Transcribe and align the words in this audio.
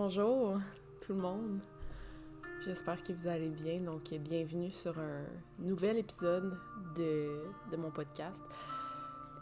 Bonjour 0.00 0.60
tout 1.04 1.12
le 1.12 1.18
monde. 1.18 1.58
J'espère 2.64 3.02
que 3.02 3.12
vous 3.12 3.26
allez 3.26 3.48
bien. 3.48 3.80
Donc, 3.80 4.08
bienvenue 4.20 4.70
sur 4.70 4.96
un 4.96 5.24
nouvel 5.58 5.96
épisode 5.98 6.56
de, 6.94 7.76
mon 7.76 7.90
podcast. 7.90 8.44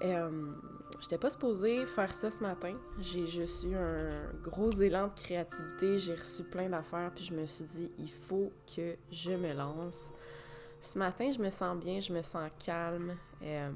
Euh, 0.02 0.54
J'étais 0.98 1.18
pas 1.18 1.28
supposée 1.28 1.84
faire 1.84 2.14
ça 2.14 2.30
ce 2.30 2.42
matin. 2.42 2.72
J'ai 3.02 3.26
juste 3.26 3.64
eu 3.64 3.74
un 3.74 4.32
gros 4.42 4.70
élan 4.70 5.08
de 5.08 5.12
créativité. 5.12 5.98
J'ai 5.98 6.14
reçu 6.14 6.42
plein 6.42 6.70
d'affaires, 6.70 7.12
puis 7.14 7.24
je 7.24 7.34
me 7.34 7.44
suis 7.44 7.66
dit, 7.66 7.92
il 7.98 8.10
faut 8.10 8.50
que 8.74 8.96
je 9.12 9.32
me 9.32 9.52
lance. 9.52 10.10
Ce 10.80 10.98
matin, 10.98 11.30
je 11.32 11.38
me 11.38 11.50
sens 11.50 11.76
bien, 11.76 12.00
je 12.00 12.14
me 12.14 12.22
sens 12.22 12.50
calme. 12.64 13.14
Euh, 13.42 13.70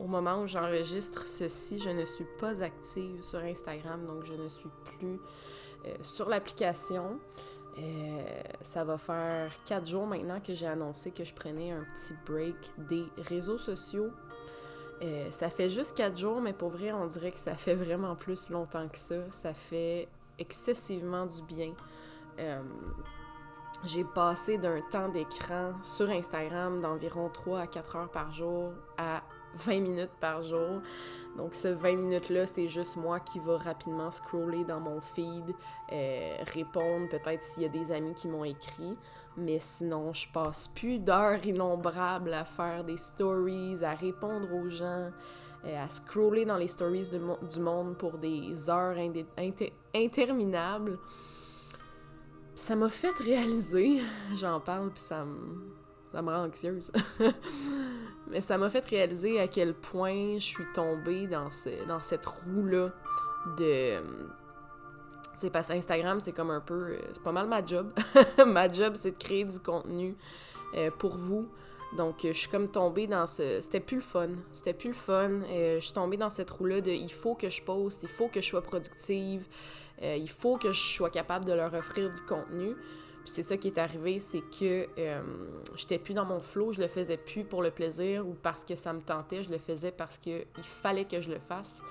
au 0.00 0.06
moment 0.06 0.40
où 0.40 0.46
j'enregistre 0.46 1.26
ceci, 1.26 1.78
je 1.78 1.90
ne 1.90 2.04
suis 2.04 2.26
pas 2.40 2.62
active 2.62 3.20
sur 3.20 3.40
Instagram, 3.40 4.06
donc 4.06 4.24
je 4.24 4.32
ne 4.32 4.48
suis 4.48 4.70
plus 4.84 5.20
euh, 5.86 5.94
sur 6.00 6.28
l'application. 6.28 7.20
Euh, 7.78 8.22
ça 8.62 8.82
va 8.82 8.96
faire 8.98 9.52
quatre 9.64 9.86
jours 9.86 10.06
maintenant 10.06 10.40
que 10.40 10.54
j'ai 10.54 10.66
annoncé 10.66 11.10
que 11.10 11.22
je 11.22 11.32
prenais 11.34 11.72
un 11.72 11.84
petit 11.94 12.14
break 12.26 12.56
des 12.78 13.04
réseaux 13.28 13.58
sociaux. 13.58 14.10
Euh, 15.02 15.30
ça 15.30 15.50
fait 15.50 15.68
juste 15.68 15.94
quatre 15.96 16.16
jours, 16.16 16.40
mais 16.40 16.54
pour 16.54 16.70
vrai, 16.70 16.92
on 16.92 17.06
dirait 17.06 17.32
que 17.32 17.38
ça 17.38 17.54
fait 17.54 17.74
vraiment 17.74 18.16
plus 18.16 18.50
longtemps 18.50 18.88
que 18.88 18.98
ça. 18.98 19.30
Ça 19.30 19.52
fait 19.52 20.08
excessivement 20.38 21.26
du 21.26 21.42
bien. 21.42 21.74
j'ai 23.84 24.04
passé 24.04 24.56
d'un 24.56 24.80
temps 24.90 25.10
d'écran 25.10 25.74
sur 25.82 26.08
Instagram 26.08 26.80
d'environ 26.80 27.28
3 27.28 27.60
à 27.60 27.66
4 27.66 27.96
heures 27.96 28.10
par 28.10 28.32
jour 28.32 28.72
à 28.96 29.22
20 29.54 29.80
minutes 29.80 30.12
par 30.20 30.42
jour. 30.42 30.80
Donc, 31.36 31.54
ce 31.54 31.68
20 31.68 31.96
minutes-là, 31.96 32.46
c'est 32.46 32.68
juste 32.68 32.96
moi 32.96 33.20
qui 33.20 33.38
va 33.38 33.56
rapidement 33.56 34.10
scroller 34.10 34.64
dans 34.64 34.80
mon 34.80 35.00
feed, 35.00 35.54
euh, 35.92 36.36
répondre 36.52 37.08
peut-être 37.08 37.42
s'il 37.42 37.62
y 37.62 37.66
a 37.66 37.68
des 37.68 37.92
amis 37.92 38.14
qui 38.14 38.28
m'ont 38.28 38.44
écrit. 38.44 38.96
Mais 39.36 39.58
sinon, 39.60 40.12
je 40.12 40.26
passe 40.32 40.68
plus 40.68 40.98
d'heures 40.98 41.44
innombrables 41.46 42.32
à 42.34 42.44
faire 42.44 42.84
des 42.84 42.96
stories, 42.96 43.84
à 43.84 43.94
répondre 43.94 44.52
aux 44.52 44.68
gens, 44.68 45.10
euh, 45.64 45.84
à 45.84 45.88
scroller 45.88 46.44
dans 46.44 46.56
les 46.56 46.68
stories 46.68 47.08
du 47.08 47.60
monde 47.60 47.96
pour 47.96 48.18
des 48.18 48.68
heures 48.68 48.96
interminables. 49.94 50.98
Ça 52.56 52.74
m'a 52.74 52.88
fait 52.88 53.16
réaliser, 53.18 54.02
j'en 54.34 54.60
parle, 54.60 54.90
puis 54.90 55.00
ça 55.00 55.24
ça 56.12 56.22
me 56.22 56.30
rend 56.30 56.46
anxieuse. 56.46 56.90
Mais 58.30 58.40
ça 58.40 58.58
m'a 58.58 58.70
fait 58.70 58.84
réaliser 58.84 59.40
à 59.40 59.48
quel 59.48 59.74
point 59.74 60.34
je 60.34 60.44
suis 60.44 60.66
tombée 60.74 61.26
dans, 61.26 61.50
ce, 61.50 61.70
dans 61.86 62.00
cette 62.00 62.26
roue-là 62.26 62.90
de. 63.58 63.98
Tu 65.34 65.46
sais, 65.46 65.50
parce 65.50 65.68
que 65.68 65.72
Instagram, 65.72 66.20
c'est 66.20 66.32
comme 66.32 66.50
un 66.50 66.60
peu. 66.60 66.98
C'est 67.12 67.22
pas 67.22 67.32
mal 67.32 67.48
ma 67.48 67.64
job. 67.64 67.92
ma 68.46 68.70
job, 68.70 68.94
c'est 68.94 69.12
de 69.12 69.18
créer 69.18 69.44
du 69.44 69.58
contenu 69.58 70.16
euh, 70.76 70.90
pour 70.98 71.16
vous. 71.16 71.48
Donc, 71.96 72.20
je 72.22 72.32
suis 72.32 72.48
comme 72.48 72.68
tombée 72.68 73.08
dans 73.08 73.26
ce. 73.26 73.60
C'était 73.60 73.80
plus 73.80 73.96
le 73.96 74.02
fun. 74.02 74.28
C'était 74.52 74.74
plus 74.74 74.90
le 74.90 74.94
fun. 74.94 75.30
Euh, 75.30 75.80
je 75.80 75.84
suis 75.84 75.94
tombée 75.94 76.16
dans 76.16 76.30
cette 76.30 76.50
roue-là 76.50 76.80
de 76.80 76.90
il 76.90 77.12
faut 77.12 77.34
que 77.34 77.48
je 77.48 77.60
poste, 77.62 78.04
il 78.04 78.08
faut 78.08 78.28
que 78.28 78.40
je 78.40 78.46
sois 78.46 78.62
productive, 78.62 79.44
euh, 80.02 80.16
il 80.16 80.30
faut 80.30 80.56
que 80.56 80.70
je 80.72 80.80
sois 80.80 81.10
capable 81.10 81.46
de 81.46 81.52
leur 81.52 81.74
offrir 81.74 82.12
du 82.12 82.22
contenu 82.22 82.76
c'est 83.24 83.42
ça 83.42 83.56
qui 83.56 83.68
est 83.68 83.78
arrivé, 83.78 84.18
c'est 84.18 84.40
que 84.40 84.86
euh, 84.98 85.22
j'étais 85.76 85.98
plus 85.98 86.14
dans 86.14 86.24
mon 86.24 86.40
flow, 86.40 86.72
je 86.72 86.80
le 86.80 86.88
faisais 86.88 87.16
plus 87.16 87.44
pour 87.44 87.62
le 87.62 87.70
plaisir 87.70 88.26
ou 88.26 88.34
parce 88.34 88.64
que 88.64 88.74
ça 88.74 88.92
me 88.92 89.00
tentait, 89.00 89.42
je 89.42 89.50
le 89.50 89.58
faisais 89.58 89.92
parce 89.92 90.18
qu'il 90.18 90.44
fallait 90.56 91.04
que 91.04 91.20
je 91.20 91.30
le 91.30 91.38
fasse. 91.38 91.82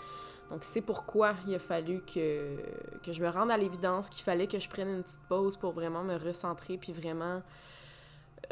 Donc 0.49 0.63
c'est 0.63 0.81
pourquoi 0.81 1.35
il 1.47 1.53
a 1.53 1.59
fallu 1.59 2.01
que, 2.01 2.57
je 3.07 3.21
me 3.21 3.29
rende 3.29 3.51
à 3.51 3.57
l'évidence 3.57 4.09
qu'il 4.09 4.23
fallait 4.23 4.47
que 4.47 4.59
je 4.59 4.67
prenne 4.67 4.89
une 4.89 5.03
petite 5.03 5.19
pause 5.27 5.57
pour 5.57 5.73
vraiment 5.73 6.03
me 6.03 6.17
recentrer 6.17 6.77
puis 6.77 6.91
vraiment 6.91 7.43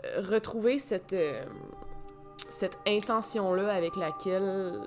euh, 0.05 0.21
retrouver 0.29 0.77
cette, 0.77 1.13
euh, 1.13 1.43
cette 2.49 2.77
intention-là 2.87 3.73
avec 3.73 3.95
laquelle 3.95 4.83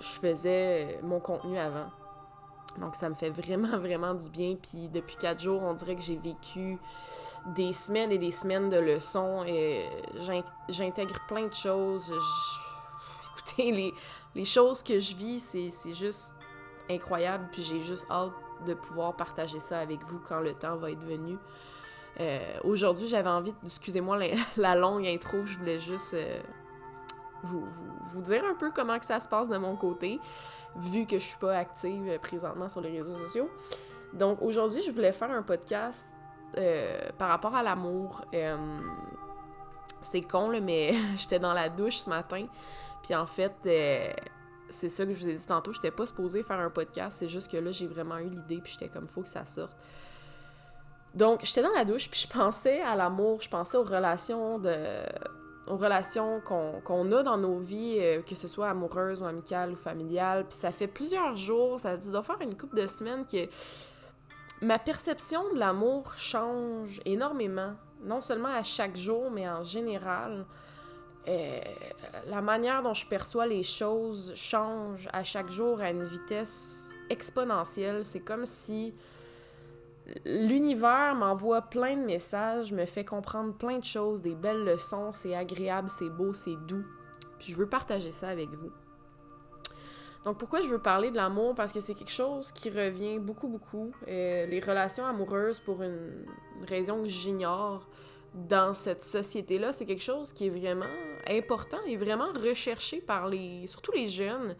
je 0.00 0.06
faisais 0.06 0.98
mon 1.02 1.20
contenu 1.20 1.58
avant. 1.58 1.90
Donc 2.80 2.94
ça 2.94 3.08
me 3.08 3.14
fait 3.14 3.30
vraiment, 3.30 3.78
vraiment 3.78 4.14
du 4.14 4.28
bien. 4.30 4.56
Puis 4.60 4.88
depuis 4.88 5.16
quatre 5.16 5.40
jours, 5.40 5.62
on 5.62 5.74
dirait 5.74 5.96
que 5.96 6.02
j'ai 6.02 6.16
vécu 6.16 6.78
des 7.54 7.72
semaines 7.72 8.10
et 8.12 8.18
des 8.18 8.30
semaines 8.30 8.68
de 8.68 8.78
leçons. 8.78 9.44
Et 9.46 9.88
j'intègre 10.68 11.18
plein 11.26 11.46
de 11.46 11.54
choses. 11.54 12.12
Écoutez, 13.32 13.72
les, 13.72 13.94
les, 14.34 14.44
choses 14.44 14.82
que 14.82 14.98
je 14.98 15.14
vis, 15.14 15.40
c'est 15.70 15.94
juste 15.94 16.34
incroyable. 16.90 17.48
Puis 17.52 17.62
j'ai 17.62 17.80
juste 17.80 18.06
hâte 18.10 18.32
de 18.66 18.74
pouvoir 18.74 19.14
partager 19.14 19.60
ça 19.60 19.78
avec 19.78 20.02
vous 20.02 20.20
quand 20.20 20.40
le 20.40 20.54
temps 20.54 20.76
va 20.76 20.90
être 20.90 21.04
venu. 21.04 21.38
Euh, 22.20 22.40
aujourd'hui, 22.64 23.06
j'avais 23.06 23.28
envie, 23.28 23.54
excusez-moi 23.64 24.18
la, 24.56 24.74
longue 24.74 25.06
intro, 25.06 25.44
je 25.44 25.58
voulais 25.58 25.78
juste 25.78 26.14
euh, 26.14 26.40
vous, 27.42 27.60
vous, 27.60 27.92
vous, 28.12 28.22
dire 28.22 28.44
un 28.44 28.54
peu 28.54 28.72
comment 28.72 28.98
que 28.98 29.04
ça 29.04 29.20
se 29.20 29.28
passe 29.28 29.48
de 29.48 29.56
mon 29.56 29.76
côté 29.76 30.20
vu 30.76 31.06
que 31.06 31.18
je 31.18 31.24
suis 31.24 31.38
pas 31.38 31.56
active 31.56 32.18
présentement 32.20 32.68
sur 32.68 32.80
les 32.80 32.90
réseaux 32.90 33.16
sociaux. 33.16 33.48
Donc 34.12 34.40
aujourd'hui, 34.42 34.82
je 34.82 34.90
voulais 34.90 35.12
faire 35.12 35.30
un 35.30 35.42
podcast 35.42 36.14
euh, 36.56 37.10
par 37.18 37.28
rapport 37.28 37.54
à 37.54 37.62
l'amour. 37.62 38.24
Euh, 38.34 38.56
c'est 40.00 40.22
con, 40.22 40.50
là, 40.50 40.60
mais 40.60 40.94
j'étais 41.16 41.38
dans 41.38 41.52
la 41.52 41.68
douche 41.68 41.98
ce 41.98 42.10
matin. 42.10 42.46
Puis 43.02 43.14
en 43.14 43.26
fait, 43.26 43.54
euh, 43.66 44.12
c'est 44.70 44.88
ça 44.88 45.04
que 45.04 45.12
je 45.12 45.18
vous 45.18 45.28
ai 45.28 45.34
dit 45.34 45.46
tantôt. 45.46 45.72
J'étais 45.72 45.90
pas 45.90 46.06
supposée 46.06 46.42
faire 46.42 46.60
un 46.60 46.70
podcast. 46.70 47.18
C'est 47.20 47.28
juste 47.28 47.50
que 47.50 47.56
là, 47.56 47.70
j'ai 47.70 47.86
vraiment 47.86 48.18
eu 48.18 48.28
l'idée. 48.28 48.60
Puis 48.62 48.72
j'étais 48.72 48.88
comme, 48.88 49.08
faut 49.08 49.22
que 49.22 49.28
ça 49.28 49.44
sorte. 49.44 49.76
Donc, 51.14 51.40
j'étais 51.44 51.62
dans 51.62 51.72
la 51.72 51.84
douche. 51.84 52.08
Puis 52.08 52.26
je 52.26 52.38
pensais 52.38 52.80
à 52.80 52.96
l'amour. 52.96 53.40
Je 53.40 53.48
pensais 53.48 53.76
aux 53.76 53.84
relations 53.84 54.58
de 54.58 54.74
aux 55.68 55.76
relations 55.76 56.40
qu'on 56.40 57.12
a 57.12 57.22
dans 57.22 57.36
nos 57.36 57.58
vies, 57.58 57.98
euh, 58.00 58.22
que 58.22 58.34
ce 58.34 58.48
soit 58.48 58.68
amoureuses 58.68 59.22
ou 59.22 59.24
amicales 59.24 59.72
ou 59.72 59.76
familiales. 59.76 60.46
Puis 60.48 60.58
ça 60.58 60.70
fait 60.70 60.86
plusieurs 60.86 61.36
jours, 61.36 61.78
ça 61.80 61.96
doit 61.96 62.22
faire 62.22 62.40
une 62.40 62.56
couple 62.56 62.76
de 62.76 62.86
semaines 62.86 63.26
que 63.26 63.46
ma 64.60 64.78
perception 64.78 65.52
de 65.52 65.58
l'amour 65.58 66.14
change 66.16 67.00
énormément. 67.04 67.74
Non 68.02 68.20
seulement 68.20 68.48
à 68.48 68.62
chaque 68.62 68.96
jour, 68.96 69.30
mais 69.30 69.48
en 69.48 69.62
général. 69.62 70.46
Euh, 71.26 71.60
la 72.28 72.40
manière 72.40 72.82
dont 72.82 72.94
je 72.94 73.04
perçois 73.04 73.46
les 73.46 73.62
choses 73.62 74.32
change 74.34 75.08
à 75.12 75.22
chaque 75.24 75.50
jour 75.50 75.80
à 75.80 75.90
une 75.90 76.04
vitesse 76.04 76.96
exponentielle. 77.10 78.02
C'est 78.04 78.20
comme 78.20 78.46
si 78.46 78.94
l'univers 80.24 81.14
m'envoie 81.14 81.62
plein 81.62 81.96
de 81.96 82.04
messages, 82.04 82.72
me 82.72 82.86
fait 82.86 83.04
comprendre 83.04 83.54
plein 83.54 83.78
de 83.78 83.84
choses, 83.84 84.22
des 84.22 84.34
belles 84.34 84.64
leçons, 84.64 85.12
c'est 85.12 85.34
agréable, 85.34 85.88
c'est 85.88 86.10
beau, 86.10 86.32
c'est 86.32 86.56
doux. 86.66 86.84
Puis 87.38 87.52
je 87.52 87.56
veux 87.56 87.68
partager 87.68 88.10
ça 88.10 88.28
avec 88.28 88.48
vous. 88.50 88.72
Donc 90.24 90.38
pourquoi 90.38 90.60
je 90.60 90.68
veux 90.68 90.80
parler 90.80 91.10
de 91.10 91.16
l'amour? 91.16 91.54
Parce 91.54 91.72
que 91.72 91.80
c'est 91.80 91.94
quelque 91.94 92.12
chose 92.12 92.52
qui 92.52 92.70
revient 92.70 93.18
beaucoup 93.18 93.48
beaucoup. 93.48 93.92
Euh, 94.08 94.46
les 94.46 94.60
relations 94.60 95.06
amoureuses, 95.06 95.60
pour 95.60 95.82
une 95.82 96.26
raison 96.66 97.02
que 97.02 97.08
j'ignore 97.08 97.88
dans 98.34 98.74
cette 98.74 99.04
société-là, 99.04 99.72
c'est 99.72 99.86
quelque 99.86 100.02
chose 100.02 100.32
qui 100.32 100.46
est 100.46 100.50
vraiment 100.50 100.84
important 101.28 101.78
et 101.86 101.96
vraiment 101.96 102.32
recherché 102.32 103.00
par 103.00 103.28
les, 103.28 103.66
surtout 103.66 103.92
les 103.92 104.08
jeunes 104.08 104.56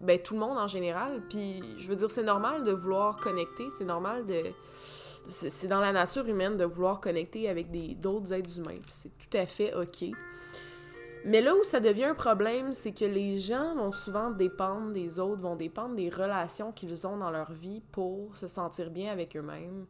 ben, 0.00 0.18
tout 0.18 0.34
le 0.34 0.40
monde 0.40 0.58
en 0.58 0.68
général. 0.68 1.22
Puis, 1.28 1.62
je 1.78 1.88
veux 1.88 1.96
dire, 1.96 2.10
c'est 2.10 2.22
normal 2.22 2.64
de 2.64 2.72
vouloir 2.72 3.16
connecter, 3.16 3.64
c'est 3.76 3.84
normal 3.84 4.26
de... 4.26 4.42
C'est 5.26 5.66
dans 5.66 5.80
la 5.80 5.92
nature 5.92 6.26
humaine 6.26 6.56
de 6.56 6.64
vouloir 6.64 7.00
connecter 7.00 7.50
avec 7.50 7.70
d'autres 8.00 8.32
êtres 8.32 8.58
humains, 8.58 8.78
c'est 8.88 9.10
tout 9.18 9.36
à 9.36 9.44
fait 9.44 9.74
OK. 9.74 10.10
Mais 11.24 11.42
là 11.42 11.54
où 11.54 11.64
ça 11.64 11.80
devient 11.80 12.04
un 12.04 12.14
problème, 12.14 12.72
c'est 12.72 12.92
que 12.92 13.04
les 13.04 13.36
gens 13.36 13.74
vont 13.74 13.92
souvent 13.92 14.30
dépendre 14.30 14.92
des 14.92 15.18
autres, 15.18 15.42
vont 15.42 15.56
dépendre 15.56 15.94
des 15.94 16.08
relations 16.08 16.72
qu'ils 16.72 17.06
ont 17.06 17.18
dans 17.18 17.30
leur 17.30 17.52
vie 17.52 17.82
pour 17.92 18.34
se 18.36 18.46
sentir 18.46 18.90
bien 18.90 19.12
avec 19.12 19.36
eux-mêmes. 19.36 19.84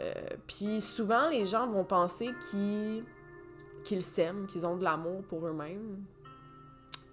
Euh, 0.00 0.12
puis 0.46 0.80
souvent, 0.80 1.28
les 1.28 1.44
gens 1.44 1.66
vont 1.66 1.84
penser 1.84 2.30
qu'ils 2.50 4.02
s'aiment, 4.02 4.46
qu'ils 4.46 4.66
ont 4.66 4.76
de 4.76 4.84
l'amour 4.84 5.22
pour 5.24 5.46
eux-mêmes, 5.46 6.02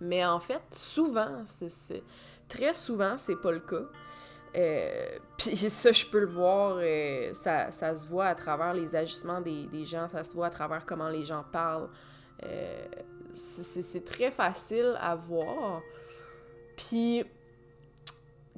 mais 0.04 0.26
en 0.26 0.40
fait, 0.40 0.62
souvent, 0.72 1.44
c'est 1.46 2.04
très 2.48 2.74
souvent, 2.74 3.18
c'est 3.18 3.40
pas 3.40 3.52
le 3.52 3.60
cas. 3.60 3.86
Euh, 4.56 5.18
puis 5.38 5.56
ça, 5.70 5.92
je 5.92 6.06
peux 6.06 6.20
le 6.20 6.28
voir, 6.28 6.78
euh, 6.80 7.34
ça, 7.34 7.72
ça, 7.72 7.96
se 7.96 8.08
voit 8.08 8.28
à 8.28 8.36
travers 8.36 8.74
les 8.74 8.96
agissements 8.96 9.42
des, 9.42 9.86
gens, 9.86 10.08
ça 10.08 10.24
se 10.24 10.36
voit 10.36 10.48
à 10.48 10.52
travers 10.52 10.86
comment 10.86 11.10
les 11.10 11.24
gens 11.24 11.44
parlent. 11.52 11.90
Euh, 12.44 12.86
c'est 13.34 14.06
très 14.06 14.30
facile 14.30 14.96
à 15.00 15.16
voir. 15.16 15.82
Puis 16.76 17.24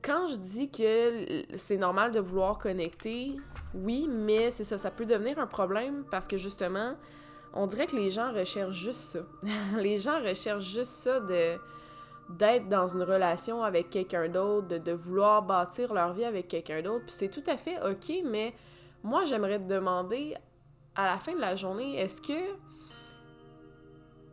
quand 0.04 0.28
je 0.28 0.36
dis 0.36 0.70
que 0.70 1.46
c'est 1.58 1.78
normal 1.78 2.12
de 2.12 2.20
vouloir 2.20 2.58
connecter, 2.58 3.36
oui, 3.74 4.10
mais 4.10 4.52
c'est 4.52 4.64
ça, 4.64 4.78
ça 4.78 4.92
peut 4.92 5.06
devenir 5.06 5.40
un 5.40 5.48
problème 5.48 6.04
parce 6.12 6.28
que 6.28 6.38
justement, 6.38 6.96
on 7.56 7.68
dirait 7.68 7.88
que 7.88 7.96
les 7.96 8.10
gens 8.10 8.34
recherchent 8.34 8.78
juste 8.78 9.02
ça. 9.02 9.20
les 9.78 9.98
gens 9.98 10.22
recherchent 10.22 10.74
juste 10.74 10.92
ça 10.92 11.20
d'être 12.30 12.68
dans 12.70 12.88
une 12.88 13.04
relation 13.04 13.64
avec 13.64 13.90
quelqu'un 13.90 14.28
d'autre, 14.28 14.68
de, 14.68 14.78
de, 14.78 14.92
vouloir 14.92 15.42
bâtir 15.42 15.94
leur 15.94 16.14
vie 16.14 16.26
avec 16.26 16.48
quelqu'un 16.48 16.82
d'autre. 16.82 17.06
Puis 17.06 17.16
c'est 17.16 17.30
tout 17.30 17.44
à 17.48 17.58
fait 17.58 17.78
OK, 17.82 18.12
mais 18.26 18.54
moi, 19.04 19.24
j'aimerais 19.24 19.60
te 19.60 19.68
demander, 19.68 20.36
à 20.96 21.06
la 21.06 21.20
fin 21.20 21.34
de 21.34 21.40
la 21.40 21.56
journée, 21.56 21.98
est-ce 21.98 22.22
que 22.22 22.56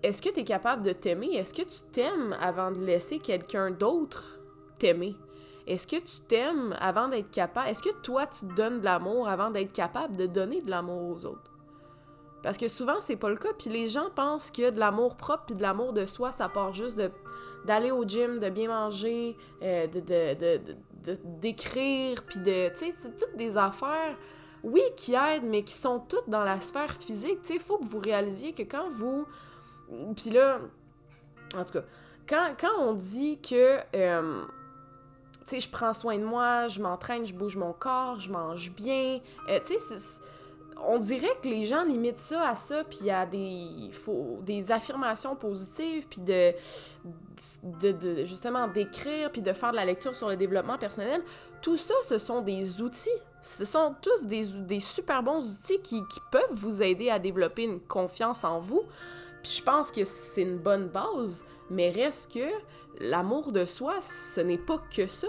est-ce 0.03 0.21
que 0.21 0.31
tu 0.31 0.41
es 0.41 0.45
capable 0.45 0.83
de 0.83 0.93
t'aimer? 0.93 1.37
Est-ce 1.37 1.55
que 1.55 1.63
tu 1.63 1.79
t'aimes 1.93 2.37
avant 2.41 2.73
de 2.73 2.81
laisser 2.81 3.21
quelqu'un 3.21 3.71
d'autre 3.71 4.41
t'aimer? 4.79 5.15
Est-ce 5.67 5.87
que 5.87 5.97
tu 5.97 6.21
t'aimes 6.27 6.75
avant 6.81 7.09
d'être 7.09 7.31
capable? 7.31 7.69
Est-ce 7.69 7.83
que 7.83 7.95
toi, 8.03 8.27
tu 8.27 8.47
donnes 8.57 8.81
de 8.81 8.85
l'amour 8.85 9.29
avant 9.29 9.51
d'être 9.51 9.73
capable 9.73 10.17
de 10.17 10.27
donner 10.27 10.61
de 10.61 10.71
l'amour 10.71 11.03
aux 11.03 11.27
autres? 11.27 11.52
Parce 12.43 12.57
que 12.57 12.69
souvent, 12.69 13.01
c'est 13.01 13.17
pas 13.17 13.29
le 13.29 13.37
cas. 13.37 13.53
Puis 13.59 13.71
les 13.71 13.89
gens 13.89 14.11
pensent 14.15 14.51
que 14.51 14.71
de 14.71 14.79
l'amour 14.79 15.17
propre 15.17 15.45
puis 15.47 15.55
de 15.55 15.63
l'amour 15.63 15.93
de 15.93 16.07
soi, 16.07 16.33
ça 16.33 16.49
part 16.49 16.73
juste 16.73 16.97
de 16.97 17.11
d'aller 17.65 17.93
au 17.93 18.03
gym, 18.05 18.41
de 18.41 18.51
bien 18.51 18.67
manger, 18.67 19.37
euh, 19.63 19.87
de, 19.87 20.01
de, 20.01 21.17
d'écrire, 21.41 22.25
puis 22.25 22.41
de... 22.41 22.71
Tu 22.71 22.87
sais, 22.87 22.95
c'est 22.99 23.17
toutes 23.17 23.37
des 23.37 23.57
affaires, 23.57 24.17
oui, 24.65 24.83
qui 24.97 25.15
aident, 25.15 25.45
mais 25.45 25.63
qui 25.63 25.73
sont 25.73 26.01
toutes 26.01 26.29
dans 26.29 26.43
la 26.43 26.61
sphère 26.61 26.93
physique. 26.93 27.41
Tu 27.43 27.51
sais, 27.51 27.55
il 27.55 27.61
faut 27.61 27.79
que 27.79 27.85
vous 27.85 28.01
réalisiez 28.01 28.53
que 28.53 28.65
quand 28.65 28.91
vous 28.91 29.27
puis 30.17 30.31
là, 30.31 30.59
en 31.55 31.65
tout 31.65 31.73
cas, 31.73 31.85
quand, 32.29 32.55
quand 32.59 32.81
on 32.81 32.95
dit 32.95 33.39
que, 33.41 33.79
euh, 33.95 34.45
tu 35.47 35.47
sais, 35.47 35.61
je 35.61 35.69
prends 35.69 35.93
soin 35.93 36.17
de 36.19 36.25
moi, 36.25 36.69
je 36.69 36.81
m'entraîne, 36.81 37.27
je 37.27 37.35
bouge 37.35 37.57
mon 37.57 37.73
corps, 37.73 38.19
je 38.19 38.31
mange 38.31 38.73
bien, 38.73 39.21
euh, 39.49 39.61
tu 39.65 39.75
sais, 39.75 40.21
on 40.85 40.99
dirait 40.99 41.37
que 41.43 41.49
les 41.49 41.65
gens 41.65 41.85
limitent 41.85 42.19
ça 42.19 42.49
à 42.49 42.55
ça, 42.55 42.85
puis 42.85 43.11
à 43.11 43.27
des, 43.27 43.91
faut, 43.93 44.39
des 44.43 44.73
affirmations 44.73 45.37
positives, 45.37 46.07
puis 46.09 46.21
de, 46.21 46.55
justement 48.25 48.69
d'écrire, 48.69 49.31
puis 49.31 49.43
de 49.43 49.53
faire 49.53 49.73
de 49.73 49.77
la 49.77 49.85
lecture 49.85 50.15
sur 50.15 50.29
le 50.29 50.37
développement 50.37 50.79
personnel. 50.79 51.23
Tout 51.61 51.77
ça, 51.77 51.95
ce 52.05 52.19
sont 52.19 52.41
des 52.41 52.81
outils. 52.83 53.11
Ce 53.43 53.65
sont 53.65 53.95
tous 54.01 54.25
des, 54.27 54.45
des 54.61 54.81
super 54.81 55.23
bons 55.23 55.57
outils 55.57 55.81
qui, 55.83 56.01
qui 56.07 56.21
peuvent 56.31 56.53
vous 56.53 56.83
aider 56.83 57.11
à 57.11 57.19
développer 57.19 57.65
une 57.65 57.81
confiance 57.81 58.45
en 58.45 58.61
vous. 58.61 58.83
Puis 59.43 59.53
je 59.59 59.63
pense 59.63 59.91
que 59.91 60.05
c'est 60.05 60.43
une 60.43 60.59
bonne 60.59 60.89
base, 60.89 61.45
mais 61.71 61.91
reste 61.91 62.33
que 62.33 62.49
l'amour 63.01 63.51
de 63.53 63.65
soi, 63.65 64.01
ce 64.01 64.41
n'est 64.41 64.59
pas 64.59 64.81
que 64.95 65.07
ça. 65.07 65.29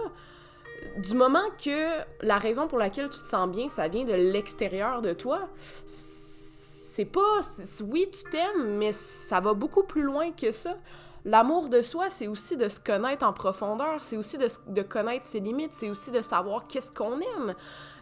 Du 0.97 1.13
moment 1.13 1.43
que 1.63 2.01
la 2.21 2.37
raison 2.37 2.67
pour 2.67 2.77
laquelle 2.77 3.09
tu 3.09 3.21
te 3.21 3.27
sens 3.27 3.49
bien, 3.49 3.69
ça 3.69 3.87
vient 3.87 4.05
de 4.05 4.13
l'extérieur 4.13 5.01
de 5.01 5.13
toi, 5.13 5.49
c'est 5.85 7.05
pas. 7.05 7.41
Oui, 7.81 8.09
tu 8.11 8.29
t'aimes, 8.29 8.77
mais 8.77 8.91
ça 8.91 9.39
va 9.39 9.53
beaucoup 9.53 9.83
plus 9.83 10.03
loin 10.03 10.31
que 10.31 10.51
ça. 10.51 10.77
L'amour 11.25 11.69
de 11.69 11.81
soi, 11.81 12.09
c'est 12.09 12.27
aussi 12.27 12.57
de 12.57 12.67
se 12.67 12.81
connaître 12.81 13.25
en 13.25 13.31
profondeur, 13.31 14.03
c'est 14.03 14.17
aussi 14.17 14.37
de, 14.37 14.81
connaître 14.81 15.25
ses 15.25 15.39
limites, 15.39 15.71
c'est 15.73 15.89
aussi 15.89 16.11
de 16.11 16.21
savoir 16.21 16.65
qu'est-ce 16.65 16.91
qu'on 16.91 17.19
aime. 17.21 17.55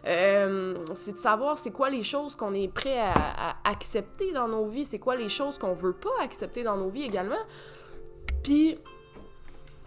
Euh, 0.06 0.74
c'est 0.94 1.12
de 1.12 1.18
savoir 1.18 1.56
c'est 1.56 1.70
quoi 1.70 1.88
les 1.88 2.02
choses 2.02 2.34
qu'on 2.34 2.52
est 2.52 2.66
prêt 2.66 2.98
à, 2.98 3.56
accepter 3.62 4.32
dans 4.32 4.48
nos 4.48 4.66
vies, 4.66 4.84
c'est 4.84 4.98
quoi 4.98 5.14
les 5.14 5.28
choses 5.28 5.56
qu'on 5.56 5.72
veut 5.72 5.92
pas 5.92 6.10
accepter 6.20 6.64
dans 6.64 6.76
nos 6.76 6.88
vies 6.88 7.04
également. 7.04 7.42
Puis, 8.42 8.76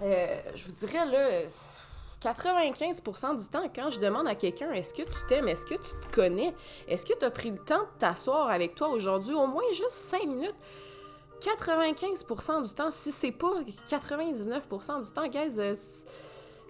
euh, 0.02 0.40
je 0.56 0.68
vous 0.68 0.72
dirais 0.72 1.06
là, 1.06 1.42
95% 2.34 3.40
du 3.40 3.48
temps, 3.48 3.70
quand 3.74 3.92
je 3.92 4.00
demande 4.00 4.28
à 4.28 4.36
quelqu'un 4.36 4.72
est-ce 4.72 4.94
que 4.94 5.04
tu 5.04 5.26
t'aimes, 5.28 5.48
est-ce 5.48 5.66
que 5.66 5.76
tu 5.76 5.92
te 6.10 6.16
connais, 6.16 6.56
est-ce 6.88 7.06
que 7.06 7.18
tu 7.18 7.26
as 7.26 7.32
pris 7.32 7.52
le 7.52 7.58
temps 7.58 7.82
de 7.82 8.00
t'asseoir 8.00 8.50
avec 8.50 8.76
toi 8.76 8.90
aujourd'hui, 8.90 9.36
au 9.36 9.48
moins 9.48 9.64
juste 9.74 9.92
5 9.92 10.26
minutes, 10.26 10.56
95% 11.42 12.68
du 12.68 12.74
temps, 12.74 12.92
si 12.92 13.12
c'est 13.12 13.32
pas 13.32 13.54
99% 13.88 15.06
du 15.06 15.12
temps, 15.12 15.28
guys, 15.28 15.60
euh, 15.60 15.76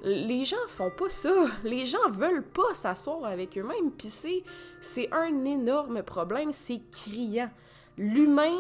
les 0.04 0.44
gens 0.46 0.58
font 0.68 0.92
pas 0.92 1.10
ça. 1.10 1.34
Les 1.64 1.86
gens 1.86 2.10
veulent 2.10 2.44
pas 2.44 2.74
s'asseoir 2.74 3.26
avec 3.26 3.58
eux-mêmes, 3.58 3.92
c'est, 4.00 4.44
c'est 4.82 5.12
un 5.14 5.46
énorme 5.46 6.04
problème, 6.04 6.52
c'est 6.52 6.82
criant. 6.92 7.50
L'humain, 7.98 8.60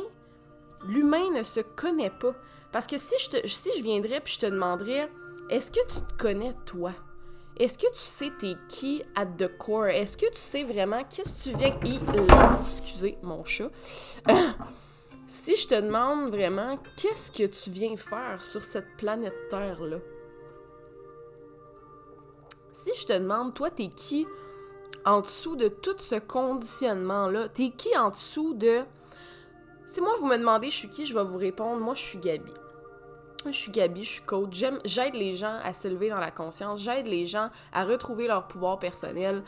l'humain 0.88 1.30
ne 1.32 1.44
se 1.44 1.60
connaît 1.60 2.10
pas. 2.10 2.34
Parce 2.72 2.88
que 2.88 2.98
si 2.98 3.16
je, 3.20 3.30
te, 3.30 3.48
si 3.48 3.70
je 3.78 3.84
viendrais 3.84 4.22
puis 4.22 4.34
je 4.34 4.40
te 4.40 4.46
demanderais, 4.46 5.10
est-ce 5.50 5.72
que 5.72 5.86
tu 5.88 6.02
te 6.02 6.14
connais 6.18 6.54
toi? 6.66 6.92
Est-ce 7.58 7.78
que 7.78 7.88
tu 7.88 8.00
sais 8.00 8.32
t'es 8.38 8.56
qui 8.68 9.04
at 9.16 9.26
the 9.26 9.48
core? 9.58 9.88
Est-ce 9.88 10.18
que 10.18 10.30
tu 10.30 10.40
sais 10.40 10.64
vraiment 10.64 11.04
qu'est-ce 11.04 11.50
que 11.50 11.52
tu 11.52 11.58
viens... 11.58 12.60
Excusez 12.66 13.18
mon 13.22 13.44
chat. 13.46 13.70
Si 15.28 15.56
je 15.56 15.68
te 15.68 15.74
demande 15.74 16.30
vraiment 16.30 16.78
qu'est-ce 16.98 17.32
que 17.32 17.48
tu 17.48 17.72
viens 17.72 17.98
faire 17.98 18.44
sur 18.44 18.64
cette 18.64 18.96
planète 18.96 19.34
Terre-là, 19.50 19.98
si 22.72 22.92
je 22.94 23.08
te 23.08 23.14
demande, 23.14 23.56
toi, 23.56 23.72
t'es 23.72 23.88
qui 23.88 24.28
en 25.04 25.22
dessous 25.22 25.56
de 25.56 25.68
tout 25.68 25.96
ce 25.98 26.16
conditionnement-là? 26.16 27.50
T'es 27.50 27.72
qui 27.72 27.98
en 27.98 28.12
dessous 28.12 28.54
de... 28.54 28.82
Si 29.86 30.00
moi, 30.00 30.14
vous 30.20 30.28
me 30.28 30.38
demandez 30.38 30.70
je 30.70 30.76
suis 30.76 30.90
qui, 30.90 31.06
je 31.08 31.18
vais 31.18 31.24
vous 31.24 31.38
répondre, 31.38 31.82
moi, 31.82 31.96
je 31.96 32.02
suis 32.02 32.20
Gabi. 32.20 32.54
Je 33.52 33.58
suis 33.58 33.72
Gabi, 33.72 34.04
je 34.04 34.10
suis 34.10 34.22
coach. 34.24 34.64
J'aide 34.86 35.14
les 35.14 35.36
gens 35.36 35.58
à 35.64 35.74
s'élever 35.74 36.10
dans 36.10 36.20
la 36.20 36.32
conscience. 36.32 36.82
J'aide 36.82 37.08
les 37.08 37.26
gens 37.26 37.50
à 37.72 37.84
retrouver 37.84 38.28
leur 38.28 38.48
pouvoir 38.48 38.80
personnel. 38.80 39.44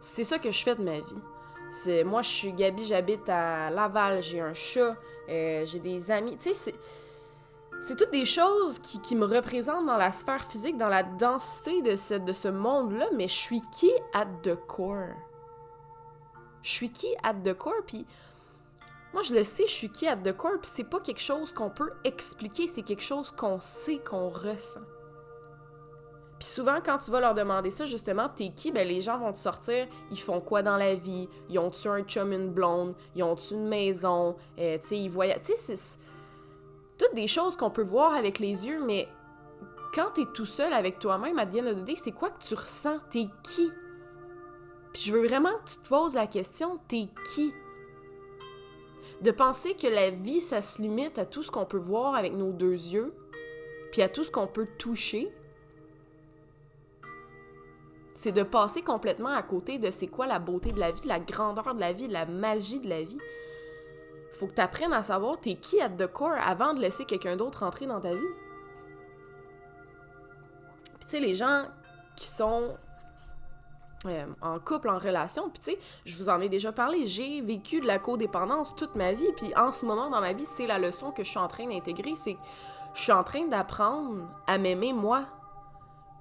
C'est 0.00 0.24
ça 0.24 0.38
que 0.38 0.50
je 0.50 0.62
fais 0.62 0.74
de 0.74 0.82
ma 0.82 1.00
vie. 1.00 2.04
Moi, 2.04 2.22
je 2.22 2.28
suis 2.28 2.52
Gabi, 2.52 2.84
j'habite 2.84 3.28
à 3.28 3.70
Laval, 3.70 4.22
j'ai 4.22 4.40
un 4.40 4.52
chat, 4.52 4.96
euh, 5.28 5.64
j'ai 5.64 5.78
des 5.78 6.10
amis. 6.10 6.36
Tu 6.36 6.50
sais, 6.50 6.54
c'est. 6.54 6.74
C'est 7.84 7.96
toutes 7.96 8.12
des 8.12 8.26
choses 8.26 8.78
qui, 8.78 9.16
me 9.16 9.24
représentent 9.24 9.86
dans 9.86 9.96
la 9.96 10.12
sphère 10.12 10.44
physique, 10.44 10.78
dans 10.78 10.88
la 10.88 11.02
densité 11.02 11.82
de 11.82 11.96
ce, 11.96 12.14
de 12.14 12.32
ce 12.32 12.46
monde-là, 12.46 13.06
mais 13.12 13.26
je 13.26 13.34
suis 13.34 13.60
qui 13.72 13.90
at 14.12 14.28
the 14.44 14.54
core? 14.68 15.16
Je 16.62 16.70
suis 16.70 16.92
qui 16.92 17.08
at 17.24 17.34
the 17.34 17.54
core? 17.54 17.82
Puis 17.84 18.06
moi, 19.12 19.22
je 19.22 19.34
le 19.34 19.44
sais, 19.44 19.66
je 19.66 19.72
suis 19.72 19.90
qui 19.90 20.06
at 20.06 20.16
the 20.16 20.36
core, 20.36 20.58
puis 20.60 20.70
c'est 20.72 20.84
pas 20.84 21.00
quelque 21.00 21.20
chose 21.20 21.52
qu'on 21.52 21.70
peut 21.70 21.90
expliquer, 22.04 22.66
c'est 22.66 22.82
quelque 22.82 23.02
chose 23.02 23.30
qu'on 23.30 23.60
sait, 23.60 23.98
qu'on 23.98 24.28
ressent. 24.28 24.80
Puis 26.38 26.48
souvent, 26.48 26.78
quand 26.84 26.98
tu 26.98 27.10
vas 27.12 27.20
leur 27.20 27.34
demander 27.34 27.70
ça, 27.70 27.84
justement, 27.84 28.28
t'es 28.28 28.48
qui? 28.48 28.72
Ben, 28.72 28.88
les 28.88 29.00
gens 29.00 29.16
vont 29.18 29.32
te 29.32 29.38
sortir, 29.38 29.86
ils 30.10 30.18
font 30.18 30.40
quoi 30.40 30.62
dans 30.62 30.76
la 30.76 30.96
vie? 30.96 31.28
Ils 31.48 31.58
ont-tu 31.58 31.86
un 31.86 32.02
chum, 32.02 32.32
une 32.32 32.50
blonde? 32.50 32.96
Ils 33.14 33.22
ont-tu 33.22 33.54
une 33.54 33.68
maison? 33.68 34.34
Euh, 34.58 34.76
tu 34.78 34.86
sais, 34.88 34.98
ils 34.98 35.08
voyagent. 35.08 35.42
Tu 35.42 35.52
sais, 35.54 35.76
c'est 35.76 35.98
toutes 36.98 37.14
des 37.14 37.28
choses 37.28 37.54
qu'on 37.54 37.70
peut 37.70 37.84
voir 37.84 38.14
avec 38.14 38.40
les 38.40 38.66
yeux, 38.66 38.84
mais 38.84 39.08
quand 39.94 40.10
t'es 40.14 40.26
tout 40.34 40.46
seul 40.46 40.72
avec 40.72 40.98
toi-même, 40.98 41.38
à 41.38 41.46
Diane 41.46 41.84
de 41.84 41.94
c'est 41.94 42.10
quoi 42.10 42.30
que 42.30 42.42
tu 42.42 42.54
ressens? 42.54 42.98
T'es 43.10 43.28
qui? 43.44 43.70
Puis 44.92 45.02
je 45.02 45.12
veux 45.12 45.24
vraiment 45.24 45.52
que 45.64 45.70
tu 45.70 45.76
te 45.76 45.88
poses 45.88 46.14
la 46.14 46.26
question, 46.26 46.80
t'es 46.88 47.08
qui? 47.34 47.54
De 49.22 49.30
penser 49.30 49.74
que 49.74 49.86
la 49.86 50.10
vie, 50.10 50.40
ça 50.40 50.62
se 50.62 50.82
limite 50.82 51.18
à 51.18 51.24
tout 51.24 51.42
ce 51.42 51.50
qu'on 51.50 51.64
peut 51.64 51.78
voir 51.78 52.16
avec 52.16 52.32
nos 52.32 52.50
deux 52.50 52.72
yeux, 52.72 53.14
puis 53.92 54.02
à 54.02 54.08
tout 54.08 54.24
ce 54.24 54.30
qu'on 54.30 54.48
peut 54.48 54.66
toucher, 54.78 55.32
c'est 58.14 58.32
de 58.32 58.42
passer 58.42 58.82
complètement 58.82 59.28
à 59.28 59.42
côté 59.42 59.78
de 59.78 59.90
c'est 59.90 60.08
quoi 60.08 60.26
la 60.26 60.38
beauté 60.38 60.72
de 60.72 60.80
la 60.80 60.90
vie, 60.90 61.06
la 61.06 61.20
grandeur 61.20 61.74
de 61.74 61.80
la 61.80 61.92
vie, 61.92 62.08
la 62.08 62.26
magie 62.26 62.80
de 62.80 62.88
la 62.88 63.02
vie. 63.02 63.18
Faut 64.34 64.46
que 64.46 64.54
tu 64.54 64.60
apprennes 64.60 64.92
à 64.92 65.02
savoir 65.02 65.40
t'es 65.40 65.54
qui 65.54 65.80
at 65.80 65.90
the 65.90 66.06
core 66.06 66.34
avant 66.44 66.74
de 66.74 66.80
laisser 66.80 67.04
quelqu'un 67.04 67.36
d'autre 67.36 67.62
entrer 67.62 67.86
dans 67.86 68.00
ta 68.00 68.12
vie. 68.12 68.34
Puis 70.84 71.04
tu 71.04 71.08
sais, 71.08 71.20
les 71.20 71.34
gens 71.34 71.66
qui 72.16 72.26
sont 72.26 72.76
euh, 74.06 74.26
en 74.40 74.58
couple, 74.58 74.88
en 74.88 74.98
relation, 74.98 75.48
puis 75.50 75.60
tu 75.62 75.70
sais, 75.72 75.78
je 76.04 76.16
vous 76.16 76.28
en 76.28 76.40
ai 76.40 76.48
déjà 76.48 76.72
parlé, 76.72 77.06
j'ai 77.06 77.40
vécu 77.40 77.80
de 77.80 77.86
la 77.86 77.98
codépendance 77.98 78.74
toute 78.74 78.96
ma 78.96 79.12
vie, 79.12 79.30
puis 79.36 79.52
en 79.56 79.72
ce 79.72 79.86
moment 79.86 80.10
dans 80.10 80.20
ma 80.20 80.32
vie, 80.32 80.44
c'est 80.44 80.66
la 80.66 80.78
leçon 80.78 81.10
que 81.10 81.22
je 81.22 81.30
suis 81.30 81.38
en 81.38 81.48
train 81.48 81.68
d'intégrer, 81.68 82.14
c'est 82.16 82.34
que 82.34 82.40
je 82.94 83.00
suis 83.00 83.12
en 83.12 83.24
train 83.24 83.46
d'apprendre 83.46 84.28
à 84.46 84.58
m'aimer 84.58 84.92
moi, 84.92 85.24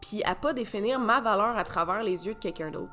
puis 0.01 0.23
à 0.23 0.35
pas 0.35 0.53
définir 0.53 0.99
ma 0.99 1.21
valeur 1.21 1.57
à 1.57 1.63
travers 1.63 2.03
les 2.03 2.27
yeux 2.27 2.33
de 2.33 2.39
quelqu'un 2.39 2.71
d'autre. 2.71 2.91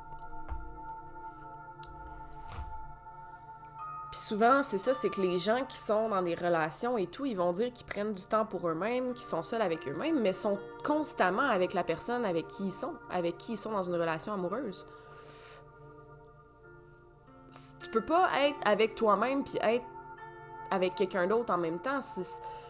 Puis 4.11 4.21
souvent, 4.21 4.63
c'est 4.63 4.79
ça, 4.79 4.95
c'est 4.95 5.11
que 5.11 5.21
les 5.21 5.39
gens 5.39 5.65
qui 5.67 5.77
sont 5.77 6.09
dans 6.09 6.23
des 6.23 6.35
relations 6.35 6.97
et 6.97 7.07
tout, 7.07 7.27
ils 7.27 7.37
vont 7.37 7.53
dire 7.53 7.73
qu'ils 7.73 7.87
prennent 7.87 8.15
du 8.15 8.25
temps 8.25 8.47
pour 8.47 8.67
eux-mêmes, 8.69 9.13
qu'ils 9.13 9.27
sont 9.27 9.43
seuls 9.43 9.61
avec 9.61 9.87
eux-mêmes, 9.87 10.21
mais 10.21 10.33
sont 10.33 10.59
constamment 10.83 11.43
avec 11.43 11.75
la 11.75 11.85
personne 11.85 12.25
avec 12.25 12.47
qui 12.47 12.67
ils 12.67 12.73
sont, 12.73 12.95
avec 13.11 13.37
qui 13.37 13.53
ils 13.53 13.57
sont 13.59 13.73
dans 13.73 13.83
une 13.83 13.97
relation 13.97 14.33
amoureuse. 14.33 14.87
Tu 17.81 17.91
peux 17.91 18.05
pas 18.05 18.29
être 18.41 18.59
avec 18.65 18.95
toi-même 18.95 19.45
puis 19.45 19.59
être 19.63 19.85
avec 20.71 20.95
quelqu'un 20.95 21.27
d'autre 21.27 21.53
en 21.53 21.59
même 21.59 21.79
temps 21.79 22.01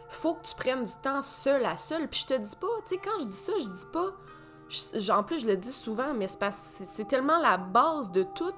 faut 0.09 0.35
que 0.35 0.47
tu 0.47 0.54
prennes 0.54 0.85
du 0.85 0.92
temps 1.02 1.23
seul 1.23 1.64
à 1.64 1.76
seul. 1.76 2.09
Puis 2.09 2.21
je 2.21 2.35
te 2.35 2.40
dis 2.40 2.57
pas, 2.57 2.66
tu 2.87 2.95
sais, 2.95 3.00
quand 3.02 3.21
je 3.21 3.26
dis 3.26 3.37
ça, 3.37 3.52
je 3.61 3.68
dis 3.68 3.87
pas. 3.92 5.14
en 5.14 5.23
plus, 5.23 5.40
je 5.40 5.47
le 5.47 5.57
dis 5.57 5.73
souvent, 5.73 6.14
mais 6.14 6.26
c'est 6.26 6.52
c'est 6.52 7.07
tellement 7.07 7.38
la 7.38 7.59
base 7.59 8.11
de 8.11 8.23
tout. 8.23 8.54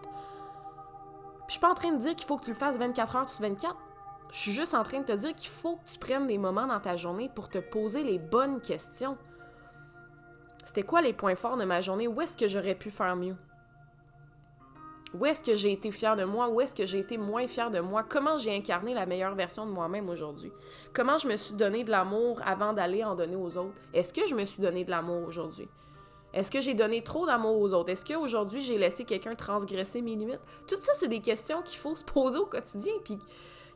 Je 1.51 1.55
suis 1.55 1.61
pas 1.61 1.73
en 1.73 1.75
train 1.75 1.91
de 1.91 1.99
dire 1.99 2.15
qu'il 2.15 2.29
faut 2.29 2.37
que 2.37 2.45
tu 2.45 2.51
le 2.51 2.57
fasses 2.57 2.79
24 2.79 3.17
heures 3.17 3.29
sur 3.29 3.41
24. 3.41 3.75
Je 4.31 4.39
suis 4.39 4.53
juste 4.53 4.73
en 4.73 4.85
train 4.85 5.01
de 5.01 5.05
te 5.05 5.11
dire 5.11 5.35
qu'il 5.35 5.51
faut 5.51 5.79
que 5.79 5.91
tu 5.91 5.99
prennes 5.99 6.29
des 6.29 6.39
moments 6.39 6.69
dans 6.69 6.79
ta 6.79 6.97
journée 6.97 7.29
pour 7.29 7.49
te 7.49 7.59
poser 7.59 8.05
les 8.05 8.21
bonnes 8.21 8.61
questions. 8.61 9.19
C'était 10.65 10.85
quoi 10.85 11.01
les 11.01 11.13
points 11.13 11.35
forts 11.35 11.57
de 11.57 11.65
ma 11.65 11.81
journée? 11.81 12.07
Où 12.07 12.21
est-ce 12.21 12.37
que 12.37 12.47
j'aurais 12.47 12.77
pu 12.77 12.89
faire 12.89 13.17
mieux? 13.17 13.35
Où 15.13 15.27
est-ce 15.27 15.43
que 15.43 15.57
j'ai 15.57 15.73
été 15.73 15.91
fière 15.91 16.15
de 16.15 16.23
moi? 16.23 16.49
Où 16.51 16.61
est-ce 16.61 16.73
que 16.73 16.87
j'ai 16.87 17.01
été 17.01 17.19
moins 17.19 17.49
fière 17.49 17.73
de 17.73 17.81
moi? 17.81 18.05
Comment 18.09 18.39
j'ai 18.39 18.57
incarné 18.57 18.95
la 18.95 19.05
meilleure 19.05 19.35
version 19.35 19.67
de 19.67 19.73
moi-même 19.73 20.09
aujourd'hui? 20.09 20.53
Comment 20.93 21.19
je 21.19 21.27
me 21.27 21.35
suis 21.35 21.57
donné 21.57 21.83
de 21.83 21.91
l'amour 21.91 22.41
avant 22.47 22.75
d'aller 22.75 23.03
en 23.03 23.17
donner 23.17 23.35
aux 23.35 23.57
autres? 23.57 23.75
Est-ce 23.93 24.13
que 24.13 24.25
je 24.29 24.37
me 24.37 24.45
suis 24.45 24.63
donné 24.63 24.85
de 24.85 24.91
l'amour 24.91 25.27
aujourd'hui? 25.27 25.69
Est-ce 26.33 26.51
que 26.51 26.61
j'ai 26.61 26.75
donné 26.75 27.03
trop 27.03 27.27
d'amour 27.27 27.59
aux 27.61 27.73
autres? 27.73 27.91
Est-ce 27.91 28.05
qu'aujourd'hui 28.05 28.63
j'ai 28.63 28.79
laissé 28.79 29.05
quelqu'un 29.05 29.35
transgresser 29.35 30.01
mes 30.01 30.15
limites? 30.15 30.41
Tout 30.69 30.81
ça, 30.81 30.93
c'est 30.95 31.09
des 31.09 31.21
questions 31.21 31.63
qu'il 31.63 31.79
faut 31.79 31.97
se 31.97 32.05
poser 32.05 32.39
au 32.39 32.47
quotidien. 32.47 32.93
Puis 33.05 33.19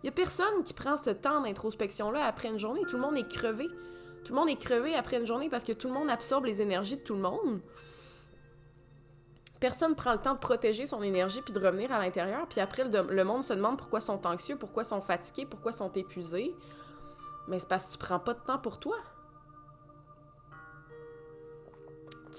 il 0.02 0.06
y 0.06 0.08
a 0.08 0.12
personne 0.12 0.62
qui 0.64 0.75
prend 0.75 0.96
ce 0.96 1.11
temps 1.11 1.40
d'introspection-là 1.40 2.25
après 2.25 2.49
une 2.49 2.58
journée. 2.58 2.82
Tout 2.88 2.96
le 2.96 3.02
monde 3.02 3.16
est 3.16 3.28
crevé. 3.28 3.66
Tout 4.25 4.32
le 4.32 4.38
monde 4.38 4.49
est 4.49 4.61
crevé 4.61 4.94
après 4.94 5.18
une 5.18 5.26
journée 5.26 5.49
parce 5.49 5.64
que 5.64 5.73
tout 5.73 5.88
le 5.88 5.94
monde 5.94 6.08
absorbe 6.08 6.44
les 6.44 6.62
énergies 6.62 6.96
de 6.96 7.02
tout 7.02 7.14
le 7.14 7.20
monde. 7.20 7.61
Personne 9.61 9.94
prend 9.94 10.12
le 10.12 10.18
temps 10.18 10.34
de 10.34 10.38
protéger 10.38 10.87
son 10.87 11.02
énergie 11.02 11.40
puis 11.40 11.52
de 11.52 11.58
revenir 11.58 11.90
à 11.90 11.99
l'intérieur. 11.99 12.46
Puis 12.49 12.61
après, 12.61 12.84
le, 12.84 13.25
monde 13.25 13.42
se 13.42 13.54
demande 13.54 13.78
pourquoi 13.78 14.00
sont 14.00 14.26
anxieux, 14.26 14.56
pourquoi 14.56 14.84
sont 14.84 15.00
fatigués, 15.00 15.46
pourquoi 15.46 15.73
sont 15.73 15.90
épuisés. 15.92 16.54
Mais 17.49 17.58
c'est 17.58 17.68
parce 17.68 17.87
que 17.87 17.92
tu 17.92 17.99
prends 17.99 18.18
pas 18.18 18.34
de 18.34 18.40
temps 18.40 18.58
pour 18.58 18.78
toi. 18.78 18.96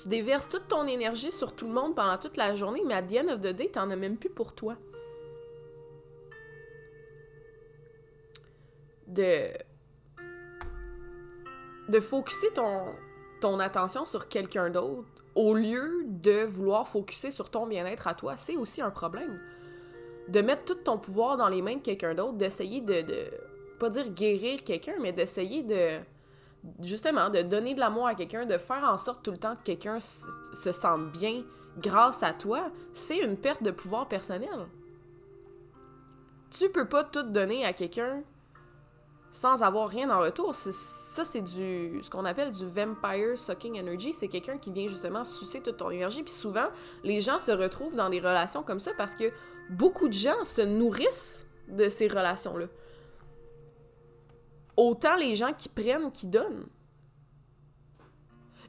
Tu 0.01 0.09
déverses 0.09 0.49
toute 0.49 0.67
ton 0.67 0.85
énergie 0.87 1.31
sur 1.31 1.55
tout 1.55 1.67
le 1.67 1.73
monde 1.73 1.95
pendant 1.95 2.17
toute 2.17 2.37
la 2.37 2.55
journée, 2.55 2.81
mais 2.85 2.95
à 2.95 3.01
the 3.01 3.17
end 3.17 3.33
of 3.33 3.39
the 3.39 3.53
day, 3.53 3.69
t'en 3.69 3.89
as 3.89 3.95
même 3.95 4.17
plus 4.17 4.29
pour 4.29 4.53
toi. 4.53 4.75
De 9.07 9.49
de 11.87 11.99
focuser 11.99 12.51
ton, 12.53 12.85
ton 13.41 13.59
attention 13.59 14.05
sur 14.05 14.27
quelqu'un 14.27 14.71
d'autre 14.71 15.05
au 15.35 15.53
lieu 15.53 16.05
de 16.05 16.43
vouloir 16.45 16.87
focuser 16.87 17.29
sur 17.29 17.49
ton 17.49 17.67
bien-être 17.67 18.07
à 18.07 18.15
toi, 18.15 18.37
c'est 18.37 18.55
aussi 18.55 18.81
un 18.81 18.89
problème. 18.89 19.39
De 20.29 20.41
mettre 20.41 20.63
tout 20.65 20.75
ton 20.75 20.97
pouvoir 20.97 21.37
dans 21.37 21.49
les 21.49 21.61
mains 21.61 21.75
de 21.75 21.81
quelqu'un 21.81 22.15
d'autre, 22.15 22.33
d'essayer 22.33 22.81
de, 22.81 23.01
de, 23.01 23.25
pas 23.77 23.89
dire 23.89 24.09
guérir 24.09 24.63
quelqu'un, 24.63 24.95
mais 25.01 25.11
d'essayer 25.11 25.61
de, 25.61 25.99
justement, 26.81 27.29
de 27.29 27.41
donner 27.41 27.75
de 27.75 27.79
l'amour 27.79 28.07
à 28.07 28.15
quelqu'un, 28.15 28.45
de 28.45 28.57
faire 28.57 28.84
en 28.84 28.98
sorte 28.98 29.24
tout 29.24 29.31
le 29.31 29.38
temps 29.38 29.55
que 29.55 29.63
quelqu'un 29.63 30.00
se 30.00 30.72
sente 30.72 31.12
bien 31.12 31.43
grâce 31.77 32.24
à 32.24 32.34
toi, 32.34 32.72
c'est 32.93 33.17
une 33.17 33.38
perte 33.38 33.63
de 33.63 33.72
pouvoir 33.72 34.07
personnel. 34.07 34.67
Tu 36.51 36.69
peux 36.69 36.88
pas 36.88 37.03
tout 37.03 37.24
donner 37.24 37.65
à 37.65 37.74
quelqu'un 37.74 38.24
sans 39.31 39.63
avoir 39.63 39.89
rien 39.89 40.10
en 40.10 40.19
retour. 40.19 40.55
Ça, 40.55 41.25
c'est 41.25 41.41
du 41.41 42.00
ce 42.01 42.10
qu'on 42.10 42.24
appelle 42.24 42.51
du 42.51 42.65
vampire 42.65 43.38
sucking 43.38 43.77
energy. 43.77 44.13
C'est 44.13 44.29
quelqu'un 44.29 44.57
qui 44.57 44.72
vient 44.72 44.88
justement 44.88 45.25
sucer 45.25 45.60
toute 45.60 45.77
ton 45.77 45.89
énergie. 45.89 46.24
Puis 46.24 46.34
souvent, 46.34 46.67
les 47.03 47.19
gens 47.19 47.39
se 47.39 47.51
retrouvent 47.51 47.95
dans 47.95 48.10
des 48.10 48.22
relations 48.22 48.63
comme 48.63 48.79
ça 48.79 48.91
parce 48.98 49.13
que 49.13 49.25
beaucoup 49.69 50.07
de 50.07 50.13
gens 50.13 50.45
se 50.45 50.62
nourrissent 50.62 51.45
de 51.67 51.89
ces 51.89 52.07
relations-là. 52.07 52.67
Autant 54.77 55.15
les 55.15 55.36
gens 55.36 55.53
qui 55.53 55.70
prennent, 55.70 56.12
qui 56.12 56.27
donnent. 56.27 56.67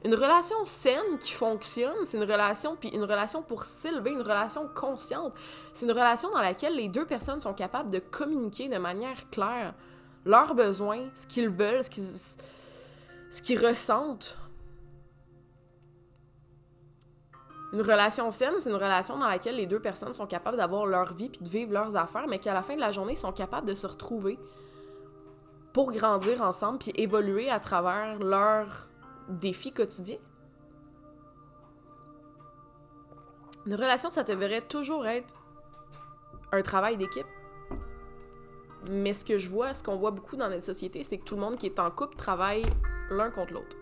Une 0.05 0.13
relation 0.13 0.63
saine 0.63 1.17
qui 1.19 1.33
fonctionne, 1.33 2.05
c'est 2.05 2.17
une 2.17 2.23
relation 2.23 2.75
puis 2.75 2.89
une 2.89 3.03
relation 3.03 3.41
pour 3.41 3.63
s'élever, 3.63 4.11
une 4.11 4.21
relation 4.21 4.69
consciente. 4.73 5.33
C'est 5.73 5.85
une 5.85 5.91
relation 5.91 6.29
dans 6.29 6.39
laquelle 6.39 6.75
les 6.75 6.87
deux 6.87 7.05
personnes 7.05 7.39
sont 7.39 7.53
capables 7.53 7.89
de 7.89 7.99
communiquer 7.99 8.69
de 8.69 8.77
manière 8.77 9.29
claire 9.31 9.73
leurs 10.23 10.53
besoins, 10.53 11.09
ce 11.15 11.25
qu'ils 11.25 11.49
veulent, 11.49 11.83
ce 11.83 11.89
qu'ils, 13.41 13.65
ressentent. 13.65 14.37
Une 17.73 17.81
relation 17.81 18.29
saine, 18.31 18.53
c'est 18.59 18.69
une 18.69 18.75
relation 18.75 19.17
dans 19.17 19.27
laquelle 19.27 19.55
les 19.55 19.65
deux 19.65 19.81
personnes 19.81 20.13
sont 20.13 20.27
capables 20.27 20.57
d'avoir 20.57 20.85
leur 20.85 21.13
vie 21.13 21.29
puis 21.29 21.41
de 21.41 21.49
vivre 21.49 21.73
leurs 21.73 21.95
affaires, 21.97 22.27
mais 22.27 22.39
qu'à 22.39 22.53
la 22.53 22.63
fin 22.63 22.75
de 22.75 22.79
la 22.79 22.91
journée, 22.91 23.13
ils 23.13 23.17
sont 23.17 23.33
capables 23.33 23.67
de 23.67 23.75
se 23.75 23.87
retrouver 23.87 24.39
pour 25.77 25.91
grandir 25.91 26.41
ensemble 26.41 26.79
puis 26.79 26.91
évoluer 26.95 27.51
à 27.51 27.59
travers 27.59 28.17
leurs 28.17 28.87
défis 29.29 29.71
quotidiens? 29.71 30.17
Une 33.67 33.75
relation, 33.75 34.09
ça 34.09 34.23
devrait 34.23 34.61
toujours 34.61 35.05
être 35.05 35.35
un 36.51 36.63
travail 36.63 36.97
d'équipe? 36.97 37.27
Mais 38.89 39.13
ce 39.13 39.23
que 39.23 39.37
je 39.37 39.49
vois, 39.49 39.75
ce 39.75 39.83
qu'on 39.83 39.97
voit 39.97 40.09
beaucoup 40.09 40.35
dans 40.35 40.49
notre 40.49 40.65
société, 40.65 41.03
c'est 41.03 41.19
que 41.19 41.25
tout 41.25 41.35
le 41.35 41.41
monde 41.41 41.59
qui 41.59 41.67
est 41.67 41.79
en 41.79 41.91
couple 41.91 42.15
travaille 42.15 42.65
l'un 43.11 43.29
contre 43.29 43.53
l'autre. 43.53 43.77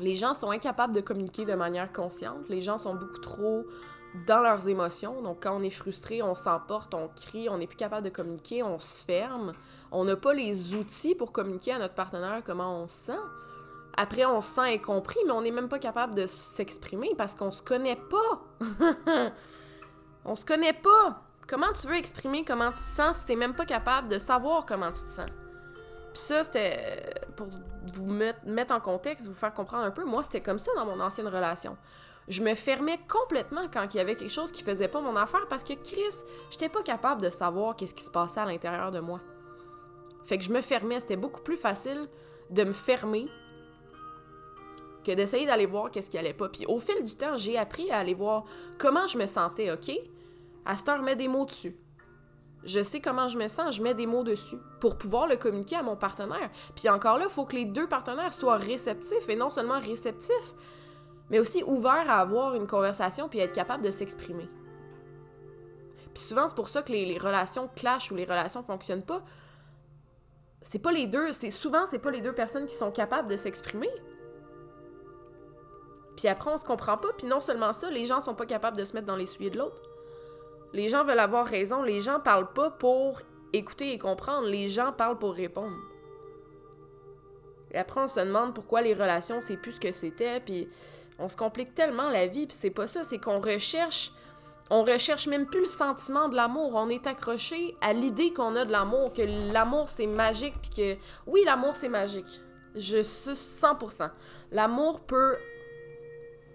Les 0.00 0.16
gens 0.16 0.34
sont 0.34 0.50
incapables 0.50 0.96
de 0.96 1.00
communiquer 1.00 1.44
de 1.44 1.54
manière 1.54 1.92
consciente. 1.92 2.48
Les 2.48 2.60
gens 2.60 2.78
sont 2.78 2.96
beaucoup 2.96 3.20
trop 3.20 3.66
dans 4.26 4.40
leurs 4.40 4.68
émotions. 4.68 5.22
Donc, 5.22 5.42
quand 5.42 5.56
on 5.56 5.62
est 5.62 5.70
frustré, 5.70 6.22
on 6.22 6.34
s'emporte, 6.34 6.94
on 6.94 7.08
crie, 7.08 7.48
on 7.48 7.58
n'est 7.58 7.66
plus 7.66 7.76
capable 7.76 8.04
de 8.04 8.10
communiquer, 8.10 8.62
on 8.62 8.78
se 8.78 9.04
ferme. 9.04 9.52
On 9.90 10.04
n'a 10.04 10.16
pas 10.16 10.34
les 10.34 10.74
outils 10.74 11.14
pour 11.14 11.32
communiquer 11.32 11.72
à 11.72 11.78
notre 11.78 11.94
partenaire 11.94 12.42
comment 12.44 12.82
on 12.82 12.88
se 12.88 12.96
sent. 12.96 13.20
Après, 13.96 14.24
on 14.24 14.40
se 14.40 14.54
sent 14.54 14.74
incompris, 14.74 15.18
mais 15.26 15.32
on 15.32 15.42
n'est 15.42 15.50
même 15.50 15.68
pas 15.68 15.78
capable 15.78 16.14
de 16.14 16.26
s'exprimer 16.26 17.14
parce 17.16 17.34
qu'on 17.34 17.50
se 17.50 17.62
connaît 17.62 17.96
pas. 17.96 18.42
on 20.24 20.36
se 20.36 20.44
connaît 20.44 20.72
pas. 20.72 21.22
Comment 21.48 21.72
tu 21.72 21.88
veux 21.88 21.96
exprimer 21.96 22.44
comment 22.44 22.70
tu 22.70 22.78
te 22.78 22.90
sens 22.90 23.18
si 23.18 23.24
t'es 23.24 23.36
même 23.36 23.54
pas 23.54 23.64
capable 23.64 24.08
de 24.08 24.18
savoir 24.18 24.66
comment 24.66 24.92
tu 24.92 25.02
te 25.04 25.10
sens? 25.10 25.30
Puis 26.12 26.22
ça, 26.22 26.44
c'était 26.44 27.14
pour 27.36 27.48
vous 27.94 28.06
mettre, 28.06 28.74
en 28.74 28.80
contexte, 28.80 29.26
vous 29.26 29.34
faire 29.34 29.54
comprendre 29.54 29.84
un 29.84 29.90
peu. 29.90 30.04
Moi, 30.04 30.22
c'était 30.22 30.42
comme 30.42 30.58
ça 30.58 30.70
dans 30.76 30.84
mon 30.84 31.00
ancienne 31.00 31.26
relation. 31.26 31.76
Je 32.28 32.42
me 32.42 32.54
fermais 32.54 32.98
complètement 33.08 33.68
quand 33.72 33.94
il 33.94 33.96
y 33.96 34.00
avait 34.00 34.14
quelque 34.14 34.30
chose 34.30 34.52
qui 34.52 34.62
faisait 34.62 34.88
pas 34.88 35.00
mon 35.00 35.16
affaire 35.16 35.48
parce 35.48 35.64
que 35.64 35.72
Chris, 35.72 36.24
j'étais 36.50 36.68
pas 36.68 36.82
capable 36.82 37.22
de 37.22 37.30
savoir 37.30 37.74
qu'est-ce 37.74 37.94
qui 37.94 38.04
se 38.04 38.10
passait 38.10 38.40
à 38.40 38.44
l'intérieur 38.44 38.90
de 38.90 39.00
moi. 39.00 39.20
Fait 40.24 40.36
que 40.36 40.44
je 40.44 40.50
me 40.50 40.60
fermais. 40.60 41.00
C'était 41.00 41.16
beaucoup 41.16 41.40
plus 41.40 41.56
facile 41.56 42.06
de 42.50 42.64
me 42.64 42.72
fermer 42.72 43.28
que 45.04 45.12
d'essayer 45.12 45.46
d'aller 45.46 45.64
voir 45.64 45.90
qu'est-ce 45.90 46.10
qui 46.10 46.18
allait 46.18 46.34
pas. 46.34 46.50
Puis 46.50 46.66
au 46.66 46.78
fil 46.78 47.02
du 47.02 47.16
temps, 47.16 47.38
j'ai 47.38 47.56
appris 47.56 47.90
à 47.90 47.98
aller 47.98 48.12
voir 48.12 48.44
comment 48.76 49.06
je 49.06 49.16
me 49.16 49.26
sentais, 49.26 49.72
OK? 49.72 49.90
À 50.66 50.76
cette 50.76 50.88
heure, 50.90 51.02
des 51.16 51.28
mots 51.28 51.46
dessus. 51.46 51.74
Je 52.64 52.82
sais 52.82 53.00
comment 53.00 53.28
je 53.28 53.38
me 53.38 53.48
sens, 53.48 53.76
je 53.76 53.82
mets 53.82 53.94
des 53.94 54.06
mots 54.06 54.24
dessus 54.24 54.58
pour 54.80 54.98
pouvoir 54.98 55.28
le 55.28 55.36
communiquer 55.36 55.76
à 55.76 55.82
mon 55.82 55.96
partenaire. 55.96 56.50
Puis 56.74 56.90
encore 56.90 57.16
là, 57.16 57.24
il 57.24 57.30
faut 57.30 57.46
que 57.46 57.56
les 57.56 57.64
deux 57.64 57.86
partenaires 57.86 58.34
soient 58.34 58.56
réceptifs 58.56 59.28
et 59.28 59.36
non 59.36 59.48
seulement 59.48 59.80
réceptifs, 59.80 60.54
mais 61.30 61.38
aussi 61.38 61.62
ouverts 61.64 62.08
à 62.08 62.20
avoir 62.20 62.54
une 62.54 62.66
conversation 62.66 63.28
puis 63.28 63.40
être 63.40 63.52
capables 63.52 63.84
de 63.84 63.90
s'exprimer. 63.90 64.48
Puis 66.14 66.22
souvent, 66.24 66.48
c'est 66.48 66.56
pour 66.56 66.68
ça 66.68 66.82
que 66.82 66.92
les, 66.92 67.18
relations 67.18 67.68
clashent 67.76 68.10
ou 68.10 68.16
les 68.16 68.24
relations 68.24 68.62
fonctionnent 68.62 69.04
pas. 69.04 69.22
C'est 70.62 70.80
pas 70.80 70.92
les 70.92 71.06
deux, 71.06 71.32
c'est 71.32 71.50
souvent 71.50 71.86
c'est 71.86 72.00
pas 72.00 72.10
les 72.10 72.20
deux 72.20 72.34
personnes 72.34 72.66
qui 72.66 72.74
sont 72.74 72.90
capables 72.90 73.28
de 73.28 73.36
s'exprimer. 73.36 73.90
Puis 76.16 76.26
après, 76.26 76.50
on 76.50 76.56
se 76.56 76.64
comprend 76.64 76.96
pas. 76.96 77.08
Puis 77.16 77.28
non 77.28 77.40
seulement 77.40 77.72
ça, 77.72 77.90
les 77.90 78.04
gens 78.04 78.18
sont 78.20 78.34
pas 78.34 78.46
capables 78.46 78.76
de 78.76 78.84
se 78.84 78.92
mettre 78.94 79.06
dans 79.06 79.14
les 79.14 79.26
souliers 79.26 79.50
de 79.50 79.58
l'autre. 79.58 79.80
Les 80.72 80.88
gens 80.88 81.04
veulent 81.04 81.20
avoir 81.20 81.46
raison. 81.46 81.82
Les 81.82 82.00
gens 82.00 82.18
parlent 82.18 82.52
pas 82.52 82.70
pour 82.70 83.20
écouter 83.52 83.92
et 83.92 83.98
comprendre. 83.98 84.48
Les 84.48 84.66
gens 84.66 84.92
parlent 84.92 85.18
pour 85.18 85.34
répondre. 85.34 85.76
Et 87.70 87.78
après, 87.78 88.00
on 88.00 88.08
se 88.08 88.18
demande 88.18 88.54
pourquoi 88.54 88.82
les 88.82 88.94
relations, 88.94 89.40
c'est 89.40 89.56
plus 89.56 89.72
ce 89.72 89.80
que 89.80 89.92
c'était. 89.92 90.40
Puis 90.40 90.68
on 91.18 91.28
se 91.28 91.36
complique 91.36 91.74
tellement 91.74 92.08
la 92.08 92.26
vie. 92.26 92.46
Puis 92.46 92.56
c'est 92.56 92.70
pas 92.70 92.86
ça. 92.86 93.04
C'est 93.04 93.18
qu'on 93.18 93.40
recherche. 93.40 94.12
On 94.70 94.84
recherche 94.84 95.26
même 95.26 95.46
plus 95.46 95.60
le 95.60 95.66
sentiment 95.66 96.28
de 96.28 96.36
l'amour. 96.36 96.72
On 96.74 96.88
est 96.88 97.06
accroché 97.06 97.76
à 97.80 97.92
l'idée 97.92 98.32
qu'on 98.32 98.54
a 98.54 98.64
de 98.64 98.72
l'amour, 98.72 99.12
que 99.12 99.22
l'amour 99.52 99.88
c'est 99.88 100.06
magique, 100.06 100.54
puis 100.60 100.70
que 100.70 101.00
oui, 101.26 101.42
l'amour 101.46 101.74
c'est 101.74 101.88
magique. 101.88 102.40
Je 102.74 103.02
suis 103.02 103.32
100%. 103.32 104.10
L'amour 104.52 105.00
peut 105.00 105.36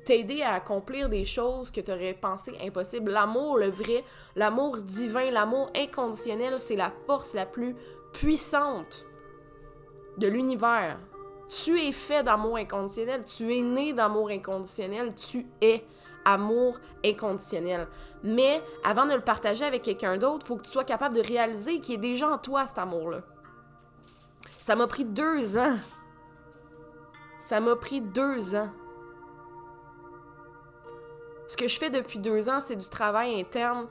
t'aider 0.05 0.41
à 0.43 0.53
accomplir 0.53 1.09
des 1.09 1.25
choses 1.25 1.71
que 1.71 1.81
tu 1.81 1.91
aurais 1.91 2.13
pensé 2.13 2.53
impossibles. 2.61 3.11
L'amour, 3.11 3.57
le 3.57 3.69
vrai, 3.69 4.03
l'amour 4.35 4.77
divin, 4.77 5.31
l'amour 5.31 5.71
inconditionnel, 5.75 6.59
c'est 6.59 6.75
la 6.75 6.91
force 7.07 7.33
la 7.33 7.45
plus 7.45 7.75
puissante 8.11 9.05
de 10.17 10.27
l'univers. 10.27 10.99
Tu 11.49 11.79
es 11.79 11.91
fait 11.91 12.23
d'amour 12.23 12.57
inconditionnel, 12.57 13.23
tu 13.25 13.55
es 13.55 13.61
né 13.61 13.93
d'amour 13.93 14.29
inconditionnel, 14.29 15.13
tu 15.15 15.45
es 15.61 15.85
amour 16.25 16.79
inconditionnel. 17.05 17.87
Mais 18.23 18.61
avant 18.83 19.05
de 19.05 19.13
le 19.13 19.21
partager 19.21 19.65
avec 19.65 19.81
quelqu'un 19.83 20.17
d'autre, 20.17 20.45
il 20.45 20.47
faut 20.47 20.55
que 20.57 20.63
tu 20.63 20.71
sois 20.71 20.83
capable 20.83 21.15
de 21.15 21.21
réaliser 21.21 21.79
qu'il 21.79 21.95
y 21.95 21.97
a 21.97 22.01
déjà 22.01 22.29
en 22.29 22.37
toi 22.37 22.65
cet 22.65 22.79
amour-là. 22.79 23.21
Ça 24.59 24.75
m'a 24.75 24.87
pris 24.87 25.05
deux 25.05 25.57
ans. 25.57 25.75
Ça 27.41 27.59
m'a 27.59 27.75
pris 27.75 27.99
deux 27.99 28.55
ans 28.55 28.69
ce 31.53 31.57
que 31.57 31.67
je 31.67 31.77
fais 31.77 31.91
depuis 31.91 32.17
deux 32.17 32.49
ans, 32.49 32.59
c'est 32.59 32.75
du 32.75 32.89
travail 32.89 33.39
interne 33.39 33.87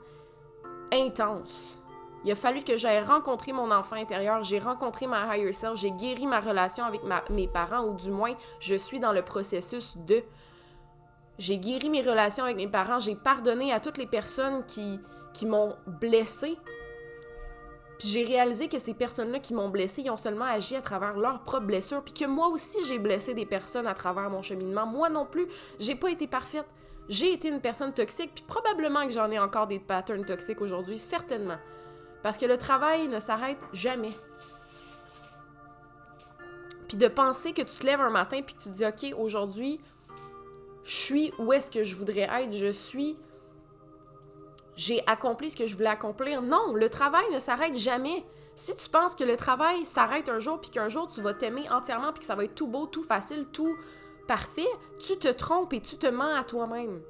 intense. 0.91 1.81
Il 2.23 2.31
a 2.31 2.35
fallu 2.35 2.63
que 2.63 2.77
j'aille 2.77 3.03
rencontrer 3.03 3.51
mon 3.51 3.69
enfant 3.71 3.97
intérieur, 3.97 4.43
j'ai 4.43 4.59
rencontré 4.59 5.07
ma 5.07 5.35
higher 5.35 5.51
self, 5.51 5.77
j'ai 5.77 5.91
guéri 5.91 6.25
ma 6.25 6.39
relation 6.39 6.85
avec 6.85 7.01
mes 7.29 7.47
parents, 7.47 7.85
ou 7.85 7.95
du 7.95 8.11
moins, 8.11 8.33
je 8.59 8.75
suis 8.75 8.99
dans 8.99 9.11
le 9.11 9.21
processus 9.21 9.97
de. 9.97 10.23
J'ai 11.37 11.57
guéri 11.57 11.89
mes 11.89 12.01
relations 12.01 12.45
avec 12.45 12.55
mes 12.57 12.67
parents, 12.67 12.99
j'ai 12.99 13.15
pardonné 13.15 13.73
à 13.73 13.79
toutes 13.79 13.97
les 13.97 14.05
personnes 14.05 14.65
qui, 14.65 14.99
qui 15.33 15.45
m'ont 15.45 15.75
blessé. 15.85 16.57
Puis 17.99 18.07
j'ai 18.07 18.23
réalisé 18.23 18.69
que 18.69 18.79
ces 18.79 18.93
personnes-là 18.93 19.39
qui 19.39 19.53
m'ont 19.53 19.69
blessé, 19.69 20.01
ils 20.01 20.09
ont 20.09 20.17
seulement 20.17 20.45
agi 20.45 20.75
à 20.75 20.81
travers 20.81 21.17
leurs 21.17 21.43
propres 21.43 21.65
blessures, 21.65 22.03
puis 22.03 22.13
que 22.13 22.25
moi 22.25 22.47
aussi 22.47 22.85
j'ai 22.85 22.99
blessé 22.99 23.33
des 23.33 23.45
personnes 23.45 23.87
à 23.87 23.93
travers 23.93 24.29
mon 24.29 24.41
cheminement. 24.41 24.85
Moi 24.85 25.09
non 25.09 25.25
plus, 25.25 25.47
j'ai 25.79 25.95
pas 25.95 26.09
été 26.09 26.27
parfaite. 26.27 26.67
J'ai 27.09 27.33
été 27.33 27.49
une 27.49 27.59
personne 27.59 27.93
toxique, 27.93 28.31
puis 28.33 28.45
probablement 28.47 29.05
que 29.05 29.11
j'en 29.11 29.29
ai 29.29 29.39
encore 29.39 29.67
des 29.67 29.79
patterns 29.79 30.23
toxiques 30.23 30.61
aujourd'hui, 30.61 30.97
certainement. 30.97 31.57
Parce 32.23 32.37
que 32.37 32.45
le 32.45 32.57
travail 32.57 33.07
ne 33.07 33.19
s'arrête 33.19 33.59
jamais. 33.73 34.13
Puis 36.87 36.97
de 36.97 37.07
penser 37.07 37.53
que 37.53 37.61
tu 37.61 37.77
te 37.77 37.85
lèves 37.85 38.01
un 38.01 38.09
matin 38.09 38.41
puis 38.41 38.55
que 38.55 38.63
tu 38.63 38.69
te 38.69 38.73
dis 38.73 38.85
OK, 38.85 39.19
aujourd'hui, 39.19 39.79
je 40.83 40.95
suis 40.95 41.33
où 41.37 41.53
est-ce 41.53 41.69
que 41.69 41.83
je 41.83 41.95
voudrais 41.95 42.29
être, 42.31 42.53
je 42.53 42.71
suis 42.71 43.17
j'ai 44.75 45.03
accompli 45.05 45.51
ce 45.51 45.55
que 45.55 45.67
je 45.67 45.75
voulais 45.75 45.89
accomplir. 45.89 46.41
Non, 46.41 46.73
le 46.73 46.89
travail 46.89 47.25
ne 47.31 47.39
s'arrête 47.39 47.75
jamais. 47.75 48.25
Si 48.55 48.75
tu 48.75 48.89
penses 48.89 49.15
que 49.15 49.23
le 49.23 49.37
travail 49.37 49.85
s'arrête 49.85 50.29
un 50.29 50.39
jour 50.39 50.59
puis 50.59 50.69
qu'un 50.69 50.89
jour 50.89 51.07
tu 51.07 51.21
vas 51.21 51.33
t'aimer 51.33 51.69
entièrement 51.69 52.11
puis 52.11 52.19
que 52.19 52.25
ça 52.25 52.35
va 52.35 52.43
être 52.43 52.55
tout 52.55 52.67
beau, 52.67 52.85
tout 52.85 53.03
facile, 53.03 53.45
tout 53.51 53.75
parfait, 54.27 54.67
tu 54.99 55.17
te 55.17 55.27
trompes 55.27 55.73
et 55.73 55.81
tu 55.81 55.97
te 55.97 56.07
mens 56.07 56.35
à 56.35 56.43
toi-même. 56.43 57.01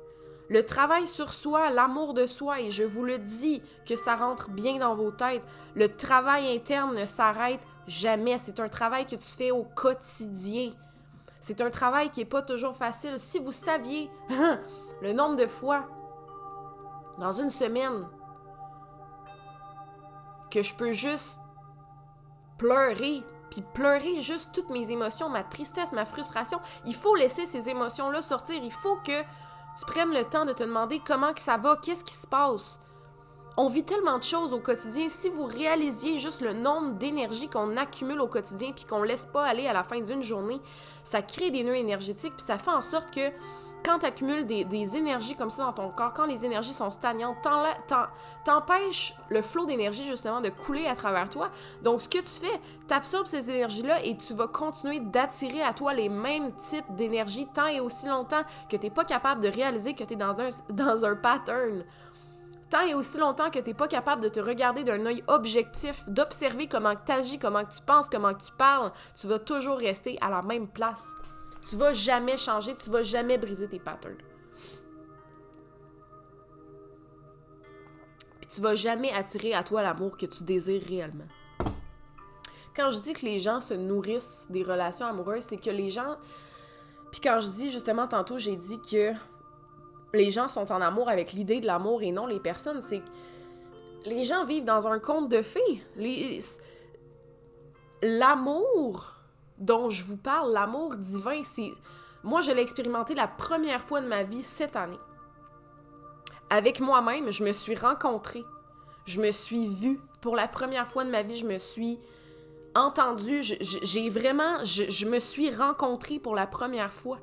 Le 0.50 0.66
travail 0.66 1.08
sur 1.08 1.32
soi, 1.34 1.70
l'amour 1.70 2.14
de 2.14 2.26
soi, 2.26 2.62
et 2.62 2.70
je 2.70 2.84
vous 2.84 3.04
le 3.04 3.18
dis 3.18 3.62
que 3.86 3.96
ça 3.96 4.16
rentre 4.16 4.50
bien 4.50 4.78
dans 4.78 4.96
vos 4.96 5.12
têtes, 5.12 5.44
le 5.76 5.88
travail 5.88 6.54
interne 6.56 6.96
ne 6.96 7.06
s'arrête 7.06 7.62
jamais. 7.88 8.38
C'est 8.38 8.60
un 8.60 8.70
travail 8.70 9.06
que 9.06 9.16
tu 9.16 9.32
fais 9.32 9.52
au 9.52 9.64
quotidien. 9.64 10.72
C'est 11.40 11.62
un 11.62 11.70
travail 11.70 12.10
qui 12.10 12.20
n'est 12.20 12.26
pas 12.26 12.42
toujours 12.42 12.76
facile. 12.76 13.18
Si 13.18 13.40
vous 13.40 13.52
saviez 13.52 14.10
le 15.02 15.14
nombre 15.14 15.36
de 15.36 15.48
fois 15.48 15.88
dans 17.20 17.32
une 17.32 17.50
semaine 17.50 18.08
que 20.50 20.62
je 20.62 20.74
peux 20.74 20.92
juste 20.92 21.40
pleurer, 22.58 23.24
puis 23.50 23.62
pleurer 23.74 24.20
juste 24.20 24.52
toutes 24.54 24.70
mes 24.70 24.92
émotions, 24.92 25.30
ma 25.30 25.44
tristesse, 25.44 25.92
ma 25.92 26.06
frustration. 26.06 26.60
Il 26.86 26.96
faut 26.96 27.16
laisser 27.16 27.46
ces 27.46 27.70
émotions-là 27.70 28.22
sortir. 28.22 28.60
Il 28.64 28.72
faut 28.72 28.98
que 29.06 29.24
tu 29.78 29.86
prennes 29.86 30.14
le 30.14 30.24
temps 30.24 30.46
de 30.46 30.54
te 30.54 30.64
demander 30.64 31.02
comment 31.06 31.32
ça 31.36 31.58
va, 31.58 31.78
qu'est-ce 31.82 32.04
qui 32.04 32.14
se 32.14 32.28
passe. 32.28 32.80
On 33.56 33.68
vit 33.68 33.84
tellement 33.84 34.18
de 34.18 34.24
choses 34.24 34.52
au 34.52 34.60
quotidien. 34.60 35.10
Si 35.10 35.30
vous 35.30 35.46
réalisiez 35.46 36.18
juste 36.18 36.42
le 36.42 36.54
nombre 36.54 36.94
d'énergie 36.94 37.48
qu'on 37.48 37.78
accumule 37.78 38.20
au 38.20 38.28
quotidien 38.28 38.72
puis 38.72 38.86
qu'on 38.86 39.04
laisse 39.04 39.28
pas 39.28 39.46
aller 39.46 39.68
à 39.68 39.74
la 39.74 39.84
fin 39.84 40.00
d'une 40.00 40.24
journée, 40.24 40.60
ça 41.04 41.22
crée 41.22 41.52
des 41.52 41.64
nœuds 41.64 41.76
énergétiques 41.76 42.34
puis 42.36 42.46
ça 42.46 42.58
fait 42.58 42.72
en 42.72 42.82
sorte 42.82 43.14
que 43.14 43.32
quand 43.84 44.00
tu 44.00 44.06
accumules 44.06 44.46
des, 44.46 44.98
énergies 44.98 45.36
comme 45.36 45.50
ça 45.50 45.64
dans 45.64 45.74
ton 45.74 45.90
corps, 45.90 46.14
quand 46.14 46.26
les 46.26 46.46
énergies 46.46 46.72
sont 46.72 46.90
stagnantes, 46.90 47.38
t'empêches 48.44 49.16
le 49.30 49.42
flot 49.42 49.66
d'énergie 49.66 50.06
justement 50.08 50.42
de 50.42 50.50
couler 50.50 50.88
à 50.88 50.96
travers 50.96 51.30
toi. 51.30 51.50
Donc, 51.84 52.02
ce 52.02 52.10
que 52.10 52.20
tu 52.20 52.46
fais, 52.46 52.60
t'absorbes 52.88 53.28
ces 53.28 53.50
énergies-là 53.50 54.04
et 54.04 54.16
tu 54.18 54.34
vas 54.34 54.48
continuer 54.48 55.00
d'attirer 55.00 55.62
à 55.62 55.74
toi 55.74 55.94
les 55.94 56.10
mêmes 56.10 56.52
types 56.54 56.86
d'énergie 56.96 57.48
tant 57.54 57.68
et 57.68 57.80
aussi 57.80 58.08
longtemps 58.08 58.44
que 58.70 58.78
tu 58.78 58.84
n'es 58.84 58.90
pas 58.90 59.06
capable 59.06 59.42
de 59.42 59.50
réaliser 59.50 59.94
que 59.94 60.04
tu 60.04 60.14
es 60.14 60.18
dans 60.18 60.36
un, 60.40 60.50
dans 60.70 61.06
un 61.06 61.16
pattern. 61.16 61.84
Tant 62.70 62.82
et 62.82 62.96
aussi 62.96 63.18
longtemps 63.20 63.52
que 63.52 63.60
tu 63.60 63.70
n'es 63.70 63.74
pas 63.76 63.88
capable 63.88 64.24
de 64.24 64.30
te 64.30 64.40
regarder 64.40 64.84
d'un 64.84 65.06
œil 65.06 65.24
objectif, 65.28 66.08
d'observer 66.08 66.68
comment 66.68 66.96
tu 66.96 67.12
agis, 67.12 67.38
comment 67.38 67.64
tu 67.64 67.82
penses, 67.86 68.08
comment 68.10 68.34
tu 68.34 68.52
parles, 68.58 68.92
tu 69.14 69.28
vas 69.28 69.40
toujours 69.40 69.78
rester 69.78 70.18
à 70.22 70.30
la 70.30 70.42
même 70.42 70.68
place. 70.68 71.14
Tu 71.70 71.76
vas 71.78 71.94
jamais 71.94 72.38
changer, 72.38 72.76
tu 72.76 72.90
vas 72.90 73.04
jamais 73.04 73.38
briser 73.38 73.68
tes 73.68 73.80
patterns. 73.80 74.18
Puis 78.42 78.50
tu 78.54 78.62
vas 78.62 78.76
jamais 78.76 79.12
attirer 79.12 79.54
à 79.54 79.64
toi 79.64 79.82
l'amour 79.82 80.18
que 80.18 80.26
tu 80.26 80.44
désires 80.44 80.84
réellement. 80.84 81.28
Quand 82.76 82.92
je 82.92 83.00
dis 83.00 83.14
que 83.14 83.26
les 83.26 83.40
gens 83.40 83.62
se 83.62 83.74
nourrissent 83.74 84.48
des 84.50 84.64
relations 84.64 85.06
amoureuses, 85.06 85.44
c'est 85.44 85.58
que 85.58 85.70
les 85.70 85.90
gens. 85.90 86.18
Puis 87.12 87.22
quand 87.22 87.40
je 87.40 87.50
dis 87.50 87.72
justement 87.72 88.08
tantôt, 88.08 88.38
j'ai 88.38 88.56
dit 88.56 88.80
que 88.82 89.12
les 90.14 90.32
gens 90.32 90.48
sont 90.48 90.72
en 90.72 90.82
amour 90.82 91.10
avec 91.10 91.34
l'idée 91.34 91.60
de 91.60 91.68
l'amour 91.68 92.02
et 92.04 92.12
non 92.12 92.26
les 92.26 92.40
personnes, 92.40 92.82
c'est 92.82 93.00
que 93.00 93.10
les 94.06 94.24
gens 94.24 94.46
vivent 94.46 94.66
dans 94.66 94.88
un 94.88 95.00
conte 95.00 95.30
de 95.30 95.42
fées. 95.42 95.84
L'amour 98.02 99.14
dont 99.58 99.90
je 99.90 100.04
vous 100.04 100.18
parle, 100.18 100.52
l'amour 100.52 100.96
divin, 100.96 101.44
c'est... 101.44 101.72
Moi, 102.24 102.42
je 102.42 102.52
l'ai 102.52 102.62
expérimenté 102.62 103.16
la 103.16 103.28
première 103.28 103.84
fois 103.84 104.02
de 104.02 104.08
ma 104.08 104.24
vie 104.24 104.44
cette 104.44 104.76
année. 104.76 105.00
Avec 106.50 106.80
moi-même, 106.80 107.32
je 107.32 107.44
me 107.44 107.52
suis 107.52 107.76
rencontrée. 107.76 108.46
Je 109.06 109.20
me 109.20 109.32
suis 109.32 109.68
vue. 109.68 110.00
Pour 110.22 110.36
la 110.36 110.48
première 110.48 110.88
fois 110.88 111.04
de 111.04 111.10
ma 111.10 111.24
vie, 111.24 111.36
je 111.36 111.46
me 111.46 111.58
suis 111.58 112.00
entendue. 112.76 113.42
J'ai 113.42 114.10
vraiment... 114.10 114.64
Je, 114.64 115.06
me 115.06 115.20
suis 115.20 115.54
rencontrée 115.54 116.20
pour 116.20 116.36
la 116.36 116.48
première 116.48 116.94
fois. 116.94 117.20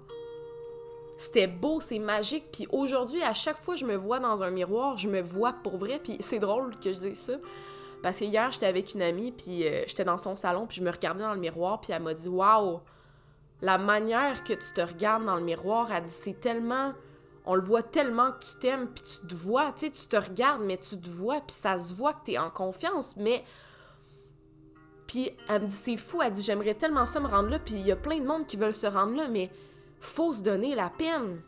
C'était 1.16 1.46
beau, 1.46 1.80
c'est 1.80 1.98
magique. 1.98 2.48
Puis 2.52 2.66
aujourd'hui, 2.70 3.22
à 3.22 3.32
chaque 3.32 3.58
fois 3.58 3.74
que 3.74 3.80
je 3.80 3.86
me 3.86 3.96
vois 3.96 4.18
dans 4.18 4.42
un 4.42 4.50
miroir, 4.50 4.96
je 4.96 5.08
me 5.08 5.22
vois 5.22 5.52
pour 5.52 5.78
vrai. 5.78 5.98
Puis 6.02 6.16
c'est 6.20 6.38
drôle 6.38 6.78
que 6.78 6.92
je 6.92 6.98
dise 6.98 7.18
ça. 7.18 7.34
Parce 8.02 8.20
que 8.20 8.24
hier, 8.24 8.50
j'étais 8.50 8.66
avec 8.66 8.94
une 8.94 9.02
amie, 9.02 9.32
puis 9.32 9.66
euh, 9.66 9.84
j'étais 9.86 10.04
dans 10.04 10.18
son 10.18 10.36
salon, 10.36 10.66
puis 10.66 10.78
je 10.78 10.82
me 10.82 10.90
regardais 10.90 11.22
dans 11.22 11.34
le 11.34 11.40
miroir, 11.40 11.80
puis 11.80 11.92
elle 11.92 12.02
m'a 12.02 12.14
dit 12.14 12.28
Waouh, 12.28 12.80
la 13.60 13.78
manière 13.78 14.42
que 14.42 14.54
tu 14.54 14.72
te 14.72 14.80
regardes 14.80 15.24
dans 15.24 15.36
le 15.36 15.44
miroir, 15.44 15.92
elle 15.92 16.04
dit 16.04 16.10
C'est 16.10 16.40
tellement. 16.40 16.92
On 17.46 17.54
le 17.54 17.62
voit 17.62 17.82
tellement 17.82 18.32
que 18.32 18.44
tu 18.44 18.58
t'aimes, 18.60 18.88
puis 18.88 19.02
tu 19.02 19.26
te 19.26 19.34
vois, 19.34 19.72
tu 19.72 19.86
sais, 19.86 19.90
tu 19.90 20.06
te 20.06 20.16
regardes, 20.16 20.62
mais 20.62 20.76
tu 20.76 21.00
te 21.00 21.08
vois, 21.08 21.40
puis 21.40 21.56
ça 21.56 21.78
se 21.78 21.94
voit 21.94 22.12
que 22.12 22.26
tu 22.26 22.32
es 22.32 22.38
en 22.38 22.50
confiance, 22.50 23.16
mais. 23.16 23.44
Puis 25.06 25.32
elle 25.48 25.62
me 25.62 25.66
dit 25.66 25.72
C'est 25.72 25.96
fou, 25.96 26.22
elle 26.22 26.32
dit 26.32 26.42
J'aimerais 26.42 26.74
tellement 26.74 27.06
ça 27.06 27.20
me 27.20 27.26
rendre 27.26 27.50
là, 27.50 27.58
puis 27.58 27.74
il 27.74 27.86
y 27.86 27.92
a 27.92 27.96
plein 27.96 28.18
de 28.18 28.26
monde 28.26 28.46
qui 28.46 28.56
veulent 28.56 28.74
se 28.74 28.86
rendre 28.86 29.14
là, 29.16 29.28
mais 29.28 29.50
faut 30.00 30.32
se 30.32 30.42
donner 30.42 30.74
la 30.74 30.88
peine. 30.88 31.42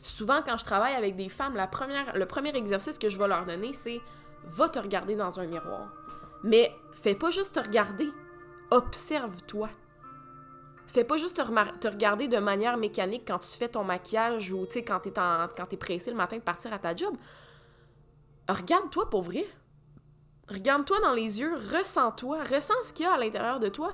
Souvent, 0.00 0.42
quand 0.44 0.58
je 0.58 0.64
travaille 0.64 0.94
avec 0.94 1.16
des 1.16 1.28
femmes, 1.28 1.54
la 1.54 1.66
première, 1.66 2.16
le 2.16 2.26
premier 2.26 2.54
exercice 2.56 2.98
que 2.98 3.08
je 3.08 3.18
vais 3.18 3.28
leur 3.28 3.46
donner, 3.46 3.72
c'est 3.72 4.00
va 4.44 4.68
te 4.68 4.78
regarder 4.78 5.16
dans 5.16 5.40
un 5.40 5.46
miroir. 5.46 5.88
Mais 6.42 6.74
fais 6.92 7.14
pas 7.14 7.30
juste 7.30 7.54
te 7.54 7.60
regarder, 7.60 8.10
observe-toi. 8.70 9.68
Fais 10.86 11.04
pas 11.04 11.16
juste 11.16 11.36
te, 11.36 11.88
regarder 11.88 12.28
de 12.28 12.38
manière 12.38 12.76
mécanique 12.76 13.24
quand 13.26 13.38
tu 13.38 13.56
fais 13.58 13.68
ton 13.68 13.82
maquillage 13.82 14.52
ou 14.52 14.66
quand 14.86 15.00
tu 15.00 15.08
es, 15.08 15.74
es 15.74 15.76
pressé 15.76 16.10
le 16.10 16.16
matin 16.16 16.36
de 16.36 16.42
partir 16.42 16.72
à 16.72 16.78
ta 16.78 16.94
job. 16.94 17.16
Regarde-toi 18.48 19.10
pour. 19.10 19.24
Regarde-toi 20.48 21.00
dans 21.00 21.14
les 21.14 21.40
yeux, 21.40 21.54
ressens-toi, 21.54 22.38
ressens 22.44 22.74
ce 22.84 22.92
qu'il 22.92 23.06
y 23.06 23.08
a 23.08 23.14
à 23.14 23.18
l'intérieur 23.18 23.58
de 23.58 23.68
toi. 23.68 23.92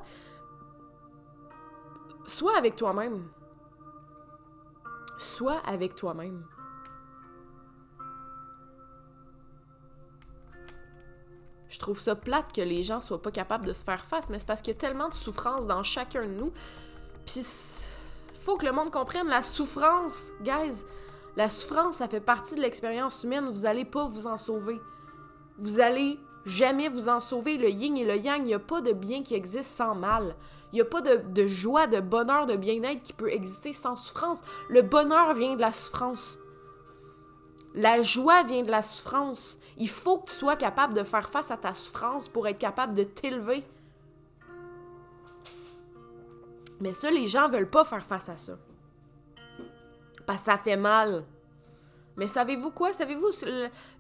Sois 2.26 2.56
avec 2.56 2.76
toi-même. 2.76 3.28
Sois 5.16 5.62
avec 5.66 5.94
toi-même. 5.94 6.44
Je 11.70 11.78
trouve 11.78 11.98
ça 11.98 12.16
plate 12.16 12.52
que 12.52 12.60
les 12.60 12.82
gens 12.82 13.00
soient 13.00 13.22
pas 13.22 13.30
capables 13.30 13.64
de 13.64 13.72
se 13.72 13.84
faire 13.84 14.04
face, 14.04 14.28
mais 14.28 14.40
c'est 14.40 14.46
parce 14.46 14.60
qu'il 14.60 14.74
y 14.74 14.76
a 14.76 14.80
tellement 14.80 15.08
de 15.08 15.14
souffrance 15.14 15.68
dans 15.68 15.84
chacun 15.84 16.26
de 16.26 16.32
nous. 16.32 16.52
Puis 17.24 17.42
faut 18.34 18.56
que 18.56 18.66
le 18.66 18.72
monde 18.72 18.90
comprenne 18.90 19.28
la 19.28 19.40
souffrance, 19.40 20.30
guys. 20.42 20.84
La 21.36 21.48
souffrance, 21.48 21.96
ça 21.96 22.08
fait 22.08 22.20
partie 22.20 22.56
de 22.56 22.60
l'expérience 22.60 23.22
humaine. 23.22 23.48
Vous 23.50 23.66
allez 23.66 23.84
pas 23.84 24.04
vous 24.04 24.26
en 24.26 24.36
sauver. 24.36 24.80
Vous 25.58 25.78
allez 25.78 26.18
jamais 26.44 26.88
vous 26.88 27.08
en 27.08 27.20
sauver. 27.20 27.56
Le 27.56 27.70
yin 27.70 27.96
et 27.96 28.04
le 28.04 28.16
yang, 28.16 28.40
il 28.40 28.46
n'y 28.46 28.54
a 28.54 28.58
pas 28.58 28.80
de 28.80 28.92
bien 28.92 29.22
qui 29.22 29.36
existe 29.36 29.70
sans 29.70 29.94
mal. 29.94 30.34
Il 30.72 30.76
n'y 30.76 30.80
a 30.80 30.84
pas 30.84 31.02
de, 31.02 31.22
de 31.32 31.46
joie, 31.46 31.86
de 31.86 32.00
bonheur, 32.00 32.46
de 32.46 32.56
bien-être 32.56 33.02
qui 33.02 33.12
peut 33.12 33.30
exister 33.30 33.72
sans 33.72 33.94
souffrance. 33.94 34.40
Le 34.68 34.82
bonheur 34.82 35.34
vient 35.34 35.54
de 35.54 35.60
la 35.60 35.72
souffrance. 35.72 36.36
La 37.74 38.02
joie 38.02 38.42
vient 38.44 38.62
de 38.62 38.70
la 38.70 38.82
souffrance. 38.82 39.58
Il 39.76 39.88
faut 39.88 40.18
que 40.18 40.30
tu 40.30 40.36
sois 40.36 40.56
capable 40.56 40.94
de 40.94 41.04
faire 41.04 41.28
face 41.28 41.50
à 41.50 41.56
ta 41.56 41.74
souffrance 41.74 42.28
pour 42.28 42.46
être 42.48 42.58
capable 42.58 42.94
de 42.94 43.04
t'élever. 43.04 43.64
Mais 46.80 46.92
ça, 46.92 47.10
les 47.10 47.28
gens 47.28 47.48
veulent 47.48 47.70
pas 47.70 47.84
faire 47.84 48.04
face 48.04 48.28
à 48.28 48.36
ça. 48.36 48.54
Parce 50.26 50.40
que 50.40 50.46
ça 50.46 50.58
fait 50.58 50.76
mal. 50.76 51.24
Mais 52.16 52.26
savez-vous 52.26 52.70
quoi? 52.70 52.92
Savez-vous, 52.92 53.30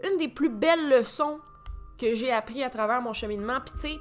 une 0.04 0.18
des 0.18 0.28
plus 0.28 0.48
belles 0.48 0.88
leçons 0.88 1.40
que 1.98 2.14
j'ai 2.14 2.32
appris 2.32 2.62
à 2.62 2.70
travers 2.70 3.02
mon 3.02 3.12
cheminement, 3.12 3.60
puis 3.60 3.74
tu 3.74 3.80
sais, 3.80 4.00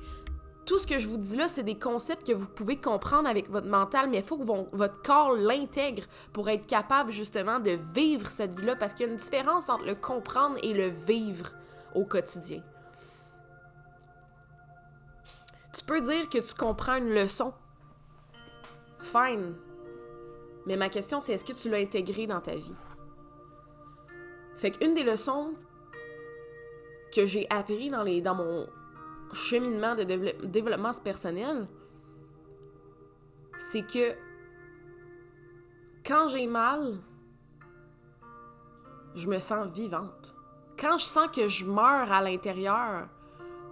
tout 0.70 0.78
ce 0.78 0.86
que 0.86 1.00
je 1.00 1.08
vous 1.08 1.18
dis 1.18 1.36
là, 1.36 1.48
c'est 1.48 1.64
des 1.64 1.80
concepts 1.80 2.28
que 2.28 2.32
vous 2.32 2.48
pouvez 2.48 2.78
comprendre 2.78 3.28
avec 3.28 3.50
votre 3.50 3.66
mental, 3.66 4.08
mais 4.08 4.18
il 4.18 4.24
faut 4.24 4.38
que 4.38 4.44
votre 4.44 5.02
corps 5.02 5.34
l'intègre 5.34 6.04
pour 6.32 6.48
être 6.48 6.68
capable 6.68 7.12
justement 7.12 7.60
de 7.60 7.72
vivre 7.96 8.28
cette 8.28 8.54
vie-là, 8.54 8.76
parce 8.76 8.94
qu'il 8.94 9.08
y 9.08 9.10
a 9.10 9.12
une 9.12 9.18
différence 9.18 9.68
entre 9.68 9.86
le 9.86 9.96
comprendre 9.96 10.58
et 10.62 10.76
le 10.76 10.90
vivre 10.90 11.54
au 11.96 12.06
quotidien. 12.06 12.62
Tu 15.74 15.84
peux 15.86 16.02
dire 16.02 16.30
que 16.30 16.38
tu 16.38 16.54
comprends 16.54 16.98
une 16.98 17.16
leçon. 17.16 17.52
Fine. 19.00 19.56
Mais 20.68 20.78
ma 20.78 20.90
question, 20.90 21.20
c'est 21.20 21.34
est-ce 21.34 21.46
que 21.46 21.54
tu 21.54 21.72
l'as 21.72 21.80
intégré 21.80 22.28
dans 22.28 22.42
ta 22.42 22.54
vie? 22.54 22.76
Fait 24.56 24.70
qu'une 24.70 24.94
des 24.94 25.04
leçons 25.04 25.56
que 27.16 27.26
j'ai 27.26 27.48
appris 27.50 27.90
dans, 27.90 28.04
les, 28.04 28.22
dans 28.22 28.36
mon 28.36 28.68
cheminement 29.34 29.96
de 29.96 30.04
développement 30.46 30.92
personnel, 31.04 31.68
c'est 33.58 33.86
que 33.86 34.16
quand 36.06 36.30
j'ai 36.30 36.48
mal, 36.48 36.98
je 39.16 39.28
me 39.28 39.40
sens 39.40 39.68
vivante. 39.68 40.34
Quand 40.80 40.98
je 40.98 41.06
sens 41.06 41.28
que 41.36 41.48
je 41.48 41.66
meurs 41.66 42.12
à 42.12 42.22
l'intérieur, 42.22 43.10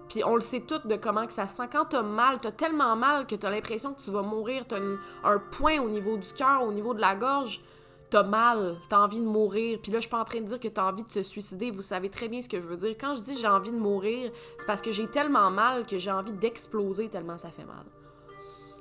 puis 0.09 0.23
on 0.23 0.35
le 0.35 0.41
sait 0.41 0.61
toutes 0.61 0.87
de 0.87 0.95
comment 0.95 1.25
que 1.25 1.33
ça 1.33 1.47
sent. 1.47 1.67
Quand 1.71 1.85
t'as 1.85 2.01
mal, 2.01 2.39
t'as 2.39 2.51
tellement 2.51 2.95
mal 2.95 3.25
que 3.25 3.35
t'as 3.35 3.49
l'impression 3.49 3.93
que 3.93 4.01
tu 4.01 4.11
vas 4.11 4.21
mourir. 4.21 4.65
T'as 4.67 4.79
un 5.23 5.39
point 5.39 5.79
au 5.79 5.89
niveau 5.89 6.17
du 6.17 6.31
cœur, 6.33 6.63
au 6.63 6.71
niveau 6.71 6.93
de 6.93 7.01
la 7.01 7.15
gorge. 7.15 7.61
T'as 8.09 8.23
mal, 8.23 8.77
t'as 8.87 8.99
envie 8.99 9.19
de 9.19 9.25
mourir. 9.25 9.79
Puis 9.81 9.91
là, 9.91 9.97
je 9.97 10.01
suis 10.01 10.09
pas 10.09 10.21
en 10.21 10.25
train 10.25 10.39
de 10.39 10.45
dire 10.45 10.59
que 10.59 10.69
t'as 10.69 10.89
envie 10.89 11.03
de 11.03 11.09
te 11.09 11.23
suicider. 11.23 11.71
Vous 11.71 11.81
savez 11.81 12.09
très 12.09 12.29
bien 12.29 12.41
ce 12.41 12.47
que 12.47 12.61
je 12.61 12.67
veux 12.67 12.77
dire. 12.77 12.95
Quand 12.99 13.15
je 13.15 13.21
dis 13.21 13.37
j'ai 13.37 13.47
envie 13.47 13.71
de 13.71 13.77
mourir, 13.77 14.31
c'est 14.57 14.65
parce 14.65 14.81
que 14.81 14.91
j'ai 14.91 15.07
tellement 15.07 15.51
mal 15.51 15.85
que 15.85 15.97
j'ai 15.97 16.11
envie 16.11 16.31
d'exploser 16.31 17.09
tellement 17.09 17.37
ça 17.37 17.49
fait 17.49 17.65
mal. 17.65 17.85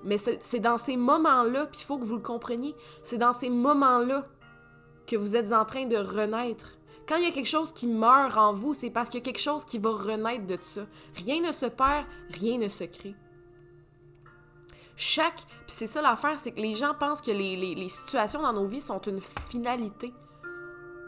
Mais 0.04 0.18
c'est 0.18 0.60
dans 0.60 0.76
ces 0.76 0.96
moments-là, 0.96 1.66
puis 1.66 1.80
il 1.80 1.84
faut 1.84 1.98
que 1.98 2.04
vous 2.04 2.14
le 2.14 2.22
compreniez, 2.22 2.76
c'est 3.02 3.18
dans 3.18 3.32
ces 3.32 3.50
moments-là 3.50 4.24
que 5.06 5.16
vous 5.16 5.34
êtes 5.34 5.52
en 5.52 5.64
train 5.64 5.86
de 5.86 5.96
renaître. 5.96 6.76
Quand 7.08 7.16
il 7.16 7.24
y 7.24 7.28
a 7.28 7.32
quelque 7.32 7.48
chose 7.48 7.72
qui 7.72 7.88
meurt 7.88 8.36
en 8.36 8.52
vous, 8.52 8.74
c'est 8.74 8.90
parce 8.90 9.08
qu'il 9.08 9.18
y 9.18 9.22
a 9.22 9.24
quelque 9.24 9.40
chose 9.40 9.64
qui 9.64 9.78
va 9.78 9.90
renaître 9.90 10.46
de 10.46 10.58
ça. 10.60 10.82
Rien 11.24 11.40
ne 11.40 11.52
se 11.52 11.66
perd, 11.66 12.06
rien 12.30 12.58
ne 12.58 12.68
se 12.68 12.84
crée. 12.84 13.14
Chaque. 14.96 15.36
Puis 15.36 15.76
c'est 15.76 15.86
ça 15.86 16.00
l'affaire, 16.00 16.38
c'est 16.38 16.52
que 16.52 16.60
les 16.60 16.74
gens 16.74 16.94
pensent 16.98 17.20
que 17.20 17.30
les, 17.30 17.88
situations 17.88 18.42
dans 18.42 18.54
nos 18.54 18.64
vies 18.64 18.80
sont 18.80 19.00
une 19.00 19.20
finalité. 19.20 20.12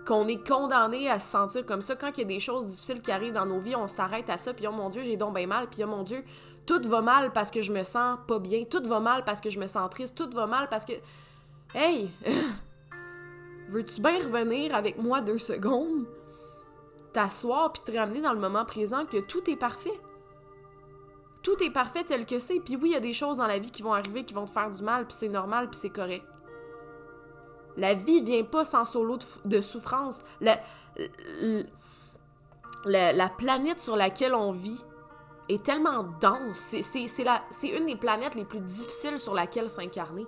Qu'on 0.07 0.29
est 0.29 0.46
condamné 0.46 1.11
à 1.11 1.18
se 1.20 1.31
sentir 1.31 1.66
comme 1.66 1.83
ça. 1.83 1.96
Quand 1.96 2.11
il 2.16 2.18
y 2.18 2.24
a 2.24 2.27
des 2.27 2.40
choses 2.40 2.66
difficiles 2.66 3.01
qui 3.01 3.11
arrivent 3.11 3.33
dans 3.33 3.46
nos 3.46 3.59
vies, 3.59 3.77
on 3.77 3.87
s'arrête 3.87 4.31
à 4.31 4.38
ça, 4.38 4.55
puis 4.55 4.66
oh 4.66 4.72
mon 4.72 4.90
Dieu, 4.90 5.03
j'ai 5.03 5.16
donc 5.16 5.35
bien 5.35 5.46
mal, 5.46 5.68
puis 5.68 5.83
oh 5.85 5.87
mon 5.87 6.03
Dieu, 6.03 6.24
tout 6.66 6.81
va 6.87 7.01
mal 7.01 7.33
parce 7.33 7.51
que 7.51 7.62
je 7.62 7.72
me 7.72 7.83
sens 7.83 8.18
pas 8.27 8.38
bien, 8.38 8.64
tout 8.64 8.83
va 8.87 9.01
mal 9.01 9.24
parce 9.24 9.40
que 9.40 9.51
je 9.51 9.59
me 9.59 9.66
sens 9.66 9.88
triste, 9.90 10.14
tout 10.14 10.31
va 10.35 10.46
mal 10.46 10.68
parce 10.68 10.85
que. 10.85 10.92
Hey! 11.74 12.11
Veux-tu 13.68 14.01
bien 14.01 14.18
revenir 14.18 14.74
avec 14.74 14.96
moi 14.98 15.20
deux 15.20 15.38
secondes? 15.38 16.07
T'asseoir 17.12 17.72
puis 17.72 17.83
te 17.83 17.96
ramener 17.96 18.22
dans 18.22 18.33
le 18.33 18.40
moment 18.40 18.64
présent 18.64 19.05
que 19.05 19.18
tout 19.18 19.48
est 19.51 19.57
parfait. 19.57 19.98
Tout 21.42 21.62
est 21.62 21.70
parfait 21.70 22.05
tel 22.05 22.27
que 22.27 22.38
c'est. 22.38 22.61
Puis 22.61 22.77
oui, 22.77 22.90
il 22.90 22.92
y 22.92 22.96
a 22.96 23.01
des 23.01 23.12
choses 23.12 23.37
dans 23.37 23.46
la 23.46 23.59
vie 23.59 23.70
qui 23.70 23.83
vont 23.83 23.92
arriver 23.92 24.24
qui 24.24 24.35
vont 24.35 24.44
te 24.44 24.51
faire 24.51 24.70
du 24.70 24.83
mal, 24.83 25.07
puis 25.07 25.16
c'est 25.18 25.29
normal, 25.29 25.70
puis 25.70 25.79
c'est 25.79 25.90
correct. 25.90 26.24
La 27.77 27.94
vie 27.94 28.22
vient 28.22 28.42
pas 28.42 28.64
sans 28.64 28.85
solo 28.85 29.18
de, 29.44 29.61
souffrance. 29.61 30.20
La, 30.40 30.61
la, 32.85 33.29
planète 33.29 33.81
sur 33.81 33.96
laquelle 33.96 34.35
on 34.35 34.51
vit 34.51 34.85
est 35.48 35.62
tellement 35.62 36.05
dense. 36.20 36.74
C'est 36.81 37.68
une 37.68 37.87
des 37.87 37.96
planètes 37.96 38.35
les 38.35 38.44
plus 38.44 38.61
difficiles 38.61 39.18
sur 39.18 39.33
laquelle 39.33 39.70
s'incarner. 39.70 40.27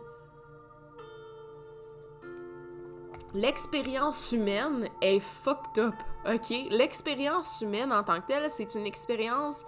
L'expérience 3.33 4.33
humaine 4.33 4.88
est 5.01 5.20
fucked 5.20 5.85
up, 5.85 5.94
ok? 6.27 6.53
L'expérience 6.70 7.61
humaine 7.61 7.92
en 7.92 8.03
tant 8.03 8.20
que 8.20 8.27
telle, 8.27 8.51
c'est 8.51 8.75
une 8.75 8.87
expérience 8.87 9.64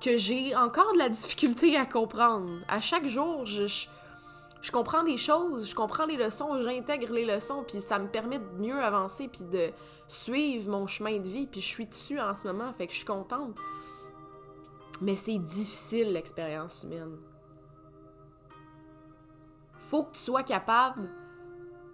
que 0.00 0.16
j'ai 0.16 0.54
encore 0.54 0.92
de 0.92 0.98
la 0.98 1.08
difficulté 1.08 1.76
à 1.76 1.86
comprendre. 1.86 2.60
À 2.68 2.80
chaque 2.80 3.06
jour, 3.06 3.44
je, 3.44 3.66
je, 4.60 4.70
comprends 4.70 5.02
des 5.02 5.16
choses, 5.16 5.70
je 5.70 5.74
comprends 5.74 6.06
les 6.06 6.16
leçons, 6.16 6.60
j'intègre 6.62 7.12
les 7.12 7.24
leçons, 7.24 7.64
puis 7.66 7.80
ça 7.80 7.98
me 7.98 8.08
permet 8.08 8.38
de 8.38 8.48
mieux 8.58 8.78
avancer, 8.78 9.28
puis 9.28 9.44
de 9.44 9.70
suivre 10.06 10.70
mon 10.70 10.86
chemin 10.86 11.18
de 11.18 11.26
vie, 11.26 11.46
puis 11.46 11.60
je 11.60 11.66
suis 11.66 11.86
dessus 11.86 12.20
en 12.20 12.34
ce 12.34 12.46
moment, 12.46 12.72
fait 12.72 12.86
que 12.86 12.92
je 12.92 12.98
suis 12.98 13.06
contente. 13.06 13.56
Mais 15.00 15.16
c'est 15.16 15.38
difficile, 15.38 16.12
l'expérience 16.12 16.82
humaine. 16.84 17.16
Faut 19.78 20.04
que 20.04 20.12
tu 20.12 20.20
sois 20.20 20.42
capable 20.42 21.08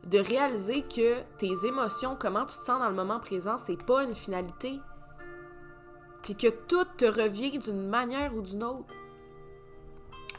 de 0.05 0.19
réaliser 0.19 0.83
que 0.83 1.21
tes 1.39 1.67
émotions, 1.67 2.17
comment 2.19 2.45
tu 2.47 2.59
te 2.59 2.65
sens 2.65 2.81
dans 2.81 2.89
le 2.89 2.95
moment 2.95 3.21
présent, 3.21 3.59
c'est 3.59 3.81
pas 3.83 4.03
une 4.05 4.15
finalité. 4.15 4.81
Puis 6.23 6.37
que 6.37 6.49
tout 6.49 6.85
te 6.97 7.05
revient 7.05 7.59
d'une 7.59 7.89
manière 7.89 8.35
ou 8.35 8.43
d'une 8.43 8.63
autre. 8.63 8.95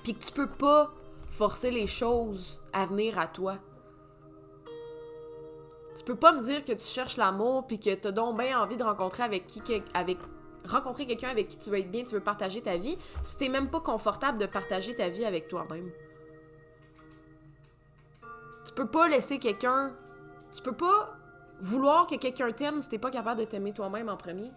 Puis 0.03 0.15
que 0.15 0.23
tu 0.23 0.31
peux 0.31 0.49
pas 0.49 0.93
forcer 1.29 1.71
les 1.71 1.87
choses 1.87 2.61
à 2.73 2.85
venir 2.85 3.17
à 3.19 3.27
toi. 3.27 3.57
Tu 5.97 6.03
peux 6.03 6.15
pas 6.15 6.33
me 6.33 6.41
dire 6.41 6.63
que 6.63 6.71
tu 6.71 6.85
cherches 6.85 7.17
l'amour 7.17 7.67
puis 7.67 7.79
que 7.79 7.93
t'as 7.93 8.11
donc 8.11 8.37
bien 8.39 8.59
envie 8.59 8.77
de 8.77 8.83
rencontrer 8.83 9.23
avec 9.23 9.47
qui 9.47 9.61
avec 9.93 10.17
rencontrer 10.65 11.05
quelqu'un 11.05 11.29
avec 11.29 11.47
qui 11.47 11.57
tu 11.57 11.69
veux 11.69 11.79
être 11.79 11.91
bien, 11.91 12.03
tu 12.03 12.13
veux 12.13 12.21
partager 12.21 12.61
ta 12.61 12.77
vie, 12.77 12.97
si 13.21 13.37
t'es 13.37 13.49
même 13.49 13.69
pas 13.69 13.81
confortable 13.81 14.37
de 14.37 14.45
partager 14.45 14.95
ta 14.95 15.09
vie 15.09 15.25
avec 15.25 15.47
toi-même. 15.47 15.91
Tu 18.65 18.73
peux 18.73 18.87
pas 18.87 19.07
laisser 19.07 19.39
quelqu'un. 19.39 19.91
Tu 20.53 20.61
peux 20.61 20.75
pas 20.75 21.17
vouloir 21.59 22.07
que 22.07 22.15
quelqu'un 22.15 22.51
t'aime 22.51 22.81
si 22.81 22.89
t'es 22.89 22.97
pas 22.97 23.11
capable 23.11 23.41
de 23.41 23.45
t'aimer 23.45 23.73
toi-même 23.73 24.09
en 24.09 24.17
premier. 24.17 24.51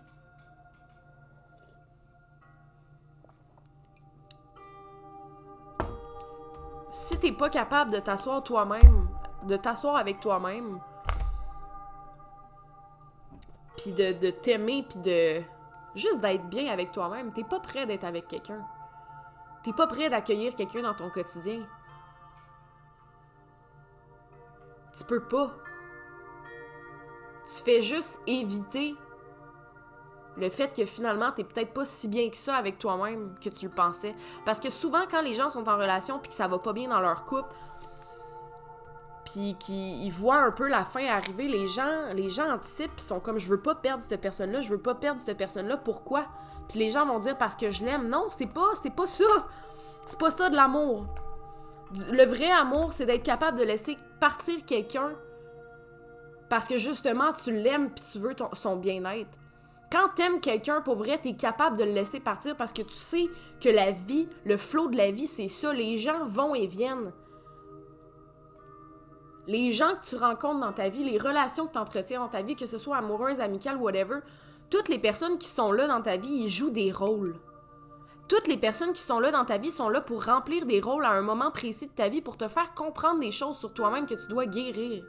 Si 6.96 7.18
t'es 7.18 7.32
pas 7.32 7.50
capable 7.50 7.90
de 7.90 7.98
t'asseoir 7.98 8.42
toi-même, 8.42 9.06
de 9.42 9.58
t'asseoir 9.58 9.96
avec 9.96 10.18
toi-même, 10.18 10.80
puis 13.76 13.92
de, 13.92 14.30
t'aimer, 14.30 14.82
puis 14.88 15.00
de 15.00 15.42
juste 15.94 16.22
d'être 16.22 16.48
bien 16.48 16.72
avec 16.72 16.92
toi-même, 16.92 17.34
t'es 17.34 17.44
pas 17.44 17.60
prêt 17.60 17.84
d'être 17.84 18.04
avec 18.04 18.28
quelqu'un. 18.28 18.66
T'es 19.62 19.74
pas 19.74 19.86
prêt 19.86 20.08
d'accueillir 20.08 20.54
quelqu'un 20.54 20.80
dans 20.80 20.94
ton 20.94 21.10
quotidien. 21.10 21.66
Tu 24.96 25.04
peux 25.04 25.22
pas. 25.22 25.52
Tu 27.54 27.62
fais 27.62 27.82
juste 27.82 28.18
éviter 28.26 28.96
le 30.38 30.50
fait 30.50 30.74
que 30.74 30.84
finalement, 30.84 31.32
t'es 31.32 31.44
peut-être 31.44 31.72
pas 31.72 31.84
si 31.84 32.08
bien 32.08 32.28
que 32.28 32.36
ça 32.36 32.56
avec 32.56 32.78
toi-même 32.78 33.34
que 33.40 33.48
tu 33.48 33.66
le 33.66 33.72
pensais. 33.72 34.14
Parce 34.44 34.60
que 34.60 34.70
souvent, 34.70 35.04
quand 35.10 35.22
les 35.22 35.34
gens 35.34 35.50
sont 35.50 35.68
en 35.68 35.76
relation 35.76 36.18
puis 36.18 36.28
que 36.28 36.34
ça 36.34 36.48
va 36.48 36.58
pas 36.58 36.72
bien 36.72 36.88
dans 36.88 37.00
leur 37.00 37.24
couple, 37.24 37.48
puis 39.24 39.56
qu'ils 39.58 40.12
voient 40.12 40.38
un 40.38 40.52
peu 40.52 40.68
la 40.68 40.84
fin 40.84 41.04
arriver, 41.06 41.48
les 41.48 41.66
gens, 41.66 42.12
les 42.14 42.30
gens 42.30 42.48
anticipent, 42.50 43.00
sont 43.00 43.20
comme 43.20 43.38
je 43.38 43.48
veux 43.48 43.60
pas 43.60 43.74
perdre 43.74 44.02
cette 44.02 44.20
personne-là, 44.20 44.60
je 44.60 44.70
veux 44.70 44.80
pas 44.80 44.94
perdre 44.94 45.20
cette 45.24 45.36
personne-là, 45.36 45.76
pourquoi? 45.76 46.26
Puis 46.68 46.78
les 46.78 46.90
gens 46.90 47.06
vont 47.06 47.18
dire 47.18 47.36
parce 47.36 47.56
que 47.56 47.70
je 47.70 47.84
l'aime. 47.84 48.08
Non, 48.08 48.26
c'est 48.28 48.46
pas, 48.46 48.74
c'est 48.74 48.94
pas 48.94 49.06
ça. 49.06 49.24
C'est 50.06 50.18
pas 50.18 50.30
ça 50.30 50.48
de 50.48 50.56
l'amour. 50.56 51.06
Le 52.10 52.24
vrai 52.24 52.50
amour, 52.50 52.92
c'est 52.92 53.06
d'être 53.06 53.22
capable 53.22 53.58
de 53.58 53.64
laisser 53.64 53.96
partir 54.20 54.64
quelqu'un 54.64 55.12
parce 56.48 56.68
que 56.68 56.76
justement, 56.76 57.32
tu 57.32 57.52
l'aimes 57.52 57.90
puis 57.90 58.04
tu 58.12 58.18
veux 58.18 58.34
son 58.52 58.76
bien-être. 58.76 59.30
Quand 59.90 60.08
t'aimes 60.14 60.40
quelqu'un, 60.40 60.80
pour 60.80 60.96
vrai, 60.96 61.18
t'es 61.18 61.34
capable 61.34 61.76
de 61.76 61.84
le 61.84 61.92
laisser 61.92 62.18
partir 62.18 62.56
parce 62.56 62.72
que 62.72 62.82
tu 62.82 62.94
sais 62.94 63.28
que 63.60 63.68
la 63.68 63.92
vie, 63.92 64.28
le 64.44 64.56
flot 64.56 64.88
de 64.88 64.96
la 64.96 65.10
vie, 65.10 65.28
c'est 65.28 65.48
ça. 65.48 65.72
Les 65.72 65.96
gens 65.98 66.24
vont 66.24 66.54
et 66.54 66.66
viennent. 66.66 67.12
Les 69.46 69.70
gens 69.70 69.94
que 70.00 70.08
tu 70.08 70.16
rencontres 70.16 70.60
dans 70.60 70.72
ta 70.72 70.88
vie, 70.88 71.04
les 71.04 71.18
relations 71.18 71.68
que 71.68 71.72
tu 71.72 71.78
entretiens 71.78 72.20
dans 72.20 72.28
ta 72.28 72.42
vie, 72.42 72.56
que 72.56 72.66
ce 72.66 72.78
soit 72.78 72.96
amoureuse, 72.96 73.38
amicale, 73.38 73.76
whatever, 73.76 74.18
toutes 74.70 74.88
les 74.88 74.98
personnes 74.98 75.38
qui 75.38 75.46
sont 75.46 75.70
là 75.70 75.86
dans 75.86 76.02
ta 76.02 76.16
vie, 76.16 76.42
ils 76.42 76.48
jouent 76.48 76.70
des 76.70 76.90
rôles. 76.90 77.36
Toutes 78.28 78.48
les 78.48 78.56
personnes 78.56 78.92
qui 78.92 79.02
sont 79.02 79.20
là 79.20 79.30
dans 79.30 79.44
ta 79.44 79.58
vie 79.58 79.70
sont 79.70 79.88
là 79.88 80.00
pour 80.00 80.24
remplir 80.24 80.66
des 80.66 80.80
rôles 80.80 81.04
à 81.04 81.12
un 81.12 81.22
moment 81.22 81.52
précis 81.52 81.86
de 81.86 81.92
ta 81.92 82.08
vie, 82.08 82.20
pour 82.20 82.36
te 82.36 82.48
faire 82.48 82.74
comprendre 82.74 83.20
des 83.20 83.30
choses 83.30 83.56
sur 83.56 83.72
toi-même 83.72 84.06
que 84.06 84.14
tu 84.14 84.26
dois 84.26 84.46
guérir. 84.46 85.04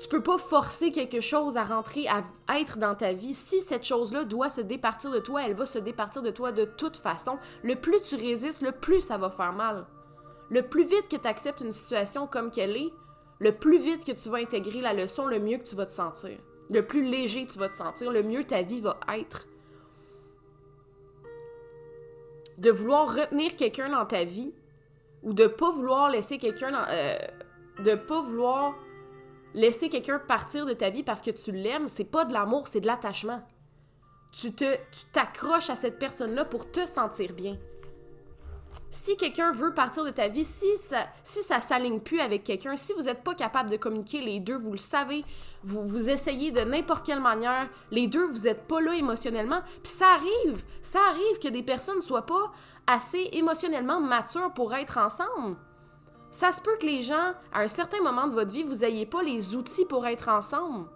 Tu 0.00 0.08
peux 0.08 0.22
pas 0.22 0.38
forcer 0.38 0.90
quelque 0.90 1.20
chose 1.20 1.56
à 1.56 1.62
rentrer, 1.62 2.06
à 2.08 2.22
être 2.58 2.78
dans 2.78 2.94
ta 2.94 3.12
vie. 3.12 3.32
Si 3.32 3.60
cette 3.60 3.84
chose-là 3.84 4.24
doit 4.24 4.50
se 4.50 4.60
départir 4.60 5.12
de 5.12 5.20
toi, 5.20 5.42
elle 5.44 5.54
va 5.54 5.66
se 5.66 5.78
départir 5.78 6.20
de 6.22 6.30
toi 6.30 6.50
de 6.50 6.64
toute 6.64 6.96
façon. 6.96 7.38
Le 7.62 7.76
plus 7.76 8.00
tu 8.02 8.16
résistes, 8.16 8.62
le 8.62 8.72
plus 8.72 9.00
ça 9.00 9.18
va 9.18 9.30
faire 9.30 9.52
mal. 9.52 9.86
Le 10.50 10.62
plus 10.62 10.84
vite 10.84 11.08
que 11.08 11.16
tu 11.16 11.28
acceptes 11.28 11.60
une 11.60 11.72
situation 11.72 12.26
comme 12.26 12.50
qu'elle 12.50 12.76
est, 12.76 12.92
le 13.38 13.52
plus 13.52 13.78
vite 13.78 14.04
que 14.04 14.12
tu 14.12 14.28
vas 14.28 14.38
intégrer 14.38 14.80
la 14.80 14.94
leçon, 14.94 15.26
le 15.26 15.38
mieux 15.38 15.58
que 15.58 15.64
tu 15.64 15.76
vas 15.76 15.86
te 15.86 15.92
sentir. 15.92 16.38
Le 16.70 16.84
plus 16.84 17.04
léger 17.04 17.46
tu 17.46 17.58
vas 17.58 17.68
te 17.68 17.74
sentir, 17.74 18.10
le 18.10 18.22
mieux 18.22 18.44
ta 18.44 18.62
vie 18.62 18.80
va 18.80 18.98
être 19.16 19.46
de 22.58 22.70
vouloir 22.70 23.14
retenir 23.14 23.56
quelqu'un 23.56 23.90
dans 23.90 24.06
ta 24.06 24.24
vie 24.24 24.52
ou 25.22 25.32
de 25.32 25.46
pas 25.46 25.70
vouloir 25.70 26.10
laisser 26.10 26.38
quelqu'un 26.38 26.70
dans, 26.70 26.86
euh, 26.88 27.16
de 27.82 27.94
pas 27.94 28.20
vouloir 28.20 28.74
laisser 29.54 29.88
quelqu'un 29.88 30.18
partir 30.18 30.66
de 30.66 30.72
ta 30.74 30.90
vie 30.90 31.02
parce 31.02 31.22
que 31.22 31.30
tu 31.30 31.52
l'aimes, 31.52 31.88
c'est 31.88 32.04
pas 32.04 32.24
de 32.24 32.32
l'amour, 32.32 32.68
c'est 32.68 32.80
de 32.80 32.86
l'attachement. 32.86 33.42
tu 34.32 34.52
te 34.52 34.74
tu 34.74 35.04
t'accroches 35.12 35.70
à 35.70 35.76
cette 35.76 35.98
personne-là 35.98 36.44
pour 36.44 36.70
te 36.70 36.84
sentir 36.86 37.32
bien. 37.32 37.56
Si 38.90 39.16
quelqu'un 39.16 39.50
veut 39.50 39.74
partir 39.74 40.04
de 40.04 40.10
ta 40.10 40.28
vie, 40.28 40.44
si 40.44 40.76
ça 40.76 41.06
si 41.22 41.42
ça 41.42 41.60
s'aligne 41.60 42.00
plus 42.00 42.20
avec 42.20 42.44
quelqu'un, 42.44 42.76
si 42.76 42.92
vous 42.92 43.02
n'êtes 43.02 43.22
pas 43.22 43.34
capable 43.34 43.70
de 43.70 43.76
communiquer 43.76 44.20
les 44.20 44.40
deux, 44.40 44.56
vous 44.56 44.72
le 44.72 44.78
savez, 44.78 45.24
vous 45.62 45.86
vous 45.86 46.10
essayez 46.10 46.50
de 46.50 46.60
n'importe 46.60 47.06
quelle 47.06 47.20
manière, 47.20 47.68
les 47.90 48.06
deux 48.06 48.26
vous 48.26 48.48
êtes 48.48 48.66
pas 48.66 48.80
là 48.80 48.94
émotionnellement, 48.94 49.62
puis 49.82 49.92
ça 49.92 50.06
arrive, 50.14 50.62
ça 50.82 51.00
arrive 51.10 51.38
que 51.40 51.48
des 51.48 51.62
personnes 51.62 52.02
soient 52.02 52.26
pas 52.26 52.52
assez 52.86 53.30
émotionnellement 53.32 54.00
matures 54.00 54.52
pour 54.52 54.74
être 54.74 54.98
ensemble. 54.98 55.56
Ça 56.34 56.50
se 56.50 56.60
peut 56.60 56.76
que 56.80 56.86
les 56.86 57.02
gens, 57.02 57.32
à 57.52 57.60
un 57.60 57.68
certain 57.68 58.02
moment 58.02 58.26
de 58.26 58.32
votre 58.34 58.52
vie, 58.52 58.64
vous 58.64 58.78
n'ayez 58.78 59.06
pas 59.06 59.22
les 59.22 59.54
outils 59.54 59.86
pour 59.86 60.04
être 60.04 60.28
ensemble. 60.28 60.88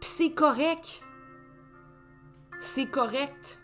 Puis 0.00 0.08
c'est 0.08 0.30
correct. 0.30 1.02
C'est 2.58 2.86
correct. 2.86 3.60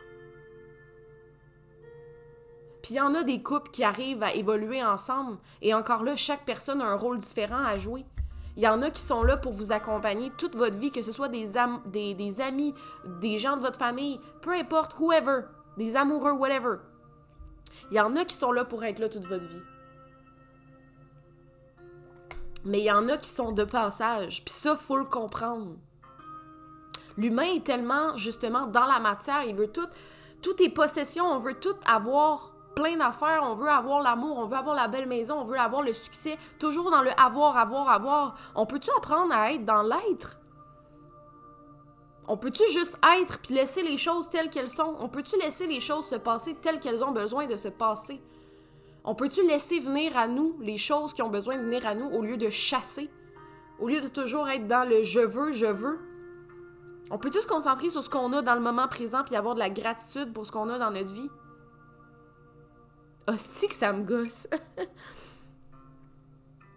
Puis 2.82 2.92
il 2.92 2.96
y 2.98 3.00
en 3.00 3.14
a 3.14 3.22
des 3.22 3.42
couples 3.42 3.70
qui 3.70 3.82
arrivent 3.82 4.22
à 4.22 4.34
évoluer 4.34 4.84
ensemble. 4.84 5.38
Et 5.62 5.72
encore 5.72 6.02
là, 6.02 6.16
chaque 6.16 6.44
personne 6.44 6.82
a 6.82 6.86
un 6.86 6.96
rôle 6.96 7.16
différent 7.16 7.64
à 7.64 7.78
jouer. 7.78 8.04
Il 8.58 8.62
y 8.62 8.68
en 8.68 8.82
a 8.82 8.90
qui 8.90 9.00
sont 9.00 9.22
là 9.22 9.38
pour 9.38 9.52
vous 9.52 9.72
accompagner 9.72 10.30
toute 10.36 10.54
votre 10.54 10.76
vie, 10.76 10.90
que 10.90 11.00
ce 11.00 11.12
soit 11.12 11.28
des, 11.28 11.54
des, 11.86 12.12
des 12.12 12.40
amis, 12.42 12.74
des 13.22 13.38
gens 13.38 13.56
de 13.56 13.62
votre 13.62 13.78
famille, 13.78 14.20
peu 14.42 14.52
importe, 14.52 14.98
whoever, 14.98 15.44
des 15.78 15.96
amoureux, 15.96 16.32
whatever. 16.32 16.76
Il 17.90 17.96
y 17.96 18.00
en 18.00 18.14
a 18.16 18.26
qui 18.26 18.36
sont 18.36 18.52
là 18.52 18.66
pour 18.66 18.84
être 18.84 18.98
là 18.98 19.08
toute 19.08 19.26
votre 19.26 19.46
vie. 19.46 19.62
Mais 22.64 22.80
il 22.80 22.84
y 22.84 22.92
en 22.92 23.08
a 23.08 23.16
qui 23.18 23.28
sont 23.28 23.52
de 23.52 23.64
passage, 23.64 24.42
puis 24.44 24.54
ça, 24.54 24.76
faut 24.76 24.96
le 24.96 25.04
comprendre. 25.04 25.76
L'humain 27.16 27.54
est 27.54 27.64
tellement, 27.64 28.16
justement, 28.16 28.66
dans 28.66 28.86
la 28.86 28.98
matière, 28.98 29.44
il 29.44 29.54
veut 29.54 29.70
tout, 29.70 29.86
toutes 30.42 30.56
tes 30.56 30.70
possessions, 30.70 31.26
on 31.26 31.38
veut 31.38 31.54
tout 31.54 31.76
avoir 31.86 32.54
plein 32.74 32.96
d'affaires, 32.96 33.42
on 33.44 33.54
veut 33.54 33.68
avoir 33.68 34.00
l'amour, 34.00 34.38
on 34.38 34.46
veut 34.46 34.56
avoir 34.56 34.74
la 34.74 34.88
belle 34.88 35.06
maison, 35.06 35.40
on 35.40 35.44
veut 35.44 35.58
avoir 35.58 35.82
le 35.82 35.92
succès, 35.92 36.38
toujours 36.58 36.90
dans 36.90 37.02
le 37.02 37.10
avoir, 37.20 37.56
avoir, 37.56 37.88
avoir. 37.88 38.34
On 38.54 38.66
peut-tu 38.66 38.90
apprendre 38.96 39.32
à 39.32 39.52
être 39.52 39.64
dans 39.64 39.82
l'être? 39.82 40.38
On 42.26 42.36
peut-tu 42.36 42.62
juste 42.72 42.98
être 43.18 43.38
puis 43.38 43.54
laisser 43.54 43.82
les 43.82 43.98
choses 43.98 44.30
telles 44.30 44.50
qu'elles 44.50 44.70
sont? 44.70 44.96
On 44.98 45.08
peut-tu 45.08 45.38
laisser 45.38 45.66
les 45.66 45.80
choses 45.80 46.06
se 46.06 46.14
passer 46.14 46.54
telles 46.54 46.80
qu'elles 46.80 47.04
ont 47.04 47.12
besoin 47.12 47.46
de 47.46 47.56
se 47.56 47.68
passer? 47.68 48.22
On 49.04 49.14
peut-tu 49.14 49.46
laisser 49.46 49.80
venir 49.80 50.16
à 50.16 50.26
nous 50.26 50.56
les 50.60 50.78
choses 50.78 51.12
qui 51.12 51.22
ont 51.22 51.28
besoin 51.28 51.58
de 51.58 51.62
venir 51.62 51.86
à 51.86 51.94
nous 51.94 52.06
au 52.06 52.22
lieu 52.22 52.36
de 52.36 52.48
chasser? 52.48 53.10
Au 53.78 53.88
lieu 53.88 54.00
de 54.00 54.08
toujours 54.08 54.48
être 54.48 54.66
dans 54.66 54.88
le 54.88 55.02
je 55.02 55.20
veux, 55.20 55.52
je 55.52 55.66
veux? 55.66 55.98
On 57.10 57.18
peut-tu 57.18 57.40
se 57.40 57.46
concentrer 57.46 57.90
sur 57.90 58.02
ce 58.02 58.08
qu'on 58.08 58.32
a 58.32 58.40
dans 58.40 58.54
le 58.54 58.60
moment 58.60 58.88
présent 58.88 59.22
puis 59.22 59.36
avoir 59.36 59.54
de 59.54 59.58
la 59.58 59.68
gratitude 59.68 60.32
pour 60.32 60.46
ce 60.46 60.52
qu'on 60.52 60.70
a 60.70 60.78
dans 60.78 60.90
notre 60.90 61.12
vie? 61.12 61.30
hostie 63.26 63.68
que 63.68 63.74
ça 63.74 63.92
me 63.92 64.04
gosse. 64.04 64.46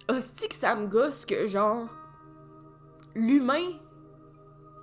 hostie 0.10 0.48
que 0.48 0.56
ça 0.56 0.76
me 0.76 0.88
gosse 0.88 1.26
que 1.26 1.48
genre 1.48 1.88
l'humain 3.16 3.72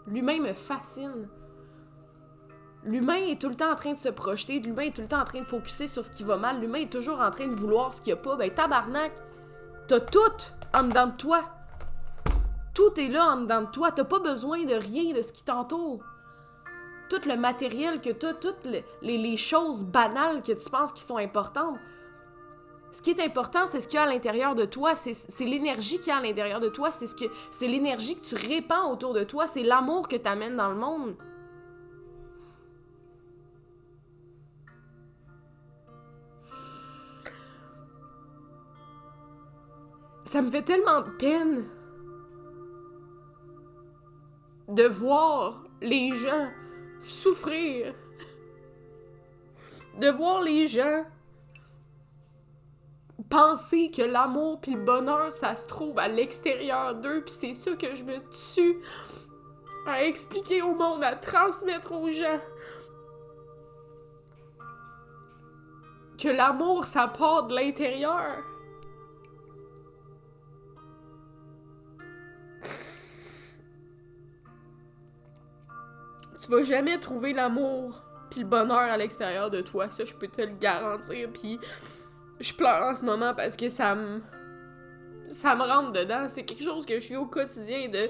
l'humain 0.06 0.40
me 0.40 0.52
fascine. 0.52 1.28
L'humain 2.84 3.14
est 3.14 3.40
tout 3.40 3.48
le 3.48 3.54
temps 3.54 3.72
en 3.72 3.76
train 3.76 3.94
de 3.94 3.98
se 3.98 4.10
projeter, 4.10 4.60
l'humain 4.60 4.82
est 4.82 4.94
tout 4.94 5.00
le 5.00 5.08
temps 5.08 5.20
en 5.20 5.24
train 5.24 5.40
de 5.40 5.44
focuser 5.44 5.86
sur 5.86 6.04
ce 6.04 6.10
qui 6.10 6.22
va 6.22 6.36
mal, 6.36 6.60
l'humain 6.60 6.80
est 6.80 6.92
toujours 6.92 7.20
en 7.20 7.30
train 7.30 7.46
de 7.46 7.54
vouloir 7.54 7.94
ce 7.94 8.00
qu'il 8.00 8.12
n'y 8.12 8.18
a 8.18 8.22
pas. 8.22 8.36
Ben 8.36 8.50
tabarnak, 8.50 9.12
t'as 9.88 10.00
tout 10.00 10.20
en 10.74 10.84
dedans 10.84 11.06
de 11.06 11.16
toi. 11.16 11.44
Tout 12.74 13.00
est 13.00 13.08
là 13.08 13.26
en 13.26 13.40
dedans 13.40 13.62
de 13.62 13.70
toi, 13.70 13.90
t'as 13.90 14.04
pas 14.04 14.18
besoin 14.18 14.64
de 14.64 14.74
rien 14.74 15.14
de 15.14 15.22
ce 15.22 15.32
qui 15.32 15.42
t'entoure 15.42 16.02
tout 17.08 17.28
le 17.28 17.36
matériel 17.36 18.00
que 18.00 18.10
tu 18.10 18.26
as, 18.26 18.34
toutes 18.34 18.66
les, 19.02 19.36
choses 19.36 19.84
banales 19.84 20.42
que 20.42 20.52
tu 20.52 20.70
penses 20.70 20.92
qui 20.92 21.02
sont 21.02 21.16
importantes. 21.16 21.78
Ce 22.92 23.02
qui 23.02 23.10
est 23.10 23.20
important, 23.20 23.66
c'est 23.66 23.80
ce 23.80 23.88
qu'il 23.88 23.96
y 23.96 23.98
a 23.98 24.04
à 24.04 24.06
l'intérieur 24.06 24.54
de 24.54 24.64
toi, 24.64 24.94
c'est 24.94 25.44
l'énergie 25.44 25.98
qu'il 25.98 26.08
y 26.08 26.10
a 26.10 26.18
à 26.18 26.20
l'intérieur 26.20 26.60
de 26.60 26.68
toi, 26.68 26.92
c'est 26.92 27.06
c'est 27.50 27.66
l'énergie 27.66 28.16
que 28.16 28.24
tu 28.24 28.34
répands 28.36 28.92
autour 28.92 29.14
de 29.14 29.24
toi, 29.24 29.46
c'est 29.46 29.64
l'amour 29.64 30.06
que 30.06 30.16
tu 30.16 30.28
amènes 30.28 30.56
dans 30.56 30.68
le 30.68 30.76
monde. 30.76 31.16
Ça 40.34 40.42
me 40.42 40.50
fait 40.50 40.62
tellement 40.62 41.00
de 41.00 41.10
peine 41.10 41.64
de 44.66 44.82
voir 44.82 45.62
les 45.80 46.10
gens 46.10 46.50
souffrir. 47.00 47.94
De 50.00 50.08
voir 50.10 50.42
les 50.42 50.66
gens 50.66 51.04
penser 53.30 53.92
que 53.92 54.02
l'amour 54.02 54.60
puis 54.60 54.74
le 54.74 54.84
bonheur, 54.84 55.32
ça 55.32 55.54
se 55.54 55.68
trouve 55.68 56.00
à 56.00 56.08
l'extérieur 56.08 56.96
d'eux, 56.96 57.22
puis 57.24 57.32
c'est 57.32 57.52
ça 57.52 57.76
que 57.76 57.94
je 57.94 58.02
me 58.02 58.18
tue 58.54 58.80
à 59.86 60.02
expliquer 60.02 60.62
au 60.62 60.74
monde, 60.74 61.04
à 61.04 61.14
transmettre 61.14 61.92
aux 61.92 62.10
gens. 62.10 62.40
Que 66.18 66.28
l'amour, 66.28 66.86
ça 66.86 67.06
part 67.06 67.44
de 67.44 67.54
l'intérieur. 67.54 68.42
Tu 76.40 76.50
vas 76.50 76.62
jamais 76.62 76.98
trouver 76.98 77.32
l'amour 77.32 78.02
puis 78.30 78.40
le 78.40 78.46
bonheur 78.46 78.78
à 78.78 78.96
l'extérieur 78.96 79.50
de 79.50 79.60
toi. 79.60 79.90
Ça, 79.90 80.04
je 80.04 80.14
peux 80.14 80.28
te 80.28 80.42
le 80.42 80.54
garantir. 80.58 81.28
Puis 81.32 81.58
je 82.40 82.52
pleure 82.52 82.82
en 82.82 82.94
ce 82.94 83.04
moment 83.04 83.34
parce 83.34 83.56
que 83.56 83.68
ça 83.68 83.94
me. 83.94 84.20
Ça 85.30 85.54
me 85.54 85.62
rentre 85.62 85.92
dedans. 85.92 86.26
C'est 86.28 86.44
quelque 86.44 86.62
chose 86.62 86.84
que 86.86 86.94
je 86.94 87.04
suis 87.04 87.16
au 87.16 87.26
quotidien 87.26 87.88
de 87.88 88.08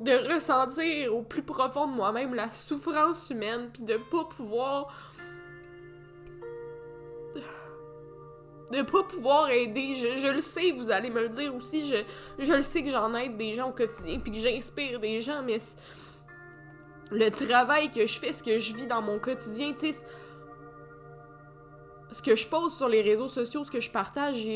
de 0.00 0.32
ressentir 0.32 1.14
au 1.14 1.22
plus 1.22 1.42
profond 1.42 1.86
de 1.86 1.92
moi-même 1.92 2.34
la 2.34 2.50
souffrance 2.52 3.30
humaine, 3.30 3.70
puis 3.72 3.82
de 3.82 3.96
pas 3.96 4.24
pouvoir. 4.24 4.92
de 8.72 8.82
pas 8.82 9.02
pouvoir 9.04 9.50
aider. 9.50 9.94
Je, 9.94 10.16
je, 10.16 10.28
le 10.28 10.40
sais, 10.40 10.72
vous 10.72 10.90
allez 10.90 11.10
me 11.10 11.22
le 11.22 11.28
dire 11.28 11.54
aussi. 11.54 11.86
Je, 11.86 11.96
je 12.38 12.52
le 12.52 12.62
sais 12.62 12.82
que 12.82 12.90
j'en 12.90 13.14
aide 13.14 13.36
des 13.36 13.54
gens 13.54 13.68
au 13.68 13.72
quotidien, 13.72 14.18
puis 14.18 14.32
que 14.32 14.38
j'inspire 14.38 14.98
des 14.98 15.20
gens, 15.20 15.42
mais 15.44 15.58
le 17.10 17.30
travail 17.30 17.90
que 17.90 18.06
je 18.06 18.18
fais, 18.18 18.32
ce 18.32 18.42
que 18.42 18.58
je 18.58 18.74
vis 18.74 18.86
dans 18.86 19.02
mon 19.02 19.18
quotidien, 19.18 19.72
tu 19.72 19.92
sais, 19.92 20.06
ce 22.10 22.22
que 22.22 22.34
je 22.34 22.46
pose 22.46 22.74
sur 22.74 22.88
les 22.88 23.02
réseaux 23.02 23.28
sociaux, 23.28 23.64
ce 23.64 23.70
que 23.70 23.80
je 23.80 23.90
partage, 23.90 24.46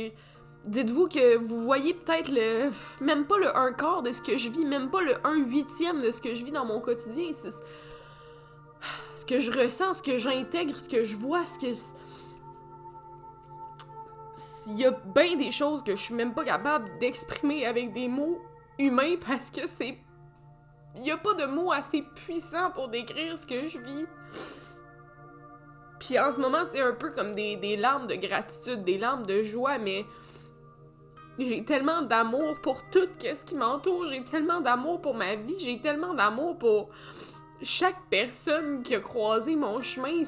dites-vous 0.64 1.08
que 1.08 1.37
vous 1.37 1.62
voyez 1.62 1.94
peut-être 1.94 2.30
le 2.30 2.70
même 3.00 3.26
pas 3.26 3.38
le 3.38 3.56
un 3.56 3.72
quart 3.72 4.02
de 4.02 4.12
ce 4.12 4.22
que 4.22 4.37
je 4.37 4.48
vis, 4.48 4.64
même 4.64 4.90
pas 4.90 5.02
le 5.02 5.14
un 5.26 5.37
huitième 5.37 6.00
de 6.00 6.11
ce 6.11 6.20
que 6.20 6.34
je 6.34 6.44
vis 6.44 6.52
dans 6.52 6.64
mon 6.64 6.80
quotidien. 6.80 7.30
Ce 9.16 9.26
que 9.26 9.40
je 9.40 9.50
ressens, 9.50 9.94
ce 9.94 10.02
que 10.02 10.18
j'intègre, 10.18 10.76
ce 10.76 10.88
que 10.88 11.02
je 11.02 11.16
vois, 11.16 11.44
ce 11.44 11.58
que 11.58 11.66
il 14.68 14.78
y 14.78 14.84
a 14.84 14.90
bien 14.90 15.37
des 15.37 15.50
choses 15.50 15.82
que 15.82 15.96
je 15.96 16.02
suis 16.02 16.14
même 16.14 16.34
pas 16.34 16.44
capable 16.44 16.98
d'exprimer 16.98 17.66
avec 17.66 17.92
des 17.92 18.06
mots 18.06 18.38
humains 18.78 19.16
parce 19.26 19.50
que 19.50 19.66
c'est 19.66 19.98
il 20.98 21.02
n'y 21.02 21.12
a 21.12 21.16
pas 21.16 21.34
de 21.34 21.44
mots 21.44 21.70
assez 21.70 22.02
puissants 22.02 22.72
pour 22.72 22.88
décrire 22.88 23.38
ce 23.38 23.46
que 23.46 23.68
je 23.68 23.78
vis. 23.78 24.06
Puis 26.00 26.18
en 26.18 26.32
ce 26.32 26.40
moment, 26.40 26.64
c'est 26.64 26.80
un 26.80 26.92
peu 26.92 27.11
comme 27.11 27.32
des, 27.32 27.76
larmes 27.76 28.08
de 28.08 28.16
gratitude, 28.16 28.82
des 28.82 28.98
larmes 28.98 29.24
de 29.24 29.42
joie, 29.42 29.78
mais 29.78 30.04
j'ai 31.38 31.64
tellement 31.64 32.02
d'amour 32.02 32.61
pour 32.62 32.82
tout 32.90 33.08
ce 33.20 33.44
qui 33.44 33.54
m'entoure, 33.54 34.06
j'ai 34.11 34.24
tellement 34.24 34.61
d'amour 34.61 35.00
pour 35.00 35.14
ma 35.14 35.37
vie, 35.37 35.58
j'ai 35.61 35.80
tellement 35.80 36.14
d'amour 36.14 36.58
pour 36.58 36.88
chaque 37.62 38.08
personne 38.11 38.82
qui 38.82 38.96
a 38.96 39.00
croisé 39.00 39.54
mon 39.54 39.80
chemin. 39.80 40.24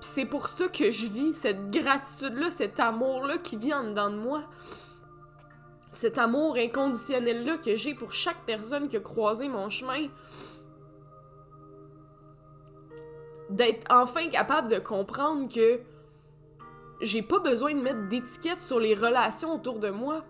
C'est 0.00 0.26
pour 0.26 0.48
ça 0.48 0.68
que 0.68 0.92
je 0.92 1.06
vis 1.06 1.34
cette 1.34 1.70
gratitude-là, 1.70 2.52
cet 2.52 2.78
amour-là 2.78 3.38
qui 3.38 3.56
vit 3.56 3.74
en 3.74 3.82
dedans 3.84 4.10
de 4.10 4.16
moi 4.16 4.44
cet 5.96 6.18
amour 6.18 6.56
inconditionnel-là 6.56 7.56
que 7.56 7.74
j'ai 7.74 7.94
pour 7.94 8.12
chaque 8.12 8.44
personne 8.44 8.88
qui 8.88 8.98
a 8.98 9.00
croisé 9.00 9.48
mon 9.48 9.70
chemin. 9.70 10.08
D'être 13.48 13.86
enfin 13.90 14.28
capable 14.28 14.68
de 14.68 14.78
comprendre 14.78 15.52
que 15.52 15.80
j'ai 17.00 17.22
pas 17.22 17.38
besoin 17.38 17.74
de 17.74 17.80
mettre 17.80 18.08
d'étiquettes 18.08 18.60
sur 18.60 18.78
les 18.78 18.94
relations 18.94 19.54
autour 19.54 19.78
de 19.78 19.88
moi 19.88 20.22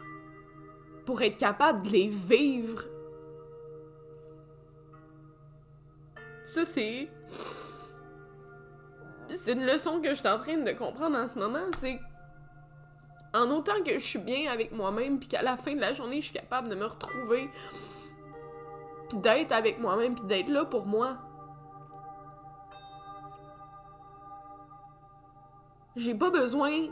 pour 1.05 1.21
être 1.23 1.37
capable 1.37 1.83
de 1.83 1.91
les 1.91 2.09
vivre. 2.09 2.85
Ça, 6.45 6.65
c'est. 6.65 7.09
C'est 9.35 9.53
une 9.55 9.67
leçon 9.67 10.01
que 10.01 10.11
je 10.11 10.15
suis 10.15 10.29
en 10.29 10.39
train 10.39 10.59
de 10.59 10.71
comprendre 10.73 11.17
en 11.17 11.27
ce 11.27 11.41
moment, 11.41 11.67
c'est 11.77 11.99
en 13.37 13.51
autant 13.51 13.83
que 13.85 13.99
je 13.99 14.05
suis 14.05 14.19
bien 14.19 14.51
avec 14.51 14.73
moi-même, 14.73 15.19
puis 15.19 15.29
qu'à 15.29 15.43
la 15.43 15.57
fin 15.57 15.75
de 15.75 15.81
la 15.81 15.93
journée, 15.93 16.21
je 16.21 16.27
suis 16.27 16.35
capable 16.35 16.69
de 16.69 16.75
me 16.75 16.87
retrouver 16.87 17.51
puis 19.09 19.19
d'être 19.19 19.53
avec 19.53 19.79
moi-même, 19.79 20.15
puis 20.15 20.25
d'être 20.25 20.49
là 20.49 20.65
pour 20.65 20.87
moi. 20.87 21.17
J'ai 25.95 26.15
pas 26.15 26.31
besoin 26.31 26.89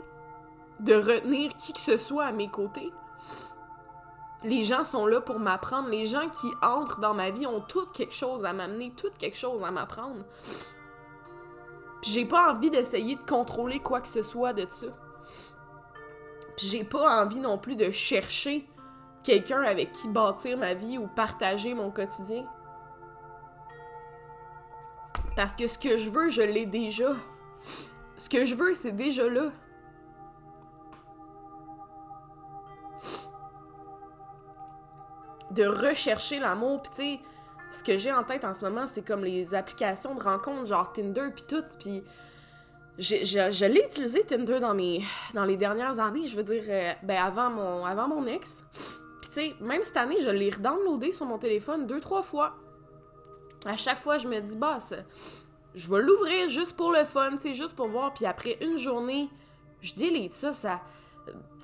de 0.79 0.95
retenir 0.95 1.53
qui 1.55 1.73
que 1.73 1.79
ce 1.79 1.97
soit 1.97 2.25
à 2.25 2.31
mes 2.31 2.49
côtés. 2.49 2.91
Les 4.43 4.63
gens 4.63 4.83
sont 4.83 5.07
là 5.07 5.21
pour 5.21 5.39
m'apprendre. 5.39 5.89
Les 5.89 6.05
gens 6.05 6.29
qui 6.29 6.47
entrent 6.61 6.99
dans 6.99 7.13
ma 7.13 7.31
vie 7.31 7.47
ont 7.47 7.61
toutes 7.61 7.91
quelque 7.91 8.13
chose 8.13 8.45
à 8.45 8.53
m'amener, 8.53 8.91
toutes 8.95 9.17
quelque 9.17 9.37
chose 9.37 9.63
à 9.63 9.71
m'apprendre. 9.71 10.23
J'ai 12.01 12.25
pas 12.25 12.53
envie 12.53 12.69
d'essayer 12.69 13.15
de 13.15 13.23
contrôler 13.23 13.79
quoi 13.79 14.01
que 14.01 14.07
ce 14.07 14.21
soit 14.21 14.53
de 14.53 14.65
ça. 14.69 14.87
Puis 16.57 16.67
j'ai 16.67 16.83
pas 16.83 17.23
envie 17.23 17.39
non 17.39 17.57
plus 17.57 17.75
de 17.75 17.91
chercher 17.91 18.67
quelqu'un 19.23 19.61
avec 19.61 19.91
qui 19.91 20.07
bâtir 20.07 20.57
ma 20.57 20.73
vie 20.73 20.97
ou 20.97 21.07
partager 21.07 21.73
mon 21.73 21.91
quotidien. 21.91 22.45
Parce 25.35 25.55
que 25.55 25.67
ce 25.67 25.77
que 25.77 25.97
je 25.97 26.09
veux, 26.09 26.29
je 26.29 26.41
l'ai 26.41 26.65
déjà. 26.65 27.13
Ce 28.17 28.29
que 28.29 28.45
je 28.45 28.55
veux, 28.55 28.73
c'est 28.73 28.93
déjà 28.93 29.27
là. 29.27 29.51
De 35.51 35.65
rechercher 35.65 36.39
l'amour, 36.39 36.81
puis 36.81 36.91
tu 36.91 36.95
sais, 36.95 37.19
ce 37.71 37.83
que 37.83 37.97
j'ai 37.97 38.11
en 38.11 38.23
tête 38.23 38.45
en 38.45 38.53
ce 38.53 38.63
moment, 38.63 38.87
c'est 38.87 39.05
comme 39.05 39.23
les 39.23 39.53
applications 39.53 40.15
de 40.15 40.23
rencontres, 40.23 40.67
genre 40.67 40.91
Tinder, 40.93 41.29
puis 41.33 41.43
tout, 41.47 41.63
puis 41.77 42.03
je, 42.97 43.65
l'ai 43.65 43.83
utilisé 43.83 44.23
Tinder 44.23 44.59
dans 44.59 44.73
mes 44.73 45.03
dans 45.33 45.43
les 45.43 45.57
dernières 45.57 45.99
années, 45.99 46.27
je 46.27 46.35
veux 46.35 46.43
dire, 46.43 46.63
euh, 46.67 46.93
ben 47.03 47.17
avant 47.17 47.49
mon, 47.49 47.85
avant 47.85 48.07
mon 48.07 48.25
ex. 48.25 48.63
Puis 49.21 49.29
tu 49.29 49.33
sais, 49.33 49.55
même 49.59 49.83
cette 49.83 49.97
année, 49.97 50.21
je 50.21 50.29
l'ai 50.29 50.49
redownloadé 50.49 51.11
sur 51.11 51.25
mon 51.25 51.37
téléphone 51.37 51.87
deux, 51.87 51.99
trois 51.99 52.23
fois. 52.23 52.55
À 53.65 53.75
chaque 53.75 53.99
fois, 53.99 54.17
je 54.17 54.27
me 54.27 54.39
dis, 54.39 54.55
bah, 54.55 54.77
je 55.73 55.89
vais 55.89 56.01
l'ouvrir 56.01 56.47
juste 56.49 56.73
pour 56.73 56.91
le 56.91 57.03
fun, 57.03 57.35
c'est 57.37 57.53
juste 57.53 57.75
pour 57.75 57.87
voir. 57.87 58.13
Puis 58.13 58.25
après 58.25 58.57
une 58.61 58.77
journée, 58.77 59.29
je 59.81 59.93
delete 59.95 60.33
ça, 60.33 60.53
ça... 60.53 60.81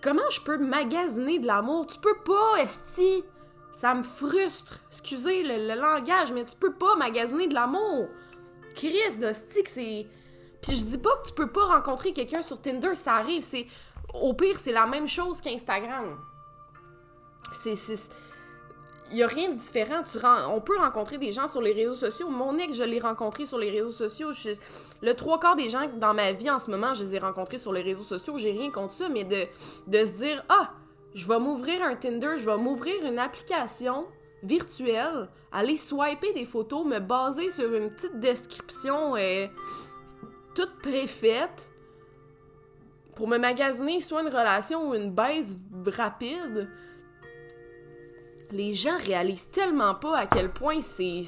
Comment 0.02 0.30
je 0.32 0.42
peux 0.42 0.58
magasiner 0.58 1.38
de 1.38 1.46
l'amour? 1.46 1.86
Tu 1.86 2.00
peux 2.00 2.18
pas, 2.26 2.62
esti! 2.62 3.24
Ça 3.70 3.94
me 3.94 4.02
frustre. 4.02 4.80
Excusez 4.90 5.44
le, 5.44 5.76
langage, 5.76 6.34
mais 6.34 6.44
tu 6.44 6.56
peux 6.56 6.74
pas 6.74 6.96
magasiner 6.96 7.48
de 7.48 7.54
l'amour. 7.54 8.08
Chris 8.76 9.18
de 9.20 9.32
c'est... 9.34 10.08
Puis 10.62 10.76
je 10.76 10.86
dis 10.86 10.98
pas 10.98 11.16
que 11.18 11.28
tu 11.28 11.34
peux 11.34 11.52
pas 11.52 11.66
rencontrer 11.66 12.14
quelqu'un 12.14 12.42
sur 12.42 12.62
Tinder, 12.62 12.96
ça 12.96 13.14
arrive, 13.16 13.42
c'est... 13.42 13.68
Au 14.14 14.34
pire, 14.34 14.60
c'est 14.60 14.74
la 14.74 14.88
même 14.88 15.08
chose 15.08 15.40
qu'Instagram. 15.40 16.20
C'est 17.52 17.76
il 19.12 19.18
y 19.18 19.24
a 19.24 19.28
rien 19.28 19.50
de 19.50 19.56
différent. 19.56 20.04
Tu 20.04 20.18
On 20.50 20.62
peut 20.62 20.78
rencontrer 20.78 21.18
des 21.18 21.32
gens 21.32 21.48
sur 21.48 21.62
les 21.62 21.74
réseaux 21.74 21.96
sociaux. 21.96 22.30
Mon 22.30 22.58
ex, 22.58 22.76
je 22.76 22.84
l'ai 22.84 23.00
rencontré 23.00 23.46
sur 23.46 23.58
les 23.58 23.70
réseaux 23.70 23.90
sociaux. 23.90 24.32
Le 25.02 25.14
trois 25.14 25.40
quarts 25.40 25.56
des 25.56 25.70
gens 25.70 25.90
dans 25.98 26.14
ma 26.14 26.32
vie 26.32 26.50
en 26.50 26.60
ce 26.60 26.72
moment, 26.72 26.94
je 26.94 27.04
les 27.04 27.16
ai 27.16 27.20
rencontrés 27.20 27.58
sur 27.58 27.74
les 27.74 27.82
réseaux 27.82 28.04
sociaux. 28.04 28.38
J'ai 28.38 28.52
rien 28.52 28.72
contre 28.72 28.94
ça, 28.94 29.10
mais 29.10 29.24
de, 29.24 29.46
de 29.88 30.06
se 30.06 30.14
dire 30.14 30.44
Ah, 30.50 30.72
je 31.14 31.28
vais 31.28 31.40
m'ouvrir 31.40 31.84
un 31.84 31.96
Tinder, 31.96 32.38
je 32.38 32.46
vais 32.46 32.58
m'ouvrir 32.58 33.06
une 33.06 33.20
application 33.20 34.08
virtuelle, 34.44 35.30
aller 35.52 35.78
swiper 35.78 36.34
des 36.34 36.46
photos, 36.46 36.86
me 36.86 37.00
baser 37.00 37.52
sur 37.52 37.72
une 37.74 37.92
petite 37.92 38.20
description 38.20 39.16
euh, 39.16 39.48
toute 40.54 40.80
préfaite 40.80 41.70
pour 43.16 43.28
me 43.28 43.38
magasiner 43.38 44.02
soit 44.02 44.22
une 44.22 44.30
relation 44.30 44.90
ou 44.90 44.96
une 44.96 45.12
baisse 45.12 45.58
rapide 45.86 46.70
les 48.52 48.74
gens 48.74 48.98
réalisent 48.98 49.50
tellement 49.50 49.96
pas 49.96 50.18
à 50.18 50.26
quel 50.26 50.52
point 50.52 50.82
c'est 50.82 51.22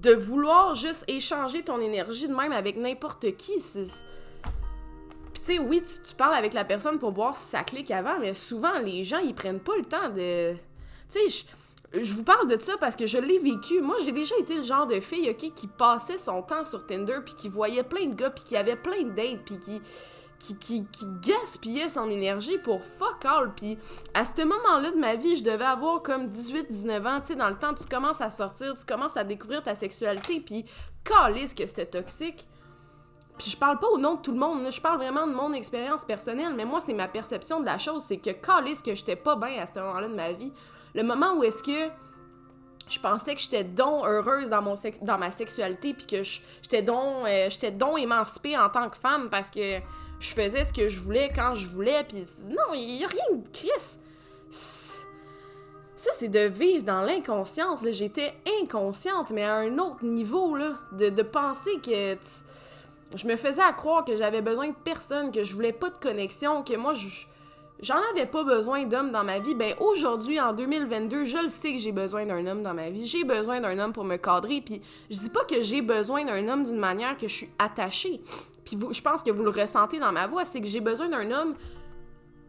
de 0.00 0.12
vouloir 0.12 0.74
juste 0.74 1.04
échanger 1.08 1.62
ton 1.62 1.80
énergie 1.80 2.28
de 2.28 2.34
même 2.34 2.52
avec 2.52 2.76
n'importe 2.76 3.36
qui. 3.36 3.54
Puis 3.60 3.92
tu 5.34 5.42
sais, 5.42 5.58
oui, 5.58 5.82
tu, 5.82 6.14
parles 6.14 6.34
avec 6.34 6.54
la 6.54 6.64
personne 6.64 6.98
pour 6.98 7.12
voir 7.12 7.36
si 7.36 7.48
ça 7.48 7.64
clique 7.64 7.90
avant, 7.90 8.18
mais 8.20 8.32
souvent 8.32 8.78
les 8.78 9.04
gens 9.04 9.18
ils 9.18 9.34
prennent 9.34 9.60
pas 9.60 9.76
le 9.76 9.84
temps 9.84 10.08
de. 10.10 10.52
Tu 11.10 11.30
sais, 11.30 11.44
je 11.92 12.12
vous 12.12 12.24
parle 12.24 12.48
de 12.48 12.60
ça 12.60 12.76
parce 12.78 12.96
que 12.96 13.06
je 13.06 13.18
l'ai 13.18 13.38
vécu. 13.38 13.80
Moi, 13.80 13.96
j'ai 14.04 14.12
déjà 14.12 14.36
été 14.38 14.56
le 14.56 14.62
genre 14.62 14.86
de 14.86 15.00
fille, 15.00 15.30
ok, 15.30 15.52
qui 15.54 15.66
passait 15.66 16.18
son 16.18 16.42
temps 16.42 16.64
sur 16.64 16.86
Tinder 16.86 17.18
puis 17.24 17.34
qui 17.34 17.48
voyait 17.48 17.82
plein 17.82 18.06
de 18.06 18.14
gars 18.14 18.30
puis 18.30 18.44
qui 18.44 18.56
avait 18.56 18.76
plein 18.76 19.02
de 19.04 19.10
dates 19.10 19.44
puis 19.44 19.58
qui 19.58 19.80
qui, 20.38 20.56
qui, 20.56 21.06
gaspillait 21.20 21.88
son 21.88 22.08
énergie 22.10 22.58
pour 22.58 22.84
fuck 22.84 23.24
all. 23.24 23.52
Puis 23.54 23.78
à 24.14 24.24
ce 24.24 24.42
moment-là 24.42 24.92
de 24.92 24.98
ma 24.98 25.16
vie, 25.16 25.36
je 25.36 25.42
devais 25.42 25.64
avoir 25.64 26.02
comme 26.02 26.28
18-19 26.28 27.06
ans. 27.06 27.20
Tu 27.20 27.28
sais, 27.28 27.34
dans 27.34 27.48
le 27.48 27.58
temps, 27.58 27.74
tu 27.74 27.84
commences 27.84 28.20
à 28.20 28.30
sortir, 28.30 28.76
tu 28.76 28.84
commences 28.84 29.16
à 29.16 29.24
découvrir 29.24 29.62
ta 29.62 29.74
sexualité. 29.74 30.40
Puis 30.40 30.64
calisse 31.04 31.54
que 31.54 31.66
c'était 31.66 31.86
toxique. 31.86 32.46
Puis 33.36 33.50
je 33.50 33.56
parle 33.56 33.78
pas 33.78 33.88
au 33.88 33.98
nom 33.98 34.16
de 34.16 34.20
tout 34.20 34.32
le 34.32 34.38
monde, 34.38 34.66
je 34.70 34.80
parle 34.80 34.98
vraiment 34.98 35.24
de 35.24 35.32
mon 35.32 35.52
expérience 35.52 36.04
personnelle, 36.04 36.54
mais 36.56 36.64
moi, 36.64 36.80
c'est 36.80 36.92
ma 36.92 37.06
perception 37.06 37.60
de 37.60 37.66
la 37.66 37.78
chose. 37.78 38.02
C'est 38.02 38.16
que 38.16 38.30
calisse 38.30 38.82
que 38.82 38.94
j'étais 38.94 39.16
pas 39.16 39.36
bien 39.36 39.62
à 39.62 39.66
ce 39.66 39.78
moment-là 39.78 40.08
de 40.08 40.14
ma 40.14 40.32
vie. 40.32 40.52
Le 40.98 41.04
moment 41.04 41.36
où 41.36 41.44
est-ce 41.44 41.62
que 41.62 41.92
je 42.88 42.98
pensais 42.98 43.36
que 43.36 43.40
j'étais 43.40 43.62
donc 43.62 44.04
heureuse 44.04 44.50
dans, 44.50 44.62
mon 44.62 44.74
dans 45.02 45.16
ma 45.16 45.30
sexualité, 45.30 45.94
puis 45.94 46.06
que 46.06 46.24
j'étais 46.24 46.82
donc, 46.82 47.24
euh, 47.24 47.48
donc 47.70 48.00
émancipée 48.00 48.58
en 48.58 48.68
tant 48.68 48.90
que 48.90 48.96
femme 48.96 49.30
parce 49.30 49.48
que 49.48 49.78
je 50.18 50.28
faisais 50.30 50.64
ce 50.64 50.72
que 50.72 50.88
je 50.88 50.98
voulais 50.98 51.30
quand 51.32 51.54
je 51.54 51.68
voulais, 51.68 52.02
puis 52.02 52.26
non, 52.48 52.74
il 52.74 52.96
y 52.96 53.04
a 53.04 53.06
rien 53.06 53.36
de 53.36 53.48
Chris. 53.48 54.00
Ça, 54.50 56.10
c'est 56.14 56.26
de 56.26 56.48
vivre 56.48 56.84
dans 56.84 57.02
l'inconscience. 57.02 57.84
J'étais 57.90 58.34
inconsciente, 58.60 59.30
mais 59.30 59.44
à 59.44 59.54
un 59.54 59.78
autre 59.78 60.04
niveau, 60.04 60.56
là, 60.56 60.78
de, 60.90 61.10
de 61.10 61.22
penser 61.22 61.78
que... 61.80 62.16
Je 63.14 63.26
me 63.26 63.36
faisais 63.36 63.62
à 63.62 63.72
croire 63.72 64.04
que 64.04 64.16
j'avais 64.16 64.42
besoin 64.42 64.68
de 64.68 64.76
personne, 64.84 65.30
que 65.30 65.44
je 65.44 65.54
voulais 65.54 65.72
pas 65.72 65.90
de 65.90 65.96
connexion, 65.96 66.64
que 66.64 66.76
moi, 66.76 66.92
je 66.92 67.24
j'en 67.80 67.98
avais 68.12 68.26
pas 68.26 68.44
besoin 68.44 68.84
d'homme 68.84 69.10
dans 69.10 69.24
ma 69.24 69.38
vie, 69.38 69.54
ben 69.54 69.74
aujourd'hui, 69.80 70.40
en 70.40 70.52
2022, 70.52 71.24
je 71.24 71.38
le 71.38 71.48
sais 71.48 71.72
que 71.72 71.78
j'ai 71.78 71.92
besoin 71.92 72.26
d'un 72.26 72.46
homme 72.46 72.62
dans 72.62 72.74
ma 72.74 72.90
vie. 72.90 73.06
J'ai 73.06 73.24
besoin 73.24 73.60
d'un 73.60 73.78
homme 73.78 73.92
pour 73.92 74.04
me 74.04 74.16
cadrer, 74.16 74.60
puis 74.60 74.82
je 75.10 75.18
dis 75.18 75.30
pas 75.30 75.44
que 75.44 75.60
j'ai 75.62 75.82
besoin 75.82 76.24
d'un 76.24 76.48
homme 76.48 76.64
d'une 76.64 76.78
manière 76.78 77.16
que 77.16 77.28
je 77.28 77.34
suis 77.34 77.50
attachée. 77.58 78.20
Puis 78.64 78.78
je 78.90 79.02
pense 79.02 79.22
que 79.22 79.30
vous 79.30 79.44
le 79.44 79.50
ressentez 79.50 79.98
dans 79.98 80.12
ma 80.12 80.26
voix, 80.26 80.44
c'est 80.44 80.60
que 80.60 80.66
j'ai 80.66 80.80
besoin 80.80 81.08
d'un 81.08 81.30
homme 81.30 81.54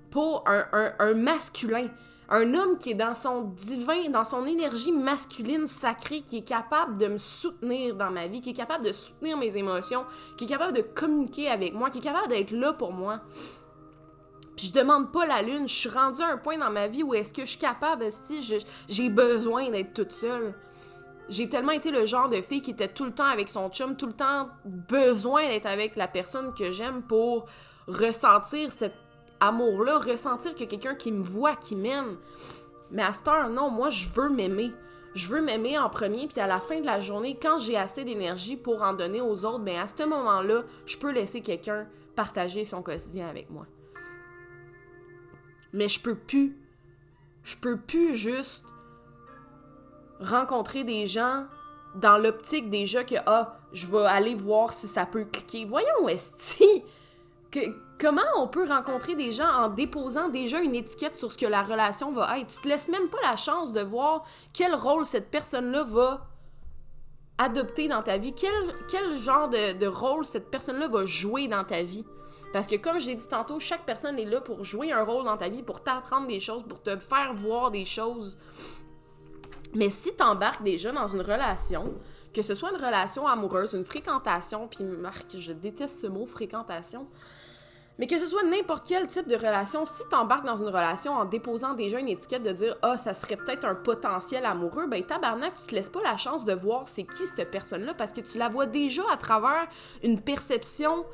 pour 0.09 0.43
un, 0.47 0.65
un, 0.99 1.13
masculin. 1.13 1.87
Un 2.31 2.53
homme 2.53 2.77
qui 2.77 2.91
est 2.91 2.95
dans 2.95 3.15
son 3.15 3.41
divin, 3.41 4.09
dans 4.09 4.23
son 4.23 4.45
énergie 4.45 4.91
masculine 4.91 5.65
sacrée, 5.65 6.21
qui 6.21 6.37
est 6.37 6.47
capable 6.47 6.97
de 6.97 7.07
me 7.07 7.17
soutenir 7.17 7.95
dans 7.95 8.11
ma 8.11 8.27
vie, 8.27 8.41
qui 8.41 8.51
est 8.51 8.53
capable 8.53 8.85
de 8.85 8.91
soutenir 8.91 9.37
mes 9.37 9.57
émotions, 9.57 10.05
qui 10.37 10.43
est 10.43 10.47
capable 10.47 10.73
de 10.73 10.83
communiquer 10.83 11.47
avec 11.47 11.73
moi, 11.73 11.89
qui 11.89 11.97
est 11.97 12.01
capable 12.01 12.27
d'être 12.27 12.51
là 12.51 12.73
pour 12.73 12.91
moi. 12.91 13.21
Puis 14.59 14.67
je 14.67 14.73
demande 14.73 15.13
pas 15.13 15.25
la 15.25 15.41
lune, 15.41 15.69
je 15.69 15.73
suis 15.73 15.87
rendue 15.87 16.21
à 16.21 16.33
un 16.33 16.37
point 16.37 16.57
dans 16.57 16.69
ma 16.69 16.87
vie 16.89 17.01
où 17.01 17.13
est-ce 17.13 17.33
que 17.33 17.43
je 17.43 17.51
suis 17.51 17.57
capable, 17.57 18.03
si 18.11 18.41
j'ai 18.89 19.09
besoin 19.09 19.69
d'être 19.69 19.93
toute 19.93 20.11
seule. 20.11 20.53
J'ai 21.29 21.47
tellement 21.47 21.71
été 21.71 21.91
le 21.91 22.05
genre 22.05 22.27
de 22.27 22.41
fille 22.41 22.61
qui 22.61 22.71
était 22.71 22.89
tout 22.89 23.05
le 23.05 23.13
temps 23.13 23.23
avec 23.23 23.47
son 23.47 23.69
chum, 23.69 23.95
tout 23.95 24.07
le 24.07 24.11
temps 24.11 24.49
besoin 24.65 25.47
d'être 25.47 25.65
avec 25.65 25.95
la 25.95 26.09
personne 26.09 26.53
que 26.53 26.73
j'aime 26.73 27.03
pour 27.03 27.45
ressentir 27.87 28.73
cet 28.73 28.91
amour-là, 29.39 29.97
ressentir 29.97 30.53
que 30.53 30.65
quelqu'un 30.65 30.95
qui 30.95 31.13
me 31.13 31.23
voit, 31.23 31.55
qui 31.55 31.77
m'aime. 31.77 32.17
Mais 32.91 33.03
à 33.03 33.13
cette 33.13 33.29
heure, 33.29 33.47
non, 33.47 33.69
moi, 33.69 33.89
je 33.89 34.09
veux 34.09 34.27
m'aimer. 34.27 34.73
Je 35.13 35.29
veux 35.29 35.41
m'aimer 35.41 35.79
en 35.79 35.89
premier, 35.89 36.27
puis 36.27 36.41
à 36.41 36.47
la 36.47 36.59
fin 36.59 36.81
de 36.81 36.85
la 36.85 36.99
journée, 36.99 37.39
quand 37.41 37.59
j'ai 37.59 37.77
assez 37.77 38.03
d'énergie 38.03 38.57
pour 38.57 38.81
en 38.81 38.91
donner 38.91 39.21
aux 39.21 39.45
autres, 39.45 39.59
ben 39.59 39.77
à 39.77 39.87
ce 39.87 40.03
moment-là, 40.03 40.63
je 40.85 40.97
peux 40.97 41.11
laisser 41.11 41.39
quelqu'un 41.39 41.87
partager 42.13 42.65
son 42.65 42.81
quotidien 42.81 43.29
avec 43.29 43.49
moi. 43.49 43.65
Mais 45.73 45.87
je 45.87 45.99
peux 45.99 46.15
plus. 46.15 46.57
Je 47.43 47.55
peux 47.55 47.77
plus 47.77 48.15
juste 48.15 48.65
rencontrer 50.19 50.83
des 50.83 51.05
gens 51.05 51.45
dans 51.95 52.17
l'optique 52.17 52.69
déjà 52.69 53.03
que 53.03 53.15
ah, 53.25 53.57
je 53.73 53.87
vais 53.87 54.05
aller 54.05 54.35
voir 54.35 54.73
si 54.73 54.87
ça 54.87 55.05
peut 55.05 55.25
cliquer. 55.25 55.65
Voyons, 55.65 56.07
Esti! 56.07 56.83
Que, 57.51 57.59
comment 57.99 58.21
on 58.37 58.47
peut 58.47 58.67
rencontrer 58.67 59.15
des 59.15 59.31
gens 59.31 59.49
en 59.49 59.69
déposant 59.69 60.29
déjà 60.29 60.59
une 60.59 60.75
étiquette 60.75 61.15
sur 61.15 61.31
ce 61.31 61.37
que 61.37 61.47
la 61.47 61.63
relation 61.63 62.11
va 62.11 62.37
être? 62.39 62.47
Tu 62.47 62.61
te 62.61 62.67
laisses 62.67 62.89
même 62.89 63.09
pas 63.09 63.21
la 63.23 63.35
chance 63.35 63.73
de 63.73 63.81
voir 63.81 64.23
quel 64.53 64.75
rôle 64.75 65.05
cette 65.05 65.31
personne-là 65.31 65.83
va 65.83 66.27
adopter 67.39 67.87
dans 67.87 68.03
ta 68.03 68.17
vie, 68.17 68.33
quel, 68.35 69.17
genre 69.17 69.49
de, 69.49 69.77
de 69.77 69.87
rôle 69.87 70.25
cette 70.25 70.51
personne-là 70.51 70.89
va 70.89 71.05
jouer 71.05 71.47
dans 71.47 71.63
ta 71.63 71.81
vie? 71.81 72.05
Parce 72.51 72.65
que 72.67 72.75
comme 72.75 72.99
je 72.99 73.07
l'ai 73.07 73.15
dit 73.15 73.27
tantôt, 73.27 73.59
chaque 73.59 73.85
personne 73.85 74.17
est 74.17 74.25
là 74.25 74.41
pour 74.41 74.63
jouer 74.63 74.91
un 74.91 75.03
rôle 75.03 75.23
dans 75.23 75.37
ta 75.37 75.49
vie, 75.49 75.61
pour 75.61 75.83
t'apprendre 75.83 76.27
des 76.27 76.39
choses, 76.39 76.63
pour 76.63 76.81
te 76.81 76.97
faire 76.97 77.33
voir 77.33 77.69
des 77.69 77.85
choses. 77.85 78.37
Mais 79.75 79.89
si 79.89 80.15
t'embarques 80.15 80.63
déjà 80.63 80.91
dans 80.91 81.07
une 81.07 81.21
relation, 81.21 81.93
que 82.33 82.41
ce 82.41 82.55
soit 82.55 82.71
une 82.71 82.83
relation 82.83 83.27
amoureuse, 83.27 83.73
une 83.73 83.85
fréquentation, 83.85 84.67
puis 84.67 84.83
Marc, 84.83 85.35
je 85.35 85.51
déteste 85.51 86.01
ce 86.01 86.07
mot 86.07 86.25
fréquentation, 86.25 87.07
Mais 87.99 88.07
que 88.07 88.17
ce 88.17 88.25
soit 88.25 88.43
n'importe 88.43 88.87
quel 88.87 89.07
type 89.07 89.27
de 89.27 89.35
relation, 89.35 89.85
si 89.85 90.07
t'embarques 90.09 90.45
dans 90.45 90.55
une 90.55 90.69
relation 90.69 91.11
en 91.11 91.25
déposant 91.25 91.73
déjà 91.73 91.99
une 91.99 92.07
étiquette 92.07 92.43
de 92.43 92.53
dire 92.53 92.77
ah 92.81 92.97
ça 92.97 93.13
serait 93.13 93.35
peut-être 93.35 93.65
un 93.65 93.75
potentiel 93.75 94.45
amoureux, 94.45 94.87
ben 94.87 95.03
tabarnak, 95.03 95.53
tu 95.55 95.63
te 95.63 95.75
laisses 95.75 95.89
pas 95.89 96.01
la 96.01 96.15
chance 96.15 96.45
de 96.45 96.53
voir 96.53 96.87
c'est 96.87 97.03
qui 97.03 97.27
cette 97.27 97.51
personne-là 97.51 97.93
parce 97.93 98.13
que 98.13 98.21
tu 98.21 98.37
la 98.37 98.47
vois 98.47 98.67
déjà 98.67 99.03
à 99.11 99.17
travers 99.17 99.67
une 100.01 100.21
perception 100.21 101.05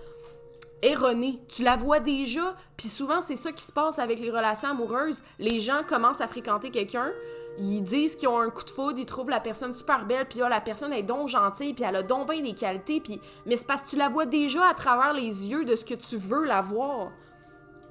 erronée. 0.82 1.42
Tu 1.48 1.64
la 1.64 1.76
vois 1.76 2.00
déjà, 2.00 2.56
puis 2.78 2.88
souvent 2.88 3.22
c'est 3.22 3.36
ça 3.36 3.52
qui 3.52 3.64
se 3.64 3.72
passe 3.72 4.00
avec 4.00 4.20
les 4.20 4.30
relations 4.30 4.70
amoureuses. 4.70 5.22
Les 5.40 5.60
gens 5.60 5.82
commencent 5.88 6.22
à 6.22 6.28
fréquenter 6.28 6.70
quelqu'un, 6.70 7.12
ils 7.58 7.82
disent 7.82 8.16
qu'ils 8.16 8.28
ont 8.28 8.40
un 8.40 8.50
coup 8.50 8.64
de 8.64 8.70
foudre, 8.70 9.00
ils 9.00 9.06
trouvent 9.06 9.30
la 9.30 9.40
personne 9.40 9.74
super 9.74 10.06
belle, 10.06 10.28
puis 10.28 10.40
là, 10.40 10.50
la 10.50 10.60
personne 10.60 10.92
est 10.92 11.04
donc 11.04 11.30
gentille, 11.30 11.74
puis 11.74 11.84
elle 11.84 11.96
a 11.96 12.04
donc 12.04 12.30
bien 12.30 12.42
des 12.42 12.54
qualités, 12.54 13.00
puis... 13.00 13.22
Mais 13.46 13.56
c'est 13.56 13.68
parce 13.68 13.84
que 13.84 13.90
tu 13.92 13.96
la 13.96 14.10
vois 14.10 14.26
déjà 14.26 14.68
à 14.68 14.74
travers 14.74 15.14
les 15.14 15.48
yeux 15.48 15.64
de 15.64 15.76
ce 15.76 15.86
que 15.86 15.94
tu 15.94 16.18
veux 16.18 16.44
la 16.46 16.62
voir. 16.62 17.12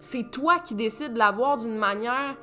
C'est 0.00 0.30
toi 0.30 0.58
qui 0.58 0.74
décides 0.74 1.14
de 1.14 1.18
la 1.18 1.30
voir 1.30 1.56
d'une 1.56 1.78
manière 1.78 2.36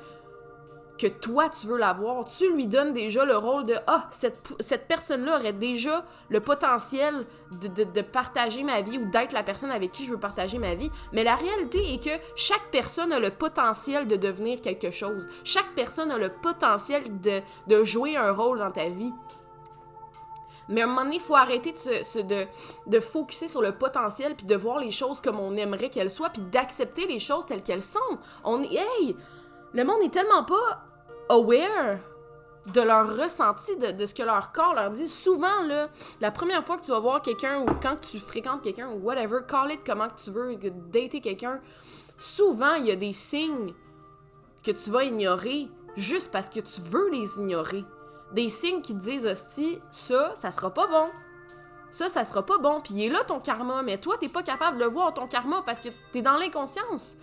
que 1.02 1.08
toi 1.08 1.48
tu 1.48 1.66
veux 1.66 1.76
l'avoir, 1.76 2.24
tu 2.26 2.52
lui 2.52 2.68
donnes 2.68 2.92
déjà 2.92 3.24
le 3.24 3.36
rôle 3.36 3.64
de 3.64 3.74
Ah, 3.88 4.06
cette, 4.10 4.38
cette 4.60 4.86
personne-là 4.86 5.38
aurait 5.38 5.52
déjà 5.52 6.04
le 6.28 6.40
potentiel 6.40 7.26
de, 7.50 7.82
de, 7.82 8.00
partager 8.02 8.62
ma 8.62 8.82
vie 8.82 8.98
ou 8.98 9.10
d'être 9.10 9.32
la 9.32 9.42
personne 9.42 9.72
avec 9.72 9.90
qui 9.90 10.04
je 10.04 10.12
veux 10.12 10.20
partager 10.20 10.58
ma 10.58 10.74
vie. 10.74 10.90
Mais 11.12 11.24
la 11.24 11.34
réalité 11.34 11.94
est 11.94 12.02
que 12.02 12.22
chaque 12.36 12.70
personne 12.70 13.12
a 13.12 13.18
le 13.18 13.30
potentiel 13.30 14.06
de 14.06 14.14
devenir 14.14 14.60
quelque 14.60 14.92
chose. 14.92 15.28
Chaque 15.42 15.74
personne 15.74 16.12
a 16.12 16.18
le 16.18 16.28
potentiel 16.28 17.20
de, 17.20 17.40
de 17.66 17.84
jouer 17.84 18.16
un 18.16 18.30
rôle 18.30 18.60
dans 18.60 18.70
ta 18.70 18.88
vie. 18.88 19.12
Mais 20.68 20.82
à 20.82 20.84
un 20.84 20.86
moment 20.86 21.02
donné, 21.02 21.16
il 21.16 21.20
faut 21.20 21.34
arrêter 21.34 21.72
de, 21.72 22.22
de, 22.22 22.46
de 22.86 23.00
focuser 23.00 23.48
sur 23.48 23.60
le 23.60 23.72
potentiel, 23.72 24.36
puis 24.36 24.46
de 24.46 24.54
voir 24.54 24.78
les 24.78 24.92
choses 24.92 25.20
comme 25.20 25.40
on 25.40 25.56
aimerait 25.56 25.90
qu'elles 25.90 26.10
soient, 26.10 26.30
puis 26.30 26.42
d'accepter 26.42 27.08
les 27.08 27.18
choses 27.18 27.44
telles 27.44 27.64
qu'elles 27.64 27.82
sont. 27.82 27.98
On 28.44 28.62
est, 28.62 28.74
hey, 28.74 29.16
le 29.72 29.84
monde 29.84 30.00
n'est 30.00 30.10
tellement 30.10 30.44
pas 30.44 30.84
aware 31.28 31.98
de 32.66 32.80
leur 32.80 33.16
ressenti, 33.16 33.76
de, 33.76 34.06
ce 34.06 34.14
que 34.14 34.22
leur 34.22 34.52
corps 34.52 34.74
leur 34.74 34.90
dit. 34.90 35.08
Souvent, 35.08 35.62
là, 35.66 35.88
la 36.20 36.30
première 36.30 36.64
fois 36.64 36.76
que 36.76 36.84
tu 36.84 36.90
vas 36.90 37.00
voir 37.00 37.22
quelqu'un 37.22 37.62
ou 37.62 37.66
quand 37.82 37.96
tu 38.00 38.18
fréquentes 38.18 38.62
quelqu'un 38.62 38.90
ou 38.90 38.98
whatever, 39.00 39.38
call 39.48 39.72
it 39.72 39.80
comment 39.84 40.08
tu 40.22 40.30
veux, 40.30 40.56
dater 40.56 41.20
quelqu'un, 41.20 41.60
souvent, 42.16 42.74
il 42.74 42.86
y 42.86 42.90
a 42.92 42.96
des 42.96 43.12
signes 43.12 43.74
que 44.62 44.70
tu 44.70 44.90
vas 44.90 45.04
ignorer 45.04 45.68
juste 45.96 46.30
parce 46.30 46.48
que 46.48 46.60
tu 46.60 46.80
veux 46.82 47.10
les 47.10 47.36
ignorer. 47.36 47.84
Des 48.32 48.48
signes 48.48 48.80
qui 48.80 48.94
te 48.94 49.00
disent, 49.00 49.26
hostie, 49.26 49.78
ça, 49.90 50.34
ça 50.34 50.50
sera 50.50 50.72
pas 50.72 50.86
bon. 50.86 51.10
Ça, 51.90 52.08
ça 52.08 52.24
sera 52.24 52.46
pas 52.46 52.58
bon. 52.58 52.80
Puis 52.80 52.94
il 52.94 53.04
est 53.04 53.08
là 53.10 53.24
ton 53.24 53.40
karma, 53.40 53.82
mais 53.82 53.98
toi, 53.98 54.16
t'es 54.18 54.28
pas 54.28 54.42
capable 54.42 54.78
de 54.78 54.86
voir, 54.86 55.12
ton 55.12 55.26
karma, 55.26 55.62
parce 55.66 55.80
que 55.80 55.88
t'es 56.12 56.22
dans 56.22 56.38
l'inconscience. 56.38 57.16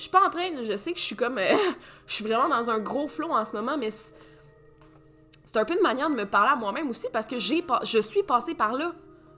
Je 0.00 0.04
suis 0.04 0.10
pas 0.12 0.26
en 0.26 0.30
train, 0.30 0.62
je 0.62 0.78
sais 0.78 0.92
que 0.92 0.98
je 0.98 1.04
suis 1.04 1.14
comme. 1.14 1.36
Euh, 1.36 1.54
je 2.06 2.14
suis 2.14 2.24
vraiment 2.24 2.48
dans 2.48 2.70
un 2.70 2.78
gros 2.78 3.06
flot 3.06 3.30
en 3.32 3.44
ce 3.44 3.52
moment, 3.52 3.76
mais 3.76 3.90
c'est 3.90 5.56
un 5.56 5.64
peu 5.66 5.74
une 5.76 5.82
manière 5.82 6.08
de 6.08 6.14
me 6.14 6.24
parler 6.24 6.52
à 6.54 6.56
moi-même 6.56 6.88
aussi 6.88 7.06
parce 7.12 7.26
que 7.26 7.38
je 7.38 8.00
suis 8.00 8.22
passée 8.22 8.54
par 8.54 8.72
là. 8.72 8.92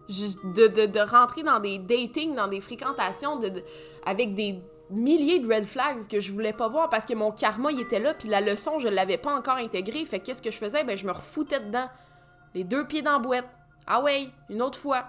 De, 0.08 1.10
rentrer 1.10 1.42
dans 1.42 1.58
des 1.58 1.78
datings, 1.78 2.36
dans 2.36 2.46
des 2.46 2.60
fréquentations 2.60 3.40
avec 4.06 4.34
des 4.34 4.60
milliers 4.90 5.40
de 5.40 5.52
red 5.52 5.64
flags 5.64 6.06
que 6.06 6.20
je 6.20 6.30
voulais 6.30 6.52
pas 6.52 6.68
voir 6.68 6.88
parce 6.90 7.06
que 7.06 7.14
mon 7.14 7.32
karma 7.32 7.72
il 7.72 7.80
était 7.80 7.98
là 7.98 8.12
puis 8.12 8.28
la 8.28 8.40
leçon 8.40 8.78
je 8.78 8.88
l'avais 8.88 9.18
pas 9.18 9.34
encore 9.34 9.56
intégrée. 9.56 10.04
Fait 10.04 10.20
qu'est-ce 10.20 10.42
que 10.42 10.52
je 10.52 10.58
faisais? 10.58 10.84
Ben 10.84 10.96
je 10.96 11.06
me 11.06 11.12
refoutais 11.12 11.58
dedans. 11.58 11.88
Les 12.54 12.62
deux 12.62 12.86
pieds 12.86 13.02
dans 13.02 13.12
la 13.12 13.18
boîte. 13.18 13.48
Ah 13.86 14.00
ouais 14.00 14.28
une 14.48 14.62
autre 14.62 14.78
fois. 14.78 15.06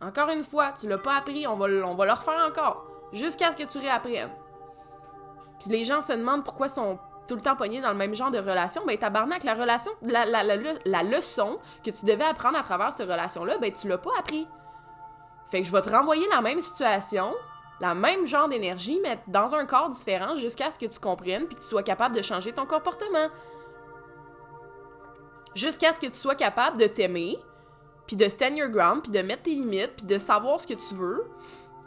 Encore 0.00 0.28
une 0.28 0.44
fois 0.44 0.72
tu 0.78 0.88
l'as 0.88 0.98
pas 0.98 1.16
appris 1.16 1.48
on 1.48 1.56
va 1.56 1.66
le 1.66 2.12
refaire 2.12 2.46
encore 2.48 2.93
jusqu'à 3.14 3.52
ce 3.52 3.56
que 3.56 3.64
tu 3.64 3.78
réapprennes. 3.78 4.30
Puis 5.60 5.70
les 5.70 5.84
gens 5.84 6.02
se 6.02 6.12
demandent 6.12 6.44
pourquoi 6.44 6.66
ils 6.66 6.72
sont 6.72 6.98
tout 7.26 7.34
le 7.34 7.40
temps 7.40 7.56
pognés 7.56 7.80
dans 7.80 7.90
le 7.90 7.96
même 7.96 8.14
genre 8.14 8.30
de 8.30 8.38
relation. 8.38 8.84
Ben, 8.86 8.98
tabarnak, 8.98 9.44
la 9.44 9.54
relation, 9.54 9.92
la, 10.02 11.02
leçon 11.02 11.58
que 11.82 11.90
tu 11.90 12.04
devais 12.04 12.24
apprendre 12.24 12.58
à 12.58 12.62
travers 12.62 12.92
cette 12.92 13.08
relation-là, 13.08 13.58
ben, 13.58 13.72
tu 13.72 13.88
l'as 13.88 13.98
pas 13.98 14.10
appris. 14.18 14.46
Fait 15.46 15.62
que 15.62 15.66
je 15.66 15.72
vais 15.72 15.82
te 15.82 15.90
renvoyer 15.90 16.26
la 16.30 16.42
même 16.42 16.60
situation, 16.60 17.34
la 17.80 17.94
même 17.94 18.26
genre 18.26 18.48
d'énergie, 18.48 18.98
mais 19.02 19.18
dans 19.26 19.54
un 19.54 19.66
corps 19.66 19.90
différent 19.90 20.36
jusqu'à 20.36 20.70
ce 20.70 20.78
que 20.78 20.86
tu 20.86 20.98
comprennes 20.98 21.46
puis 21.46 21.56
que 21.56 21.62
tu 21.62 21.68
sois 21.68 21.82
capable 21.82 22.14
de 22.16 22.22
changer 22.22 22.52
ton 22.52 22.66
comportement. 22.66 23.28
Jusqu'à 25.54 25.92
ce 25.92 26.00
que 26.00 26.06
tu 26.06 26.18
sois 26.18 26.34
capable 26.34 26.78
de 26.78 26.86
t'aimer, 26.86 27.38
puis 28.06 28.16
de 28.16 28.28
stand 28.28 28.56
your 28.56 28.68
ground, 28.68 29.02
puis 29.02 29.12
de 29.12 29.22
mettre 29.22 29.44
tes 29.44 29.54
limites, 29.54 29.96
puis 29.96 30.06
de 30.06 30.18
savoir 30.18 30.60
ce 30.60 30.66
que 30.66 30.74
tu 30.74 30.94
veux, 30.94 31.24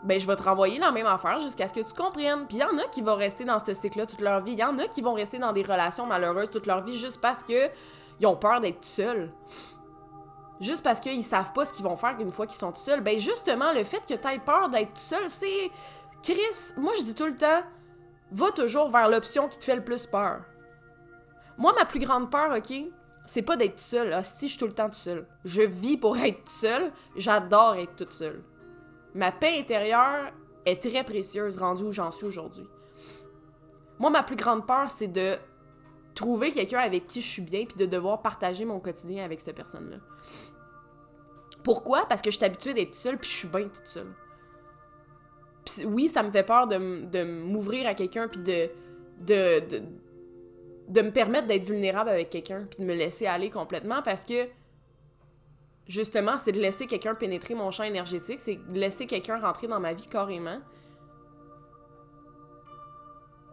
ben 0.07 0.19
je 0.19 0.25
vais 0.25 0.35
te 0.35 0.43
renvoyer 0.43 0.79
la 0.79 0.91
même 0.91 1.05
affaire 1.05 1.39
jusqu'à 1.39 1.67
ce 1.67 1.73
que 1.73 1.81
tu 1.81 1.93
comprennes. 1.93 2.47
Puis 2.47 2.57
il 2.57 2.61
y 2.61 2.63
en 2.63 2.77
a 2.77 2.87
qui 2.91 3.01
vont 3.01 3.15
rester 3.15 3.43
dans 3.43 3.59
ce 3.59 3.73
cycle-là 3.73 4.05
toute 4.05 4.21
leur 4.21 4.41
vie. 4.41 4.53
Il 4.53 4.59
y 4.59 4.63
en 4.63 4.77
a 4.79 4.87
qui 4.87 5.01
vont 5.01 5.13
rester 5.13 5.37
dans 5.37 5.51
des 5.51 5.63
relations 5.63 6.05
malheureuses 6.05 6.49
toute 6.49 6.65
leur 6.65 6.83
vie 6.83 6.97
juste 6.97 7.19
parce 7.19 7.43
que 7.43 7.69
ils 8.19 8.25
ont 8.25 8.35
peur 8.35 8.61
d'être 8.61 8.83
seuls. 8.83 9.31
Juste 10.59 10.81
parce 10.81 10.99
qu'ils 10.99 11.23
savent 11.23 11.53
pas 11.53 11.65
ce 11.65 11.73
qu'ils 11.73 11.83
vont 11.83 11.95
faire 11.95 12.15
une 12.19 12.31
fois 12.31 12.47
qu'ils 12.47 12.57
sont 12.57 12.73
seuls. 12.73 13.01
Ben 13.01 13.19
justement, 13.19 13.73
le 13.73 13.83
fait 13.83 13.99
que 13.99 14.13
tu 14.13 14.27
aies 14.27 14.39
peur 14.39 14.69
d'être 14.69 14.97
seul, 14.97 15.29
c'est. 15.29 15.69
Chris, 16.23 16.73
moi 16.77 16.93
je 16.97 17.03
dis 17.03 17.13
tout 17.13 17.27
le 17.27 17.35
temps, 17.35 17.61
va 18.31 18.51
toujours 18.51 18.89
vers 18.89 19.09
l'option 19.09 19.47
qui 19.47 19.57
te 19.59 19.63
fait 19.63 19.75
le 19.75 19.83
plus 19.83 20.05
peur. 20.05 20.41
Moi, 21.57 21.73
ma 21.77 21.85
plus 21.85 21.99
grande 21.99 22.29
peur, 22.29 22.55
ok, 22.55 22.73
c'est 23.25 23.41
pas 23.41 23.57
d'être 23.57 23.79
seul. 23.79 24.13
Ah, 24.13 24.23
si 24.23 24.47
je 24.47 24.51
suis 24.51 24.59
tout 24.59 24.67
le 24.67 24.73
temps 24.73 24.89
tout 24.89 24.95
seul. 24.95 25.27
Je 25.43 25.61
vis 25.61 25.97
pour 25.97 26.17
être 26.17 26.49
seul. 26.49 26.91
J'adore 27.15 27.75
être 27.75 27.95
toute 27.95 28.13
seule. 28.13 28.41
Ma 29.17 29.31
paix 29.31 29.57
intérieure 29.59 30.31
est 30.63 30.81
très 30.81 31.03
précieuse 31.03 31.57
rendue 31.57 31.85
où 31.85 31.91
j'en 31.91 32.11
suis 32.11 32.27
aujourd'hui. 32.27 32.67
Moi, 33.97 34.11
ma 34.11 34.21
plus 34.21 34.35
grande 34.35 34.67
peur, 34.67 34.91
c'est 34.91 35.07
de 35.07 35.37
trouver 36.13 36.51
quelqu'un 36.51 36.77
avec 36.77 37.07
qui 37.07 37.21
je 37.21 37.27
suis 37.27 37.41
bien 37.41 37.65
puis 37.65 37.75
de 37.77 37.87
devoir 37.87 38.21
partager 38.21 38.63
mon 38.63 38.79
quotidien 38.79 39.25
avec 39.25 39.41
cette 39.41 39.55
personne-là. 39.55 39.97
Pourquoi? 41.63 42.05
Parce 42.05 42.21
que 42.21 42.29
je 42.29 42.37
suis 42.37 42.45
habituée 42.45 42.75
d'être 42.75 42.93
seule 42.93 43.17
puis 43.17 43.27
je 43.27 43.35
suis 43.35 43.47
bien 43.47 43.67
toute 43.67 43.87
seule. 43.87 44.13
Puis 45.65 45.85
oui, 45.85 46.09
ça 46.09 46.21
me 46.21 46.29
fait 46.29 46.43
peur 46.43 46.67
de, 46.67 47.23
m'ouvrir 47.23 47.87
à 47.87 47.95
quelqu'un 47.95 48.27
puis 48.27 48.39
de, 48.39 48.69
de, 49.21 49.81
de 50.89 51.01
me 51.01 51.09
permettre 51.09 51.47
d'être 51.47 51.63
vulnérable 51.63 52.11
avec 52.11 52.29
quelqu'un 52.29 52.67
puis 52.69 52.81
de 52.81 52.85
me 52.85 52.93
laisser 52.93 53.25
aller 53.25 53.49
complètement 53.49 54.03
parce 54.03 54.25
que 54.25 54.47
justement, 55.87 56.37
c'est 56.37 56.51
de 56.51 56.59
laisser 56.59 56.87
quelqu'un 56.87 57.15
pénétrer 57.15 57.55
mon 57.55 57.71
champ 57.71 57.83
énergétique, 57.83 58.39
c'est 58.39 58.55
de 58.55 58.79
laisser 58.79 59.05
quelqu'un 59.05 59.39
rentrer 59.39 59.67
dans 59.67 59.79
ma 59.79 59.93
vie 59.93 60.07
carrément. 60.07 60.59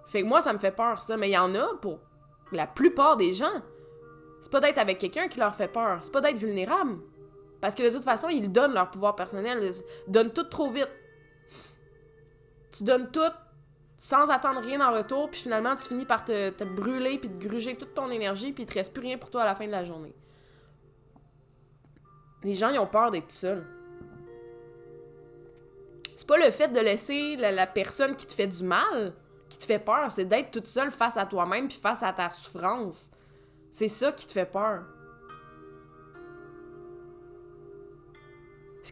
Fait 0.07 0.23
que 0.23 0.27
moi, 0.27 0.41
ça 0.43 0.53
me 0.53 0.59
fait 0.59 0.75
peur, 0.75 1.01
ça. 1.01 1.17
Mais 1.17 1.29
il 1.29 1.33
y 1.33 1.39
en 1.39 1.55
a 1.55 1.75
pour 1.81 1.99
la 2.53 2.67
plupart 2.67 3.17
des 3.17 3.33
gens. 3.33 3.63
C'est 4.41 4.53
pas 4.53 4.61
d'être 4.61 4.79
avec 4.79 4.99
quelqu'un 4.99 5.29
qui 5.29 5.39
leur 5.39 5.55
fait 5.55 5.73
peur. 5.73 5.99
C'est 6.03 6.13
pas 6.13 6.21
d'être 6.21 6.37
vulnérable. 6.37 6.99
Parce 7.61 7.75
que 7.75 7.83
de 7.83 7.91
toute 7.91 8.05
façon, 8.05 8.29
ils 8.29 8.53
donnent 8.53 8.75
leur 8.75 8.91
pouvoir 8.91 9.17
personnel. 9.17 9.63
Ils 9.63 10.13
donnent 10.13 10.33
tout 10.33 10.45
trop 10.45 10.71
vite. 10.71 10.91
Tu 12.73 12.85
donnes 12.85 13.11
tout 13.11 13.21
sans 13.97 14.29
attendre 14.29 14.61
rien 14.61 14.87
en 14.87 14.93
retour, 14.93 15.31
puis 15.31 15.41
finalement, 15.41 15.75
tu 15.77 15.85
finis 15.85 16.05
par 16.05 16.25
te, 16.25 16.51
te 16.51 16.65
brûler, 16.65 17.19
puis 17.19 17.31
te 17.31 17.49
gruger 17.49 17.75
toute 17.75 17.95
ton 17.95 18.11
énergie, 18.11 18.53
puis 18.53 18.65
il 18.65 18.67
te 18.67 18.75
reste 18.75 18.93
plus 18.93 19.01
rien 19.01 19.17
pour 19.17 19.31
toi 19.31 19.43
à 19.43 19.45
la 19.47 19.55
fin 19.55 19.67
de 19.67 19.71
la 19.73 19.85
journée. 19.85 20.15
Les 22.45 22.55
gens, 22.55 22.69
ils 22.69 22.79
ont 22.79 22.87
peur 22.87 23.11
d'être 23.11 23.33
seuls. 23.33 23.67
C'est 26.15 26.29
pas 26.29 26.37
le 26.37 26.51
fait 26.53 26.69
de 26.69 26.79
laisser 26.79 27.37
la, 27.37 27.67
personne 27.67 28.15
qui 28.15 28.27
te 28.27 28.33
fait 28.33 28.47
du 28.47 28.63
mal 28.63 29.15
qui 29.49 29.59
te 29.59 29.65
fait 29.67 29.79
peur, 29.79 30.11
c'est 30.11 30.25
d'être 30.25 30.51
toute 30.51 30.67
seule 30.67 30.91
face 30.91 31.17
à 31.17 31.27
toi-même 31.27 31.69
puis 31.69 31.79
face 31.79 32.03
à 32.03 32.13
ta 32.13 32.29
souffrance. 32.29 33.11
C'est 33.71 33.89
ça 33.89 34.11
qui 34.11 34.27
te 34.27 34.33
fait 34.33 34.51
peur. 34.51 34.83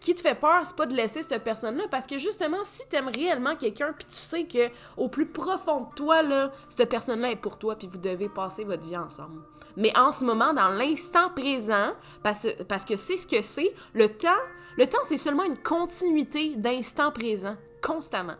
Qui 0.03 0.15
te 0.15 0.21
fait 0.21 0.35
peur, 0.35 0.61
c'est 0.65 0.77
pas 0.77 0.87
de 0.87 0.95
laisser 0.95 1.23
cette 1.23 1.43
personne-là, 1.43 1.85
parce 1.91 2.07
que 2.07 2.19
justement, 2.19 2.59
si 2.63 2.89
t'aimes 2.89 3.11
réellement 3.15 3.57
quelqu'un, 3.57 3.93
puis 3.97 4.07
tu 4.07 4.17
sais 4.17 4.45
que 4.45 4.69
au 4.97 5.09
plus 5.09 5.27
profond 5.27 5.83
de 5.83 5.95
toi, 5.95 6.23
là, 6.23 6.51
cette 6.69 6.89
personne-là 6.89 7.31
est 7.31 7.37
pour 7.37 7.59
toi, 7.59 7.77
puis 7.77 7.87
vous 7.87 7.99
devez 7.99 8.29
passer 8.29 8.65
votre 8.65 8.87
vie 8.87 8.97
ensemble. 8.97 9.43
Mais 9.77 9.97
en 9.97 10.13
ce 10.13 10.25
moment, 10.25 10.53
dans 10.53 10.69
l'instant 10.69 11.31
présent, 11.31 11.93
parce, 12.23 12.47
parce 12.69 12.85
que 12.85 12.97
c'est 12.97 13.17
ce 13.17 13.27
que 13.27 13.43
c'est, 13.43 13.73
le 13.95 14.09
temps, 14.09 14.29
le 14.77 14.87
temps, 14.87 14.99
c'est 15.05 15.17
seulement 15.17 15.45
une 15.45 15.59
continuité 15.59 16.51
d'instant 16.57 17.11
présent, 17.11 17.57
constamment. 17.83 18.37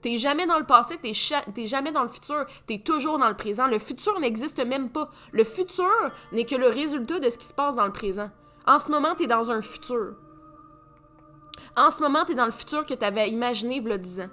T'es 0.00 0.16
jamais 0.16 0.46
dans 0.46 0.58
le 0.58 0.64
passé, 0.64 0.96
t'es, 0.96 1.66
jamais 1.66 1.90
dans 1.90 2.02
le 2.02 2.08
futur, 2.08 2.46
t'es 2.66 2.78
toujours 2.78 3.18
dans 3.18 3.28
le 3.28 3.36
présent. 3.36 3.66
Le 3.66 3.78
futur 3.78 4.18
n'existe 4.20 4.64
même 4.64 4.90
pas. 4.90 5.10
Le 5.32 5.42
futur 5.42 5.90
n'est 6.32 6.44
que 6.44 6.54
le 6.54 6.68
résultat 6.68 7.18
de 7.18 7.28
ce 7.28 7.36
qui 7.36 7.46
se 7.46 7.52
passe 7.52 7.76
dans 7.76 7.86
le 7.86 7.92
présent. 7.92 8.30
En 8.66 8.78
ce 8.78 8.90
moment, 8.90 9.16
t'es 9.16 9.26
dans 9.26 9.50
un 9.50 9.60
futur. 9.60 10.14
En 11.76 11.90
ce 11.90 12.02
moment, 12.02 12.24
t'es 12.24 12.34
dans 12.34 12.44
le 12.44 12.50
futur 12.50 12.84
que 12.86 12.94
t'avais 12.94 13.28
imaginé 13.28 13.76
il 13.76 13.88
y 13.88 13.92
a 13.92 13.98
10 13.98 14.20
ans. 14.20 14.30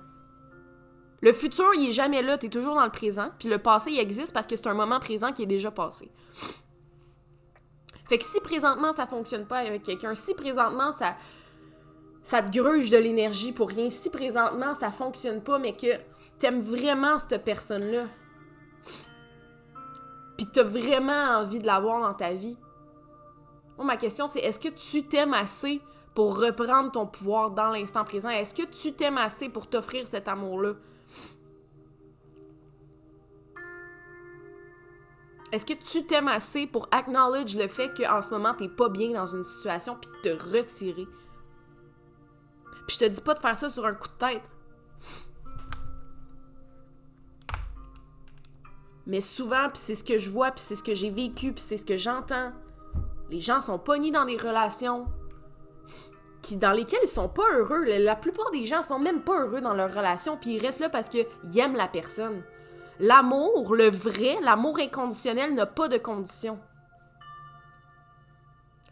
Le 1.21 1.33
futur, 1.33 1.73
il 1.75 1.89
est 1.89 1.93
jamais 1.93 2.21
là, 2.21 2.37
t'es 2.37 2.49
toujours 2.49 2.75
dans 2.75 2.85
le 2.85 2.91
présent. 2.91 3.29
Puis 3.39 3.49
le 3.49 3.57
passé, 3.57 3.91
il 3.91 3.99
existe 3.99 4.33
parce 4.33 4.45
que 4.45 4.55
c'est 4.55 4.67
un 4.67 4.73
moment 4.73 4.99
présent 4.99 5.31
qui 5.31 5.43
est 5.43 5.47
déjà 5.47 5.71
passé. 5.71 6.11
Fait 8.07 8.19
que 8.19 8.23
si 8.23 8.39
présentement 8.39 8.93
ça 8.93 9.07
fonctionne 9.07 9.47
pas 9.47 9.57
avec 9.57 9.83
quelqu'un, 9.83 10.13
si 10.13 10.35
présentement 10.35 10.91
ça 10.91 11.15
ça 12.21 12.41
te 12.41 12.55
gruge 12.55 12.89
de 12.89 12.97
l'énergie 12.97 13.51
pour 13.51 13.69
rien. 13.69 13.89
Si 13.89 14.09
présentement 14.09 14.73
ça 14.73 14.91
fonctionne 14.91 15.41
pas, 15.41 15.59
mais 15.59 15.75
que 15.75 15.99
t'aimes 16.39 16.61
vraiment 16.61 17.19
cette 17.19 17.43
personne-là, 17.43 18.05
puis 20.35 20.47
que 20.47 20.51
t'as 20.51 20.63
vraiment 20.63 21.39
envie 21.39 21.59
de 21.59 21.67
l'avoir 21.67 22.01
dans 22.01 22.13
ta 22.13 22.33
vie, 22.33 22.57
moi, 23.77 23.85
ma 23.85 23.97
question 23.97 24.27
c'est 24.27 24.39
est-ce 24.39 24.59
que 24.59 24.69
tu 24.69 25.03
t'aimes 25.07 25.33
assez 25.33 25.81
pour 26.15 26.39
reprendre 26.39 26.91
ton 26.91 27.05
pouvoir 27.05 27.51
dans 27.51 27.69
l'instant 27.69 28.05
présent? 28.05 28.29
Est-ce 28.29 28.53
que 28.53 28.63
tu 28.63 28.93
t'aimes 28.93 29.17
assez 29.17 29.49
pour 29.49 29.67
t'offrir 29.67 30.07
cet 30.07 30.29
amour-là? 30.29 30.73
Est-ce 35.51 35.65
que 35.65 35.73
tu 35.73 36.05
t'aimes 36.05 36.29
assez 36.29 36.67
pour 36.67 36.87
acknowledge 36.91 37.55
le 37.55 37.67
fait 37.67 37.93
qu'en 37.95 38.21
ce 38.21 38.29
moment, 38.31 38.53
t'es 38.53 38.69
pas 38.69 38.89
bien 38.89 39.11
dans 39.11 39.25
une 39.25 39.43
situation 39.43 39.97
puis 39.99 40.09
te 40.23 40.29
retirer? 40.29 41.05
Puis 42.87 42.95
je 42.95 42.99
te 42.99 43.05
dis 43.05 43.21
pas 43.21 43.33
de 43.33 43.39
faire 43.39 43.55
ça 43.57 43.69
sur 43.69 43.85
un 43.85 43.93
coup 43.93 44.07
de 44.07 44.13
tête. 44.13 44.49
Mais 49.05 49.21
souvent, 49.21 49.69
puis 49.69 49.77
c'est 49.77 49.95
ce 49.95 50.03
que 50.03 50.17
je 50.17 50.29
vois, 50.29 50.51
puis 50.51 50.61
c'est 50.61 50.75
ce 50.75 50.83
que 50.83 50.95
j'ai 50.95 51.11
vécu, 51.11 51.51
puis 51.53 51.61
c'est 51.61 51.77
ce 51.77 51.85
que 51.85 51.97
j'entends. 51.97 52.51
Les 53.29 53.39
gens 53.39 53.61
sont 53.61 53.77
pognés 53.77 54.11
dans 54.11 54.25
des 54.25 54.37
relations 54.37 55.07
dans 56.53 56.71
lesquelles 56.71 56.99
ils 57.03 57.09
sont 57.09 57.29
pas 57.29 57.49
heureux. 57.53 57.83
La 57.83 58.15
plupart 58.15 58.51
des 58.51 58.65
gens 58.65 58.83
sont 58.83 58.99
même 58.99 59.21
pas 59.21 59.41
heureux 59.41 59.61
dans 59.61 59.73
leur 59.73 59.93
relation, 59.93 60.37
puis 60.37 60.51
ils 60.51 60.65
restent 60.65 60.79
là 60.79 60.89
parce 60.89 61.09
qu'ils 61.09 61.25
aiment 61.57 61.75
la 61.75 61.87
personne. 61.87 62.43
L'amour, 62.99 63.75
le 63.75 63.89
vrai, 63.89 64.37
l'amour 64.41 64.79
inconditionnel 64.79 65.53
n'a 65.53 65.65
pas 65.65 65.87
de 65.87 65.97
conditions. 65.97 66.59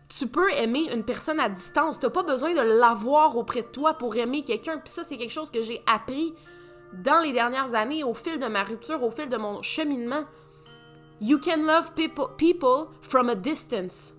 Tu 0.10 0.28
peux 0.28 0.52
aimer 0.52 0.92
une 0.94 1.04
personne 1.04 1.40
à 1.40 1.50
distance. 1.50 2.00
T'as 2.00 2.10
pas 2.10 2.24
besoin 2.24 2.54
de 2.54 2.62
l'avoir 2.62 3.38
auprès 3.38 3.62
de 3.62 3.68
toi 3.68 3.94
pour 3.94 4.16
aimer 4.16 4.44
quelqu'un. 4.44 4.78
Puis 4.78 4.92
ça, 4.92 5.04
c'est 5.04 5.18
quelque 5.18 5.32
chose 5.32 5.50
que 5.50 5.64
j'ai 5.64 5.82
appris 5.88 6.34
dans 7.04 7.22
les 7.22 7.32
dernières 7.32 7.74
années, 7.74 8.04
au 8.04 8.14
fil 8.14 8.38
de 8.38 8.46
ma 8.46 8.64
rupture, 8.64 9.02
au 9.02 9.10
fil 9.10 9.30
de 9.30 9.38
mon 9.38 9.62
cheminement. 9.62 10.26
You 11.22 11.40
can 11.40 11.64
love 11.66 11.94
people 11.94 12.88
from 13.02 13.30
a 13.30 13.36
distance. 13.36 14.14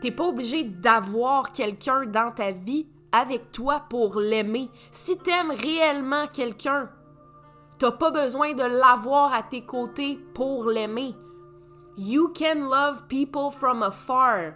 T'es 0.00 0.10
pas 0.10 0.28
obligé 0.28 0.64
d'avoir 0.64 1.52
quelqu'un 1.52 2.06
dans 2.06 2.32
ta 2.32 2.52
vie 2.52 2.86
avec 3.12 3.52
toi 3.52 3.84
pour 3.90 4.20
l'aimer. 4.20 4.70
Si 4.90 5.18
t'aimes 5.18 5.52
réellement 5.62 6.26
quelqu'un, 6.26 6.90
t'as 7.78 7.92
pas 7.92 8.10
besoin 8.10 8.54
de 8.54 8.62
l'avoir 8.62 9.34
à 9.34 9.42
tes 9.42 9.62
côtés 9.62 10.18
pour 10.34 10.64
l'aimer. 10.70 11.14
You 11.98 12.32
can 12.32 12.68
love 12.70 13.06
people 13.08 13.50
from 13.50 13.82
afar. 13.82 14.54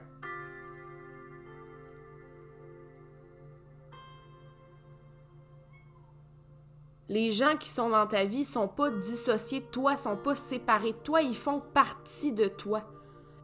Les 7.10 7.32
gens 7.32 7.56
qui 7.58 7.68
sont 7.68 7.90
dans 7.90 8.06
ta 8.06 8.24
vie 8.24 8.46
sont 8.46 8.66
pas 8.66 8.88
dissociés 8.88 9.60
de 9.60 9.66
toi, 9.66 9.98
sont 9.98 10.16
pas 10.16 10.34
séparés 10.34 10.94
toi, 11.04 11.20
ils 11.20 11.36
font 11.36 11.60
partie 11.60 12.32
de 12.32 12.48
toi. 12.48 12.82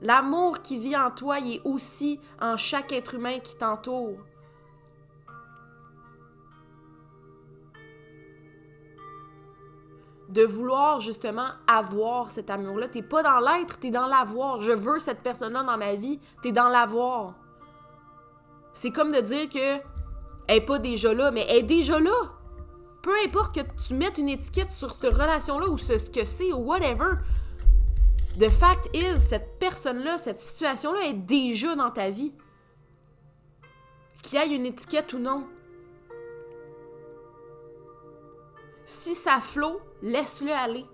L'amour 0.03 0.63
qui 0.63 0.79
vit 0.79 0.97
en 0.97 1.11
toi, 1.11 1.39
il 1.39 1.57
est 1.57 1.63
aussi 1.65 2.21
en 2.41 2.57
chaque 2.57 2.93
être 2.93 3.15
humain 3.15 3.39
qui 3.39 3.57
t'entoure. 3.57 4.19
De 10.31 10.43
vouloir 10.45 11.01
justement 11.01 11.49
avoir 11.67 12.31
cet 12.31 12.51
amour-là. 12.51 12.89
T'es 12.89 13.03
pas 13.03 13.23
dans 13.23 13.41
l'être, 13.41 13.79
t'es 13.79 13.91
dans 13.91 14.07
l'avoir. 14.07 14.61
Je 14.61 14.73
veux 14.73 15.01
cette 15.01 15.23
personne-là 15.23 15.65
dans 15.65 15.77
ma 15.77 15.97
vie, 15.97 16.21
t'es 16.41 16.53
dans 16.53 16.69
l'avoir. 16.69 17.35
C'est 18.73 18.93
comme 18.93 19.13
de 19.13 19.21
dire 19.21 19.49
que 19.49 19.83
elle 20.47 20.57
est 20.57 20.61
pas 20.61 20.79
déjà 20.79 21.13
là, 21.13 21.31
mais 21.31 21.45
elle 21.49 21.59
est 21.59 21.63
déjà 21.63 22.01
là. 22.01 22.33
Peu 23.03 23.13
importe 23.25 23.55
que 23.55 23.61
tu 23.87 23.95
mettes 23.95 24.19
une 24.19 24.29
étiquette 24.29 24.73
sur 24.73 24.93
cette 24.93 25.13
relation-là 25.13 25.69
ou 25.69 25.79
ce, 25.79 25.99
ce 25.99 26.11
que 26.11 26.25
c'est 26.25 26.53
ou 26.53 26.59
whatever, 26.59 27.17
The 28.41 28.49
fact 28.49 28.89
is, 28.95 29.19
cette 29.19 29.59
personne-là, 29.59 30.17
cette 30.17 30.41
situation-là 30.41 31.09
est 31.09 31.13
déjà 31.13 31.77
dans 31.77 31.91
ta 31.91 32.09
vie. 32.09 32.33
Qu'il 34.23 34.39
y 34.39 34.43
ait 34.43 34.57
une 34.57 34.65
étiquette 34.65 35.13
ou 35.13 35.19
non. 35.19 35.47
Si 38.87 39.15
ça 39.15 39.43
flot, 39.43 39.83
laisse-le 40.01 40.53
aller. 40.53 40.87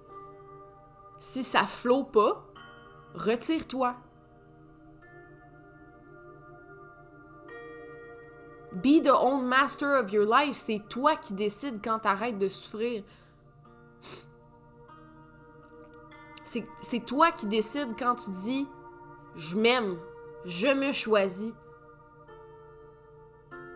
Si 1.21 1.45
ça 1.45 1.67
flot 1.67 2.03
pas, 2.03 2.45
retire-toi. 3.15 3.95
Be 8.73 9.01
the 9.01 9.13
own 9.13 9.47
master 9.47 10.03
of 10.03 10.13
your 10.13 10.27
life. 10.27 10.57
C'est 10.57 10.83
toi 10.89 11.15
qui 11.15 11.33
décides 11.33 11.79
quand 11.81 12.01
t'arrêtes 12.01 12.41
de 12.41 12.49
souffrir. 12.49 13.05
C'est 16.47 17.05
toi 17.05 17.33
qui 17.33 17.47
décides 17.47 17.99
quand 17.99 18.15
tu 18.15 18.31
dis 18.31 18.69
je 19.35 19.57
m'aime, 19.57 19.99
je 20.45 20.69
me 20.69 20.93
choisis. 20.93 21.53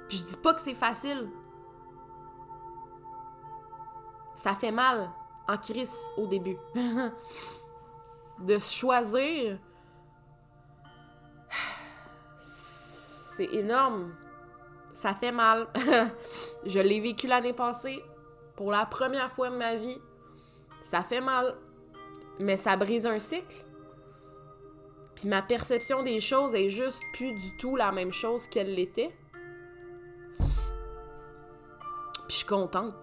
Puis 0.09 0.19
je 0.19 0.25
dis 0.25 0.37
pas 0.37 0.55
que 0.55 0.61
c'est 0.61 0.75
facile. 0.75 1.29
Ça 4.37 4.55
fait 4.55 4.71
mal 4.71 5.11
en 5.49 5.59
crise 5.59 6.09
au 6.17 6.27
début. 6.27 6.57
de 8.39 8.59
se 8.59 8.75
choisir, 8.75 9.59
c'est 12.39 13.53
énorme. 13.53 14.15
Ça 14.93 15.15
fait 15.15 15.33
mal. 15.33 15.69
je 16.65 16.79
l'ai 16.79 17.01
vécu 17.01 17.27
l'année 17.27 17.53
passée 17.53 18.03
pour 18.57 18.71
la 18.71 18.87
première 18.87 19.31
fois 19.31 19.51
de 19.51 19.57
ma 19.57 19.75
vie. 19.77 20.01
Ça 20.83 21.03
fait 21.03 21.21
mal 21.21 21.55
mais 22.41 22.57
ça 22.57 22.77
brise 22.77 23.07
un 23.07 23.19
cycle. 23.19 23.65
Puis 25.15 25.29
ma 25.29 25.43
perception 25.43 26.03
des 26.03 26.21
choses 26.21 26.55
est 26.55 26.71
juste 26.71 27.03
plus 27.13 27.33
du 27.33 27.57
tout 27.59 27.77
la 27.77 27.93
même 27.93 28.13
chose 28.13 28.47
qu'elle 28.49 28.75
l'était. 28.75 29.15
Puis 30.39 30.49
je 32.29 32.35
suis 32.37 32.47
contente. 32.47 32.95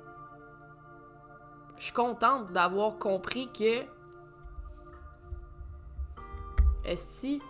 Je 1.78 1.84
suis 1.84 1.94
contente 1.94 2.52
d'avoir 2.52 2.98
compris 2.98 3.50
que. 3.54 3.84
Esti. 6.86 7.42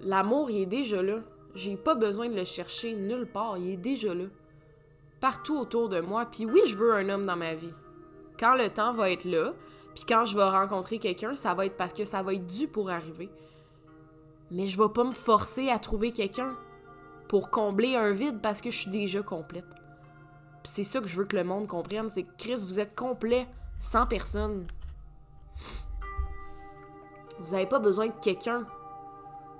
L'amour, 0.00 0.50
il 0.50 0.62
est 0.62 0.66
déjà 0.66 1.02
là. 1.02 1.18
J'ai 1.54 1.76
pas 1.76 1.94
besoin 1.94 2.28
de 2.28 2.34
le 2.34 2.44
chercher 2.44 2.94
nulle 2.94 3.26
part. 3.26 3.58
Il 3.58 3.70
est 3.70 3.76
déjà 3.76 4.14
là. 4.14 4.24
Partout 5.20 5.56
autour 5.58 5.88
de 5.88 6.00
moi. 6.00 6.26
Puis 6.26 6.46
oui, 6.46 6.62
je 6.66 6.76
veux 6.76 6.94
un 6.94 7.08
homme 7.08 7.26
dans 7.26 7.36
ma 7.36 7.54
vie 7.54 7.74
quand 8.38 8.54
le 8.54 8.68
temps 8.68 8.92
va 8.92 9.10
être 9.10 9.24
là, 9.24 9.52
puis 9.94 10.04
quand 10.08 10.24
je 10.24 10.36
vais 10.36 10.44
rencontrer 10.44 10.98
quelqu'un, 10.98 11.34
ça 11.34 11.54
va 11.54 11.66
être 11.66 11.76
parce 11.76 11.92
que 11.92 12.04
ça 12.04 12.22
va 12.22 12.34
être 12.34 12.46
dû 12.46 12.68
pour 12.68 12.90
arriver. 12.90 13.30
Mais 14.50 14.66
je 14.66 14.80
vais 14.80 14.88
pas 14.88 15.04
me 15.04 15.12
forcer 15.12 15.70
à 15.70 15.78
trouver 15.78 16.12
quelqu'un 16.12 16.54
pour 17.28 17.50
combler 17.50 17.96
un 17.96 18.12
vide 18.12 18.40
parce 18.40 18.60
que 18.60 18.70
je 18.70 18.78
suis 18.78 18.90
déjà 18.90 19.22
complète. 19.22 19.66
C'est 20.64 20.84
ça 20.84 21.00
que 21.00 21.06
je 21.06 21.16
veux 21.16 21.24
que 21.24 21.36
le 21.36 21.44
monde 21.44 21.66
comprenne, 21.66 22.08
c'est 22.08 22.24
que 22.24 22.36
Chris, 22.36 22.56
vous 22.56 22.80
êtes 22.80 22.94
complet 22.94 23.46
sans 23.78 24.06
personne. 24.06 24.66
Vous 27.40 27.52
n'avez 27.52 27.66
pas 27.66 27.78
besoin 27.78 28.06
de 28.08 28.20
quelqu'un 28.20 28.66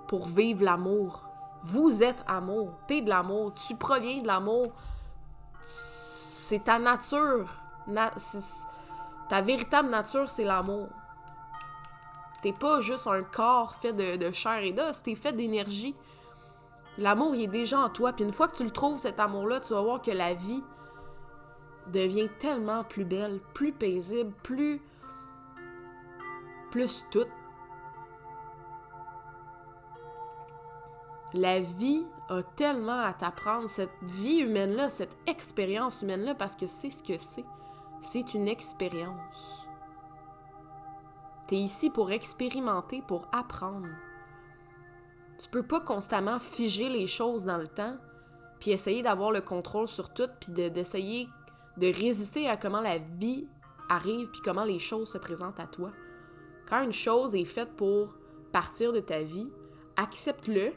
pour 0.08 0.26
vivre 0.26 0.64
l'amour. 0.64 1.28
Vous 1.62 2.02
êtes 2.02 2.24
amour. 2.26 2.72
T'es 2.86 3.00
de 3.00 3.08
l'amour. 3.08 3.54
Tu 3.54 3.76
proviens 3.76 4.20
de 4.20 4.26
l'amour. 4.26 4.72
C'est 5.62 6.64
ta 6.64 6.78
nature. 6.78 7.48
Ta 9.28 9.40
véritable 9.42 9.90
nature, 9.90 10.30
c'est 10.30 10.44
l'amour. 10.44 10.88
T'es 12.42 12.52
pas 12.52 12.80
juste 12.80 13.06
un 13.06 13.22
corps 13.22 13.74
fait 13.74 13.92
de, 13.92 14.32
chair 14.32 14.58
et 14.62 14.72
d'os, 14.72 15.02
t'es 15.02 15.14
fait 15.14 15.32
d'énergie. 15.32 15.94
L'amour, 16.96 17.34
il 17.34 17.44
est 17.44 17.46
déjà 17.48 17.80
en 17.80 17.90
toi. 17.90 18.12
Puis 18.12 18.24
une 18.24 18.32
fois 18.32 18.48
que 18.48 18.56
tu 18.56 18.64
le 18.64 18.70
trouves, 18.70 18.98
cet 18.98 19.20
amour-là, 19.20 19.60
tu 19.60 19.72
vas 19.72 19.82
voir 19.82 20.00
que 20.00 20.10
la 20.10 20.34
vie 20.34 20.62
devient 21.88 22.28
tellement 22.38 22.84
plus 22.84 23.04
belle, 23.04 23.40
plus 23.54 23.72
paisible, 23.72 24.32
plus. 24.42 24.80
plus 26.70 27.04
toute. 27.10 27.28
La 31.34 31.60
vie 31.60 32.06
a 32.30 32.42
tellement 32.42 33.00
à 33.00 33.12
t'apprendre, 33.12 33.68
cette 33.68 33.90
vie 34.02 34.38
humaine-là, 34.38 34.88
cette 34.88 35.16
expérience 35.26 36.02
humaine-là, 36.02 36.34
parce 36.34 36.56
que 36.56 36.66
c'est 36.66 36.90
ce 36.90 37.02
que 37.02 37.18
c'est. 37.18 37.44
C'est 38.00 38.34
une 38.34 38.46
expérience. 38.46 39.66
Tu 41.48 41.56
es 41.56 41.58
ici 41.58 41.90
pour 41.90 42.12
expérimenter, 42.12 43.02
pour 43.02 43.26
apprendre. 43.32 43.88
Tu 45.38 45.48
peux 45.48 45.64
pas 45.64 45.80
constamment 45.80 46.38
figer 46.38 46.88
les 46.88 47.06
choses 47.06 47.44
dans 47.44 47.56
le 47.56 47.66
temps, 47.66 47.96
puis 48.60 48.70
essayer 48.70 49.02
d'avoir 49.02 49.32
le 49.32 49.40
contrôle 49.40 49.88
sur 49.88 50.12
tout, 50.12 50.28
puis 50.40 50.52
d'essayer 50.52 51.28
de, 51.76 51.86
résister 51.86 52.48
à 52.48 52.56
comment 52.56 52.80
la 52.80 52.98
vie 52.98 53.48
arrive, 53.88 54.30
puis 54.30 54.40
comment 54.44 54.64
les 54.64 54.78
choses 54.78 55.10
se 55.10 55.18
présentent 55.18 55.60
à 55.60 55.66
toi. 55.66 55.90
Quand 56.68 56.82
une 56.82 56.92
chose 56.92 57.34
est 57.34 57.44
faite 57.44 57.74
pour 57.76 58.14
partir 58.52 58.92
de 58.92 59.00
ta 59.00 59.22
vie, 59.22 59.50
accepte-le, 59.96 60.72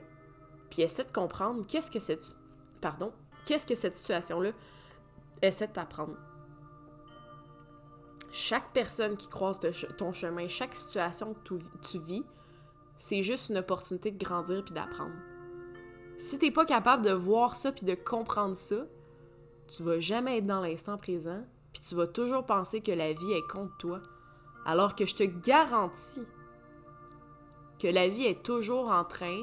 Puis 0.70 0.84
essaie 0.84 1.04
de 1.04 1.12
comprendre 1.12 1.66
qu'est-ce 1.68 1.92
que 1.92 2.00
cette... 2.00 2.36
Pardon. 2.80 3.12
Qu'est-ce 3.46 3.66
que 3.66 3.76
cette 3.76 3.96
situation-là 3.96 4.52
essaie 5.42 5.68
de 5.68 5.74
t'apprendre. 5.74 6.16
Chaque 8.32 8.72
personne 8.72 9.18
qui 9.18 9.28
croise 9.28 9.60
ton 9.98 10.14
chemin, 10.14 10.48
chaque 10.48 10.74
situation 10.74 11.34
que 11.34 11.56
tu 11.82 12.00
vis, 12.00 12.24
c'est 12.98 13.24
juste 13.24 13.50
une 13.50 13.58
opportunité 13.58 14.12
de 14.12 14.24
grandir 14.24 14.64
puis 14.64 14.74
d'apprendre. 14.74 15.16
Si 16.18 16.38
t'es 16.40 16.52
pas 16.52 16.66
capable 16.66 17.04
de 17.04 17.12
voir 17.12 17.56
ça 17.56 17.72
puis 17.72 17.86
de 17.86 17.96
comprendre 17.96 18.56
ça, 18.56 18.86
tu 19.68 19.84
vas 19.84 20.00
jamais 20.00 20.38
être 20.38 20.46
dans 20.46 20.62
l'instant 20.62 20.98
présent, 20.98 21.44
puis 21.74 21.82
tu 21.82 21.96
vas 21.96 22.08
toujours 22.08 22.46
penser 22.46 22.82
que 22.82 22.92
la 22.92 23.12
vie 23.12 23.34
est 23.34 23.48
contre 23.50 23.76
toi. 23.78 24.02
Alors 24.66 24.96
que 24.96 25.06
je 25.06 25.16
te 25.16 25.24
garantis 25.24 26.26
que 27.80 27.88
la 27.88 28.08
vie 28.08 28.26
est 28.26 28.44
toujours 28.44 28.92
en 28.92 29.04
train 29.04 29.42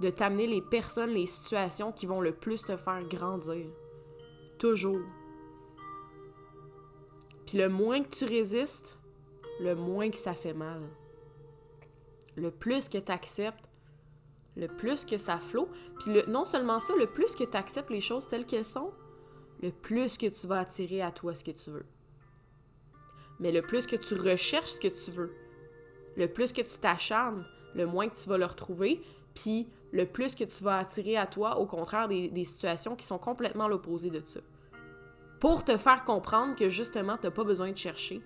de 0.00 0.10
t'amener 0.10 0.46
les 0.46 0.62
personnes, 0.62 1.10
les 1.10 1.26
situations 1.26 1.92
qui 1.92 2.06
vont 2.06 2.20
le 2.20 2.32
plus 2.32 2.62
te 2.62 2.76
faire 2.76 3.02
grandir. 3.08 3.66
Toujours. 4.58 5.00
Puis 7.50 7.58
le 7.58 7.68
moins 7.68 8.00
que 8.00 8.10
tu 8.10 8.24
résistes, 8.26 8.96
le 9.60 9.74
moins 9.74 10.08
que 10.08 10.16
ça 10.16 10.34
fait 10.34 10.54
mal. 10.54 10.82
Le 12.36 12.52
plus 12.52 12.88
que 12.88 12.96
tu 12.96 13.10
acceptes, 13.10 13.68
le 14.54 14.68
plus 14.68 15.04
que 15.04 15.16
ça 15.16 15.40
flot. 15.40 15.68
Puis 15.98 16.12
non 16.28 16.44
seulement 16.44 16.78
ça, 16.78 16.94
le 16.94 17.08
plus 17.08 17.34
que 17.34 17.42
tu 17.42 17.56
acceptes 17.56 17.90
les 17.90 18.00
choses 18.00 18.28
telles 18.28 18.46
qu'elles 18.46 18.64
sont, 18.64 18.92
le 19.60 19.72
plus 19.72 20.16
que 20.16 20.28
tu 20.28 20.46
vas 20.46 20.60
attirer 20.60 21.02
à 21.02 21.10
toi 21.10 21.34
ce 21.34 21.42
que 21.42 21.50
tu 21.50 21.70
veux. 21.70 21.86
Mais 23.40 23.50
le 23.50 23.62
plus 23.62 23.84
que 23.84 23.96
tu 23.96 24.14
recherches 24.14 24.70
ce 24.70 24.78
que 24.78 24.86
tu 24.86 25.10
veux, 25.10 25.34
le 26.16 26.28
plus 26.28 26.52
que 26.52 26.62
tu 26.62 26.78
t'acharnes, 26.78 27.44
le 27.74 27.84
moins 27.84 28.08
que 28.08 28.16
tu 28.16 28.28
vas 28.28 28.38
le 28.38 28.46
retrouver, 28.46 29.02
puis 29.34 29.66
le 29.90 30.06
plus 30.06 30.36
que 30.36 30.44
tu 30.44 30.62
vas 30.62 30.78
attirer 30.78 31.16
à 31.16 31.26
toi, 31.26 31.58
au 31.58 31.66
contraire, 31.66 32.06
des, 32.06 32.44
situations 32.44 32.94
qui 32.94 33.06
sont 33.06 33.18
complètement 33.18 33.66
l'opposé 33.66 34.08
de 34.08 34.24
ça. 34.24 34.38
Pour 35.40 35.64
te 35.64 35.78
faire 35.78 36.04
comprendre 36.04 36.54
que 36.54 36.68
justement, 36.68 37.16
tu 37.16 37.24
n'as 37.24 37.30
pas 37.30 37.44
besoin 37.44 37.72
de 37.72 37.76
chercher. 37.76 38.22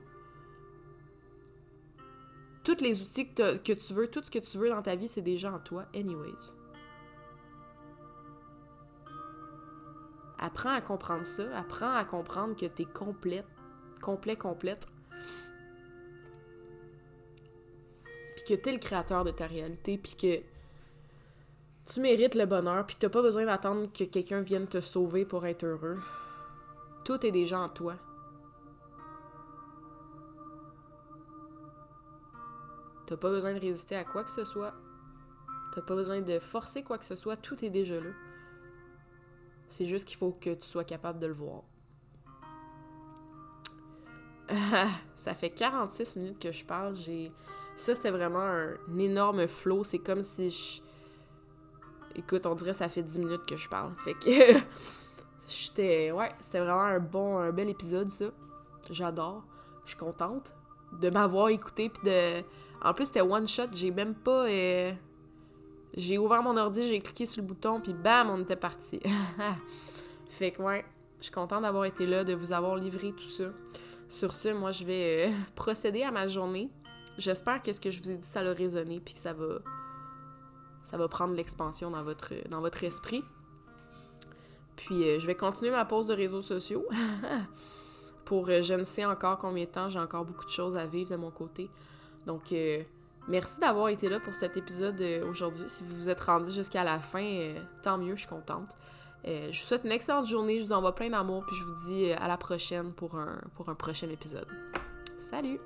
Tous 2.65 2.81
les 2.81 3.03
outils 3.03 3.33
que, 3.33 3.73
tu 3.73 3.93
veux, 3.93 4.09
tout 4.09 4.23
ce 4.25 4.31
que 4.31 4.41
tu 4.41 4.59
veux 4.59 4.69
dans 4.69 4.83
ta 4.83 4.97
vie, 4.97 5.07
c'est 5.07 5.23
déjà 5.23 5.53
en 5.53 5.61
toi, 5.61 5.87
anyways. 5.95 6.53
Apprends 10.41 10.73
à 10.73 10.81
comprendre 10.81 11.25
ça. 11.25 11.57
Apprends 11.57 11.95
à 11.95 12.05
comprendre 12.05 12.57
que 12.57 12.67
tu 12.67 12.83
es 12.83 12.85
complète, 12.87 13.47
complet, 14.03 14.35
complète. 14.35 14.89
Puis 18.35 18.45
que 18.49 18.55
tu 18.61 18.69
es 18.69 18.73
le 18.73 18.79
créateur 18.79 19.25
de 19.25 19.31
ta 19.31 19.47
réalité, 19.47 19.99
puis 19.99 20.17
que 20.17 20.43
tu 21.87 22.01
mérites 22.01 22.35
le 22.35 22.47
bonheur, 22.47 22.85
puis 22.87 22.97
que 22.97 23.07
tu 23.07 23.11
pas 23.11 23.23
besoin 23.23 23.45
d'attendre 23.45 23.87
que 23.93 24.05
quelqu'un 24.05 24.41
vienne 24.41 24.67
te 24.67 24.81
sauver 24.81 25.25
pour 25.25 25.47
être 25.47 25.65
heureux. 25.65 26.01
Tout 27.05 27.25
est 27.27 27.31
déjà 27.31 27.61
en 27.61 27.69
toi. 27.69 27.97
T'as 33.07 33.17
pas 33.19 33.31
besoin 33.31 33.53
de 33.53 33.61
résister 33.61 33.97
à 33.97 34.05
quoi 34.05 34.25
que 34.25 34.31
ce 34.31 34.45
soit. 34.45 34.73
T'as 35.75 35.83
pas 35.83 35.95
besoin 35.95 36.21
de 36.21 36.39
forcer 36.39 36.83
quoi 36.83 36.99
que 36.99 37.05
ce 37.05 37.17
soit. 37.17 37.37
Tout 37.37 37.63
est 37.65 37.71
déjà 37.71 38.01
là. 38.01 38.11
C'est 39.69 39.87
juste 39.87 40.07
qu'il 40.07 40.17
faut 40.17 40.33
que 40.33 40.55
tu 40.55 40.67
sois 40.67 40.85
capable 40.85 41.19
de 41.19 41.27
le 41.27 41.35
voir. 41.35 41.63
ça 45.15 45.35
fait 45.35 45.51
46 45.51 46.17
minutes 46.17 46.39
que 46.39 46.53
je 46.53 46.65
parle. 46.65 46.95
J'ai 46.95 47.33
ça 47.77 47.95
c'était 47.95 48.11
vraiment 48.11 48.41
un, 48.41 48.77
énorme 48.99 49.47
flow. 49.49 49.85
C'est 49.85 49.99
comme 49.99 50.23
si 50.23 50.51
je 50.51 50.81
Écoute, 52.17 52.47
on 52.47 52.55
dirait 52.55 52.71
que 52.71 52.77
ça 52.77 52.89
fait 52.89 53.03
10 53.03 53.19
minutes 53.19 53.45
que 53.47 53.57
je 53.57 53.69
parle. 53.69 53.93
Fait 53.97 54.15
que 54.15 54.59
j'étais 55.49 56.11
ouais, 56.13 56.31
c'était 56.41 56.61
vraiment 56.61 56.83
un 56.83 57.01
bon 57.01 57.39
un 57.39 57.53
bel 57.53 57.69
épisode 57.69 58.09
ça. 58.09 58.27
J'adore. 58.91 59.45
Je 59.85 59.91
suis 59.91 59.99
contente 59.99 60.55
de 60.93 61.11
m'avoir 61.11 61.49
écouté 61.49 61.89
puis 61.89 62.03
de 62.05 62.43
en 62.83 62.93
plus 62.95 63.07
c'était 63.07 63.23
one 63.23 63.49
shot, 63.49 63.69
j'ai 63.73 63.91
même 63.91 64.15
pas 64.15 64.47
euh, 64.47 64.93
j'ai 65.97 66.19
ouvert 66.19 66.43
mon 66.43 66.57
ordi, 66.57 66.89
j'ai 66.89 67.01
cliqué 67.01 67.25
sur 67.27 67.43
le 67.43 67.47
bouton, 67.47 67.81
puis 67.81 67.95
bam, 67.95 68.29
on 68.31 68.41
était 68.43 68.57
parti. 68.57 69.01
fait 70.29 70.51
que 70.51 70.63
ouais, 70.63 70.85
je 71.19 71.25
suis 71.25 71.33
contente 71.33 71.63
d'avoir 71.63 71.85
été 71.85 72.07
là, 72.07 72.25
de 72.25 72.35
vous 72.35 72.53
avoir 72.53 72.77
livré 72.77 73.13
tout 73.13 73.29
ça. 73.29 73.45
Sur 74.09 74.35
ce, 74.35 74.49
moi, 74.49 74.71
je 74.73 74.85
vais 74.85 75.29
euh, 75.29 75.33
procéder 75.55 76.03
à 76.03 76.11
ma 76.11 76.27
journée. 76.27 76.69
J'espère 77.17 77.63
que 77.63 77.73
ce 77.73 77.81
que 77.81 77.91
je 77.91 78.03
vous 78.03 78.11
ai 78.11 78.17
dit, 78.17 78.29
ça 78.29 78.41
a 78.41 78.53
résonné, 78.53 79.01
puis 79.01 79.15
que 79.15 79.21
ça 79.21 79.33
va, 79.33 79.61
ça 80.83 80.97
va 80.97 81.07
prendre 81.07 81.35
l'expansion 81.35 81.91
dans 81.91 82.03
votre, 82.03 82.35
dans 82.49 82.61
votre 82.61 82.83
esprit. 82.83 83.23
Puis 84.77 85.09
euh, 85.09 85.19
je 85.19 85.27
vais 85.27 85.35
continuer 85.35 85.71
ma 85.71 85.85
pause 85.85 86.07
de 86.09 86.15
réseaux 86.15 86.43
sociaux. 86.43 86.87
Pour 88.25 88.49
euh, 88.49 88.63
je 88.63 88.75
ne 88.75 88.85
sais 88.85 89.05
encore 89.05 89.39
combien 89.39 89.65
de 89.65 89.71
temps, 89.71 89.89
j'ai 89.89 89.99
encore 89.99 90.25
beaucoup 90.25 90.45
de 90.45 90.51
choses 90.51 90.77
à 90.77 90.87
vivre 90.87 91.11
de 91.11 91.17
mon 91.17 91.31
côté. 91.31 91.71
Donc, 92.27 92.53
Merci 93.27 93.59
d'avoir 93.59 93.89
été 93.89 94.09
là 94.09 94.21
pour 94.21 94.35
cet 94.35 94.57
épisode 94.57 95.01
euh, 95.01 95.29
aujourd'hui. 95.29 95.65
Si 95.67 95.83
vous 95.83 95.97
vous 95.97 96.09
êtes 96.11 96.21
rendu 96.21 96.53
jusqu'à 96.53 96.85
la 96.85 96.99
fin, 96.99 97.25
euh, 97.25 97.59
tant 97.83 97.97
mieux, 97.97 98.15
je 98.15 98.21
suis 98.21 98.29
contente. 98.29 98.77
Euh, 99.27 99.49
je 99.51 99.61
vous 99.61 99.67
souhaite 99.67 99.85
une 99.85 99.93
excellente 99.93 100.27
journée, 100.27 100.59
je 100.59 100.65
vous 100.67 100.73
envoie 100.73 100.95
plein 100.95 101.09
d'amour, 101.09 101.45
puis 101.47 101.57
je 101.57 101.65
vous 101.65 101.89
dis 101.89 102.13
à 102.13 102.29
la 102.29 102.37
prochaine 102.37 102.93
pour 102.93 103.17
un, 103.17 103.41
pour 103.55 103.71
un 103.71 103.75
prochain 103.75 104.09
épisode. 104.11 104.49
Salut! 105.19 105.59